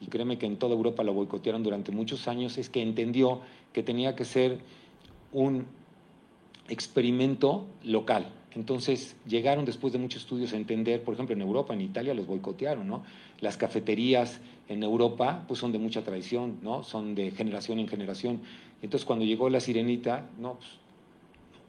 y 0.00 0.06
créeme 0.06 0.38
que 0.38 0.46
en 0.46 0.56
toda 0.56 0.74
Europa 0.74 1.02
lo 1.02 1.14
boicotearon 1.14 1.62
durante 1.62 1.92
muchos 1.92 2.28
años, 2.28 2.58
es 2.58 2.68
que 2.68 2.82
entendió 2.82 3.40
que 3.72 3.82
tenía 3.82 4.16
que 4.16 4.24
ser 4.24 4.58
un 5.32 5.66
experimento 6.68 7.66
local. 7.84 8.32
Entonces 8.54 9.16
llegaron 9.26 9.64
después 9.64 9.92
de 9.92 9.98
muchos 9.98 10.22
estudios 10.22 10.52
a 10.52 10.56
entender, 10.56 11.02
por 11.04 11.14
ejemplo, 11.14 11.34
en 11.34 11.42
Europa, 11.42 11.74
en 11.74 11.80
Italia 11.80 12.14
los 12.14 12.26
boicotearon, 12.26 12.88
¿no? 12.88 13.04
Las 13.40 13.56
cafeterías 13.56 14.40
en 14.68 14.82
Europa 14.82 15.44
pues 15.46 15.60
son 15.60 15.70
de 15.72 15.78
mucha 15.78 16.02
tradición, 16.02 16.58
¿no? 16.62 16.82
Son 16.82 17.14
de 17.14 17.30
generación 17.30 17.78
en 17.78 17.88
generación. 17.88 18.40
Entonces 18.82 19.06
cuando 19.06 19.24
llegó 19.24 19.48
la 19.50 19.60
sirenita, 19.60 20.28
¿no? 20.38 20.54
Pues, 20.54 20.68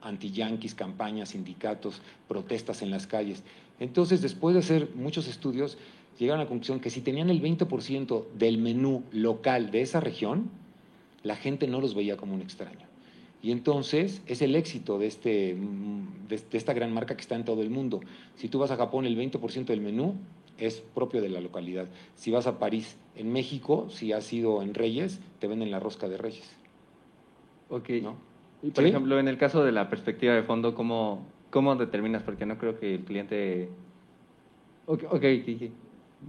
anti-yanquis, 0.01 0.75
campañas, 0.75 1.29
sindicatos, 1.29 2.01
protestas 2.27 2.81
en 2.81 2.91
las 2.91 3.07
calles. 3.07 3.43
Entonces, 3.79 4.21
después 4.21 4.53
de 4.53 4.59
hacer 4.59 4.89
muchos 4.95 5.27
estudios, 5.27 5.77
llegaron 6.19 6.41
a 6.41 6.43
la 6.43 6.49
conclusión 6.49 6.79
que 6.79 6.89
si 6.89 7.01
tenían 7.01 7.29
el 7.29 7.41
20% 7.41 8.25
del 8.33 8.57
menú 8.57 9.03
local 9.11 9.71
de 9.71 9.81
esa 9.81 9.99
región, 9.99 10.49
la 11.23 11.35
gente 11.35 11.67
no 11.67 11.81
los 11.81 11.95
veía 11.95 12.17
como 12.17 12.33
un 12.33 12.41
extraño. 12.41 12.91
Y 13.43 13.51
entonces 13.51 14.21
es 14.27 14.41
el 14.41 14.55
éxito 14.55 14.99
de, 14.99 15.07
este, 15.07 15.57
de, 16.27 16.57
esta 16.57 16.73
gran 16.73 16.93
marca 16.93 17.15
que 17.15 17.21
está 17.21 17.35
en 17.35 17.45
todo 17.45 17.63
el 17.63 17.71
mundo. 17.71 18.01
Si 18.35 18.49
tú 18.49 18.59
vas 18.59 18.69
a 18.69 18.77
Japón, 18.77 19.05
el 19.05 19.17
20% 19.17 19.65
del 19.65 19.81
menú 19.81 20.15
es 20.59 20.83
propio 20.93 21.21
de 21.21 21.29
la 21.29 21.41
localidad. 21.41 21.87
Si 22.15 22.29
vas 22.29 22.45
a 22.45 22.59
París, 22.59 22.97
en 23.15 23.31
México, 23.31 23.87
si 23.89 24.13
has 24.13 24.31
ido 24.31 24.61
en 24.61 24.75
Reyes, 24.75 25.19
te 25.39 25.47
venden 25.47 25.71
la 25.71 25.79
rosca 25.79 26.07
de 26.07 26.17
Reyes. 26.17 26.60
Ok. 27.71 27.89
Y 28.63 28.69
por 28.71 28.85
ejemplo, 28.85 29.19
en 29.19 29.27
el 29.27 29.37
caso 29.37 29.63
de 29.63 29.71
la 29.71 29.89
perspectiva 29.89 30.33
de 30.35 30.43
fondo, 30.43 30.75
¿cómo, 30.75 31.25
¿cómo 31.49 31.75
determinas? 31.75 32.21
Porque 32.21 32.45
no 32.45 32.57
creo 32.57 32.79
que 32.79 32.95
el 32.95 33.03
cliente... 33.03 33.69
Ok, 34.85 35.03
ok, 35.09 35.23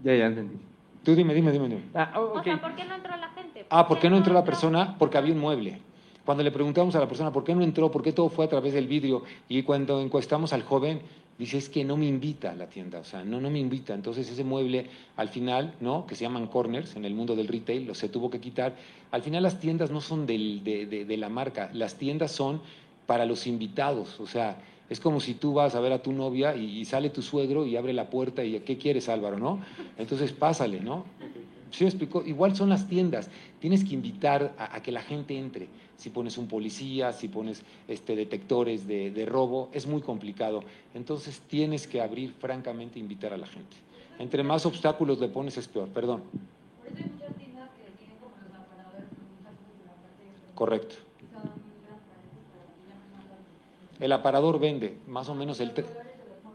ya, 0.03 0.14
ya 0.14 0.26
entendí. 0.26 0.57
Tú 1.03 1.14
dime, 1.14 1.34
dime, 1.34 1.51
dime. 1.53 1.68
dime. 1.68 1.82
Ah, 1.95 2.12
O 2.16 2.43
sea, 2.43 2.61
¿por 2.61 2.74
qué 2.74 2.84
no 2.84 2.95
entró 2.95 3.16
la 3.16 3.28
gente? 3.30 3.66
Ah, 3.68 3.86
¿por 3.86 3.99
qué 3.99 4.09
no 4.09 4.16
entró 4.16 4.32
la 4.32 4.45
persona? 4.45 4.97
Porque 4.99 5.18
había 5.18 5.34
un 5.34 5.40
mueble. 5.40 5.80
Cuando 6.24 6.45
le 6.45 6.53
preguntamos 6.53 6.95
a 6.95 7.01
la 7.01 7.09
persona 7.09 7.32
por 7.32 7.43
qué 7.43 7.55
no 7.55 7.62
entró, 7.62 7.90
por 7.90 8.03
qué 8.03 8.12
todo 8.12 8.28
fue 8.28 8.45
a 8.45 8.49
través 8.49 8.72
del 8.72 8.86
vidrio, 8.86 9.24
y 9.49 9.64
cuando 9.64 10.01
encuestamos 10.01 10.53
al 10.53 10.62
joven, 10.62 11.03
dice 11.43 11.59
es 11.59 11.68
que 11.68 11.84
no 11.84 11.97
me 11.97 12.07
invita 12.07 12.53
a 12.53 12.55
la 12.55 12.66
tienda, 12.66 13.01
o 13.01 13.05
sea, 13.05 13.24
no, 13.24 13.40
no 13.40 13.51
me 13.51 13.59
invita. 13.59 13.95
Entonces 13.95 14.30
ese 14.30 14.45
mueble 14.45 14.86
al 15.16 15.28
final, 15.28 15.74
¿no? 15.80 16.07
Que 16.07 16.14
se 16.14 16.22
llaman 16.22 16.47
corners 16.47 16.95
en 16.95 17.05
el 17.05 17.14
mundo 17.14 17.34
del 17.34 17.49
retail, 17.49 17.84
lo 17.84 17.95
se 17.95 18.09
tuvo 18.09 18.30
que 18.30 18.40
quitar. 18.40 18.76
Al 19.11 19.22
final 19.22 19.43
las 19.43 19.59
tiendas 19.59 19.90
no 19.90 20.01
son 20.01 20.24
del, 20.24 20.62
de, 20.62 20.86
de, 20.86 21.16
la 21.16 21.28
marca, 21.28 21.68
las 21.72 21.97
tiendas 21.97 22.30
son 22.30 22.61
para 23.07 23.26
los 23.26 23.49
invitados, 23.49 24.20
o 24.20 24.26
sea, 24.26 24.59
es 24.88 25.01
como 25.01 25.18
si 25.18 25.34
tú 25.34 25.55
vas 25.55 25.74
a 25.74 25.80
ver 25.80 25.93
a 25.93 26.03
tu 26.03 26.12
novia 26.12 26.55
y, 26.55 26.84
sale 26.84 27.11
tu 27.11 27.22
suegro 27.22 27.66
y 27.66 27.76
abre 27.76 27.93
la 27.93 28.09
puerta 28.09 28.45
y 28.45 28.61
¿qué 28.61 28.78
quieres 28.78 29.09
Álvaro, 29.09 29.38
no? 29.38 29.61
Entonces 29.99 30.32
pásale, 30.32 30.80
¿no? 30.80 31.05
¿Sí 31.72 31.82
me 31.84 31.90
explicó? 31.90 32.22
Igual 32.24 32.55
son 32.55 32.68
las 32.68 32.86
tiendas, 32.86 33.30
tienes 33.59 33.84
que 33.84 33.95
invitar 33.95 34.55
a, 34.59 34.76
a 34.76 34.82
que 34.82 34.93
la 34.93 35.03
gente 35.03 35.36
entre 35.36 35.68
si 36.03 36.11
pones 36.11 36.36
un 36.36 36.48
policía, 36.48 37.12
si 37.12 37.28
pones 37.28 37.62
este, 37.86 38.16
detectores 38.16 38.88
de, 38.88 39.24
robo, 39.24 39.68
es 39.72 39.86
muy 39.86 40.03
complicado. 40.03 40.64
Entonces 40.94 41.40
tienes 41.46 41.86
que 41.86 42.00
abrir 42.00 42.32
francamente 42.32 42.98
e 42.98 43.03
invitar 43.03 43.32
a 43.32 43.36
la 43.36 43.46
gente. 43.46 43.76
Entre 44.18 44.42
más 44.42 44.66
obstáculos 44.66 45.20
le 45.20 45.28
pones 45.28 45.57
es 45.57 45.68
peor, 45.68 45.88
perdón. 45.90 46.24
Correcto. 50.57 50.96
El 54.00 54.11
aparador 54.11 54.59
vende, 54.59 54.98
más 55.07 55.28
o 55.28 55.36
menos 55.36 55.61
el... 55.61 55.70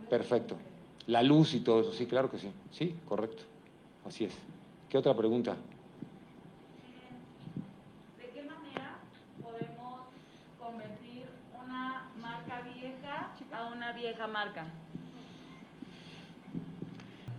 Perfecto. 0.09 0.57
La 1.05 1.23
luz 1.23 1.53
y 1.53 1.61
todo 1.61 1.79
eso, 1.79 1.93
sí, 1.93 2.05
claro 2.05 2.29
que 2.29 2.37
sí. 2.37 2.49
Sí, 2.71 2.93
correcto. 3.07 3.43
Así 4.05 4.25
es. 4.25 4.33
¿Qué 4.89 4.97
otra 4.97 5.15
pregunta? 5.15 5.55
Vieja 13.95 14.27
marca? 14.27 14.65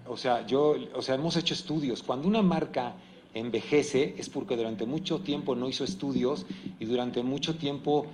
O 0.07 0.17
sea, 0.17 0.47
yo, 0.47 0.75
o 0.95 1.03
sea, 1.03 1.15
hemos 1.15 1.37
hecho 1.37 1.55
estudios. 1.55 2.03
Cuando 2.03 2.29
una 2.29 2.43
marca 2.43 2.95
envejece 3.35 4.15
es 4.19 4.29
porque 4.29 4.57
durante 4.57 4.87
mucho 4.87 5.21
tiempo 5.21 5.55
no 5.55 5.69
hizo 5.69 5.85
estudios 5.85 6.47
y 6.79 6.87
durante 6.87 7.23
mucho 7.23 7.57
tiempo 7.57 8.07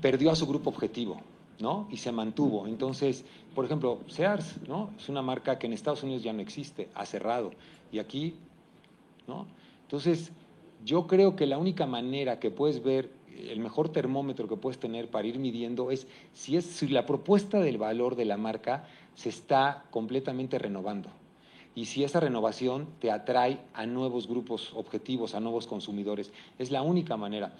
perdió 0.00 0.30
a 0.30 0.36
su 0.36 0.46
grupo 0.46 0.70
objetivo, 0.70 1.20
¿no? 1.60 1.86
Y 1.90 1.98
se 1.98 2.12
mantuvo. 2.12 2.66
Entonces, 2.66 3.24
por 3.54 3.64
ejemplo, 3.64 4.00
Sears, 4.08 4.56
¿no? 4.66 4.90
Es 4.98 5.08
una 5.08 5.22
marca 5.22 5.58
que 5.58 5.66
en 5.66 5.74
Estados 5.74 6.02
Unidos 6.02 6.22
ya 6.22 6.32
no 6.32 6.40
existe, 6.40 6.88
ha 6.94 7.04
cerrado. 7.04 7.52
Y 7.92 7.98
aquí, 7.98 8.34
¿no? 9.28 9.46
Entonces, 9.82 10.32
yo 10.84 11.06
creo 11.06 11.36
que 11.36 11.46
la 11.46 11.58
única 11.58 11.86
manera 11.86 12.40
que 12.40 12.50
puedes 12.50 12.82
ver 12.82 13.10
el 13.48 13.60
mejor 13.60 13.88
termómetro 13.88 14.48
que 14.48 14.56
puedes 14.56 14.78
tener 14.78 15.10
para 15.10 15.26
ir 15.26 15.38
midiendo 15.38 15.90
es 15.90 16.06
si, 16.32 16.56
es 16.56 16.64
si 16.64 16.88
la 16.88 17.06
propuesta 17.06 17.60
del 17.60 17.78
valor 17.78 18.16
de 18.16 18.24
la 18.24 18.36
marca 18.36 18.84
se 19.14 19.28
está 19.28 19.84
completamente 19.90 20.58
renovando 20.58 21.10
y 21.74 21.86
si 21.86 22.04
esa 22.04 22.20
renovación 22.20 22.88
te 23.00 23.10
atrae 23.10 23.58
a 23.72 23.86
nuevos 23.86 24.28
grupos 24.28 24.72
objetivos, 24.74 25.34
a 25.34 25.40
nuevos 25.40 25.66
consumidores. 25.66 26.32
Es 26.58 26.70
la 26.70 26.82
única 26.82 27.16
manera. 27.16 27.54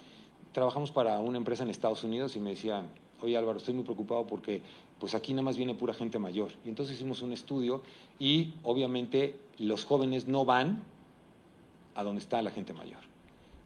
Trabajamos 0.51 0.91
para 0.91 1.19
una 1.19 1.37
empresa 1.37 1.63
en 1.63 1.69
Estados 1.69 2.03
Unidos 2.03 2.35
y 2.35 2.39
me 2.39 2.51
decían, 2.51 2.89
oye 3.21 3.35
Álvaro, 3.35 3.57
estoy 3.57 3.73
muy 3.73 3.83
preocupado 3.83 4.27
porque 4.27 4.61
pues 4.99 5.15
aquí 5.15 5.33
nada 5.33 5.43
más 5.43 5.57
viene 5.57 5.73
pura 5.73 5.93
gente 5.93 6.19
mayor. 6.19 6.51
Y 6.63 6.69
entonces 6.69 6.95
hicimos 6.95 7.21
un 7.21 7.33
estudio 7.33 7.81
y 8.19 8.53
obviamente 8.63 9.39
los 9.57 9.83
jóvenes 9.83 10.27
no 10.27 10.45
van 10.45 10.83
a 11.95 12.03
donde 12.03 12.21
está 12.21 12.41
la 12.41 12.51
gente 12.51 12.73
mayor. 12.73 13.12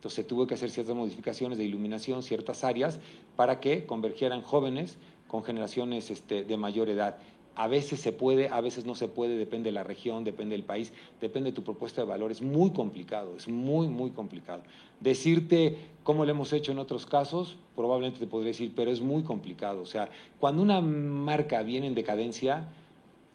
Se 0.10 0.24
tuvo 0.24 0.47
que 0.47 0.53
hacer 0.53 0.70
ciertas 0.70 0.95
modificaciones 0.95 1.58
de 1.58 1.66
iluminación, 1.66 2.24
ciertas 2.24 2.64
áreas, 2.64 2.99
para 3.36 3.60
que 3.60 3.86
convergieran 3.86 4.41
jóvenes 4.41 4.97
con 5.28 5.43
generaciones 5.43 6.10
este, 6.10 6.43
de 6.43 6.58
mayor 6.58 6.89
edad. 6.89 7.18
A 7.55 7.68
veces 7.68 7.99
se 7.99 8.12
puede, 8.12 8.49
a 8.49 8.62
veces 8.62 8.86
no 8.86 8.93
se 8.93 9.08
puede, 9.08 9.36
depende 9.36 9.70
de 9.70 9.74
la 9.74 9.84
región, 9.84 10.24
depende 10.24 10.55
del 10.55 10.64
país, 10.64 10.93
depende 11.20 11.49
de 11.49 11.55
tu 11.55 11.64
propuesta 11.64 12.01
de 12.01 12.08
valor. 12.08 12.32
Es 12.32 12.41
muy 12.41 12.70
complicado, 12.72 13.36
es 13.36 13.47
muy, 13.47 13.88
muy 13.88 14.12
complicado. 14.12 14.62
Decirte 14.99 15.76
cómo 16.03 16.24
lo 16.24 16.32
hemos 16.32 16.53
hecho 16.53 16.72
en 16.72 16.78
otros 16.78 17.08
casos, 17.08 17.58
probablemente 17.76 18.20
te 18.20 18.28
podría 18.28 18.49
decir, 18.49 18.74
pero 18.76 18.91
es 18.91 19.01
muy 19.01 19.24
complicado. 19.24 19.82
O 19.82 19.88
sea, 19.88 20.08
cuando 20.39 20.62
una 20.62 20.82
marca 20.82 21.64
viene 21.64 21.88
en 21.88 21.95
decadencia, 21.95 22.68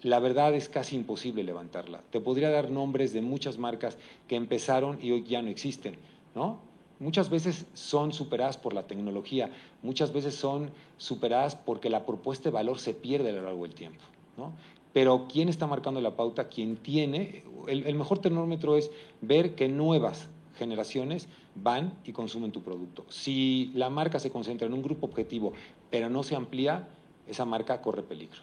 la 0.03 0.21
verdad 0.21 0.55
es 0.55 0.69
casi 0.69 0.95
imposible 0.95 1.43
levantarla. 1.43 2.01
Te 2.11 2.21
podría 2.21 2.51
dar 2.51 2.71
nombres 2.71 3.13
de 3.13 3.23
muchas 3.23 3.59
marcas 3.59 3.99
que 4.29 4.37
empezaron 4.37 4.99
y 5.03 5.11
hoy 5.11 5.25
ya 5.25 5.43
no 5.43 5.49
existen 5.49 5.97
¿no? 6.35 6.61
Muchas 6.99 7.31
veces 7.31 7.67
son 7.75 8.13
superadas 8.13 8.57
por 8.57 8.75
la 8.75 8.87
tecnología, 8.87 9.51
muchas 9.83 10.13
veces 10.13 10.35
son 10.35 10.71
superadas 10.99 11.57
porque 11.57 11.91
la 11.91 12.07
propuesta 12.07 12.49
de 12.49 12.55
valor 12.55 12.79
se 12.79 12.95
pierde 12.95 13.31
a 13.31 13.33
lo 13.33 13.43
largo 13.43 13.65
del 13.65 13.75
tiempo, 13.75 14.05
¿no? 14.37 14.53
Pero 14.93 15.27
¿quién 15.27 15.49
está 15.49 15.67
marcando 15.67 16.01
la 16.01 16.17
pauta? 16.17 16.49
Quien 16.49 16.77
tiene, 16.77 17.45
el, 17.67 17.87
el 17.87 17.95
mejor 17.95 18.19
termómetro 18.19 18.77
es 18.77 18.91
ver 19.21 19.55
que 19.55 19.69
nuevas 19.69 20.29
generaciones 20.57 21.29
van 21.55 21.99
y 22.05 22.13
consumen 22.13 22.53
tu 22.53 22.63
producto. 22.63 23.05
Si 23.09 23.73
la 23.75 23.91
marca 23.91 24.19
se 24.19 24.31
concentra 24.31 24.67
en 24.67 24.75
un 24.75 24.83
grupo 24.83 25.07
objetivo, 25.07 25.55
pero 25.91 26.09
no 26.11 26.23
se 26.23 26.37
amplía, 26.37 26.89
esa 27.27 27.45
marca 27.45 27.81
corre 27.81 28.03
peligro. 28.03 28.41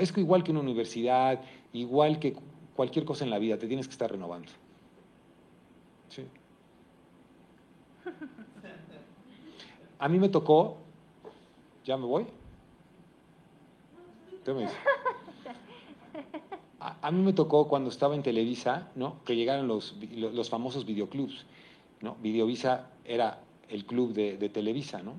Es 0.00 0.16
igual 0.16 0.44
que 0.44 0.52
una 0.52 0.60
universidad, 0.60 1.40
igual 1.72 2.18
que 2.18 2.36
cualquier 2.76 3.04
cosa 3.04 3.24
en 3.24 3.30
la 3.30 3.38
vida, 3.38 3.58
te 3.58 3.66
tienes 3.66 3.88
que 3.88 3.92
estar 3.92 4.10
renovando. 4.10 4.52
Sí. 6.08 6.22
A 9.98 10.08
mí 10.08 10.18
me 10.18 10.28
tocó, 10.28 10.78
¿ya 11.84 11.96
me 11.96 12.06
voy? 12.06 12.26
¿Qué 14.44 14.52
me 14.52 14.62
dice? 14.62 14.76
a 16.80 17.10
mí 17.10 17.22
me 17.22 17.32
tocó 17.32 17.68
cuando 17.68 17.90
estaba 17.90 18.14
en 18.14 18.22
Televisa, 18.22 18.88
¿no? 18.94 19.22
Que 19.24 19.36
llegaron 19.36 19.68
los, 19.68 19.96
los 20.12 20.48
famosos 20.48 20.86
videoclubs, 20.86 21.44
¿no? 22.00 22.16
Videovisa 22.22 22.90
era 23.04 23.40
el 23.68 23.84
club 23.84 24.12
de, 24.12 24.48
Televisa, 24.48 25.02
¿no? 25.02 25.14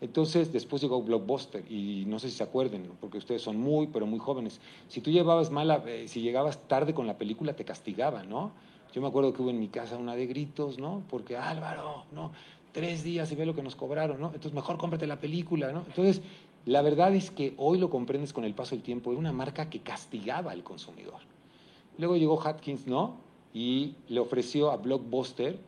Entonces, 0.00 0.52
después 0.52 0.80
llegó 0.80 1.02
Blockbuster, 1.02 1.64
y 1.70 2.04
no 2.06 2.18
sé 2.18 2.30
si 2.30 2.36
se 2.36 2.44
acuerden, 2.44 2.88
porque 3.00 3.18
ustedes 3.18 3.42
son 3.42 3.58
muy, 3.58 3.88
pero 3.88 4.06
muy 4.06 4.20
jóvenes. 4.20 4.60
Si 4.86 5.00
tú 5.00 5.10
llevabas 5.10 5.50
mala, 5.50 5.82
eh, 5.86 6.06
si 6.06 6.20
llegabas 6.20 6.68
tarde 6.68 6.94
con 6.94 7.06
la 7.06 7.18
película, 7.18 7.54
te 7.54 7.64
castigaban, 7.64 8.28
¿no? 8.28 8.52
Yo 8.94 9.02
me 9.02 9.08
acuerdo 9.08 9.32
que 9.32 9.42
hubo 9.42 9.50
en 9.50 9.58
mi 9.58 9.68
casa 9.68 9.96
una 9.96 10.14
de 10.16 10.26
gritos, 10.26 10.78
¿no? 10.78 11.02
Porque 11.08 11.36
Álvaro, 11.36 12.04
¿no? 12.12 12.32
Tres 12.72 13.02
días 13.02 13.30
y 13.32 13.36
ve 13.36 13.46
lo 13.46 13.54
que 13.54 13.62
nos 13.62 13.76
cobraron, 13.76 14.20
¿no? 14.20 14.26
Entonces, 14.28 14.52
mejor 14.52 14.78
cómprate 14.78 15.06
la 15.06 15.20
película, 15.20 15.72
¿no? 15.72 15.84
Entonces, 15.86 16.22
la 16.66 16.82
verdad 16.82 17.14
es 17.14 17.30
que 17.30 17.54
hoy 17.56 17.78
lo 17.78 17.90
comprendes 17.90 18.32
con 18.32 18.44
el 18.44 18.54
paso 18.54 18.74
del 18.74 18.82
tiempo, 18.82 19.10
era 19.10 19.18
una 19.18 19.32
marca 19.32 19.70
que 19.70 19.80
castigaba 19.80 20.52
al 20.52 20.62
consumidor. 20.62 21.20
Luego 21.98 22.16
llegó 22.16 22.40
Hatkins, 22.40 22.86
¿no? 22.86 23.16
Y 23.54 23.94
le 24.08 24.20
ofreció 24.20 24.70
a 24.70 24.76
Blockbuster 24.76 25.58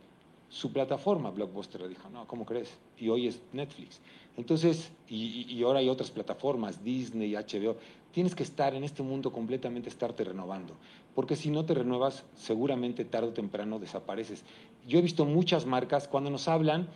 su 0.49 0.71
plataforma. 0.71 1.31
Blockbuster 1.31 1.81
le 1.81 1.89
dijo, 1.89 2.09
no, 2.09 2.27
¿cómo 2.27 2.45
crees? 2.45 2.77
Y 2.97 3.09
hoy 3.09 3.27
es 3.27 3.41
Netflix. 3.51 3.99
Entonces, 4.37 4.91
y, 5.09 5.61
ahora 5.63 5.79
hay 5.79 5.89
otras 5.89 6.11
plataformas, 6.11 6.83
Disney, 6.83 7.33
HBO. 7.33 7.75
Tienes 8.11 8.35
que 8.35 8.43
estar 8.43 8.73
en 8.73 8.83
este 8.83 9.03
mundo 9.03 9.31
completamente, 9.31 9.89
estarte 9.89 10.23
renovando. 10.23 10.75
Porque 11.15 11.35
si 11.35 11.49
no 11.49 11.65
te 11.65 11.73
renuevas, 11.73 12.25
seguramente 12.35 13.05
tarde 13.05 13.29
o 13.29 13.33
temprano 13.33 13.79
desapareces. 13.79 14.43
Yo 14.87 14.99
he 14.99 15.01
visto 15.01 15.25
muchas 15.25 15.65
marcas, 15.65 16.07
cuando 16.07 16.29
nos 16.29 16.47
hablan, 16.47 16.87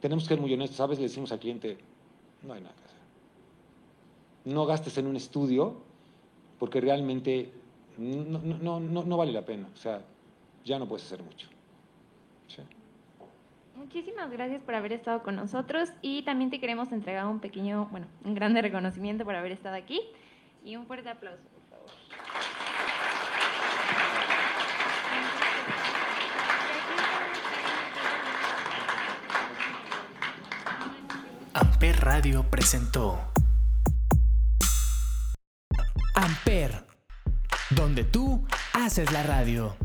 tenemos 0.00 0.24
que 0.24 0.28
ser 0.28 0.40
muy 0.40 0.52
honestos, 0.52 0.76
¿sabes? 0.76 0.98
Le 0.98 1.04
decimos 1.04 1.32
al 1.32 1.38
cliente, 1.38 1.78
no 2.42 2.52
hay 2.52 2.60
nada 2.60 2.74
que 2.74 2.84
hacer. 2.84 2.98
No 4.44 4.66
gastes 4.66 4.98
en 4.98 5.06
un 5.06 5.16
estudio, 5.16 5.76
porque 6.58 6.80
realmente 6.80 7.52
no 7.96 9.16
vale 9.16 9.32
la 9.32 9.44
pena. 9.44 9.68
O 9.72 9.76
sea, 9.76 10.02
ya 10.64 10.78
no 10.78 10.86
puedes 10.86 11.06
hacer 11.06 11.22
mucho. 11.22 11.48
Muchísimas 13.76 14.30
gracias 14.30 14.62
por 14.62 14.76
haber 14.76 14.92
estado 14.92 15.22
con 15.24 15.34
nosotros 15.34 15.90
y 16.00 16.22
también 16.22 16.48
te 16.48 16.60
queremos 16.60 16.92
entregar 16.92 17.26
un 17.26 17.40
pequeño, 17.40 17.88
bueno, 17.90 18.06
un 18.24 18.34
grande 18.34 18.62
reconocimiento 18.62 19.24
por 19.24 19.34
haber 19.34 19.50
estado 19.50 19.74
aquí 19.74 20.00
y 20.64 20.76
un 20.76 20.86
fuerte 20.86 21.10
aplauso, 21.10 21.42
por 21.50 21.62
favor. 21.68 21.90
Amper 31.52 32.00
Radio 32.00 32.42
presentó 32.50 33.20
Amper, 36.14 36.86
donde 37.70 38.04
tú 38.04 38.46
haces 38.72 39.12
la 39.12 39.22
radio. 39.22 39.76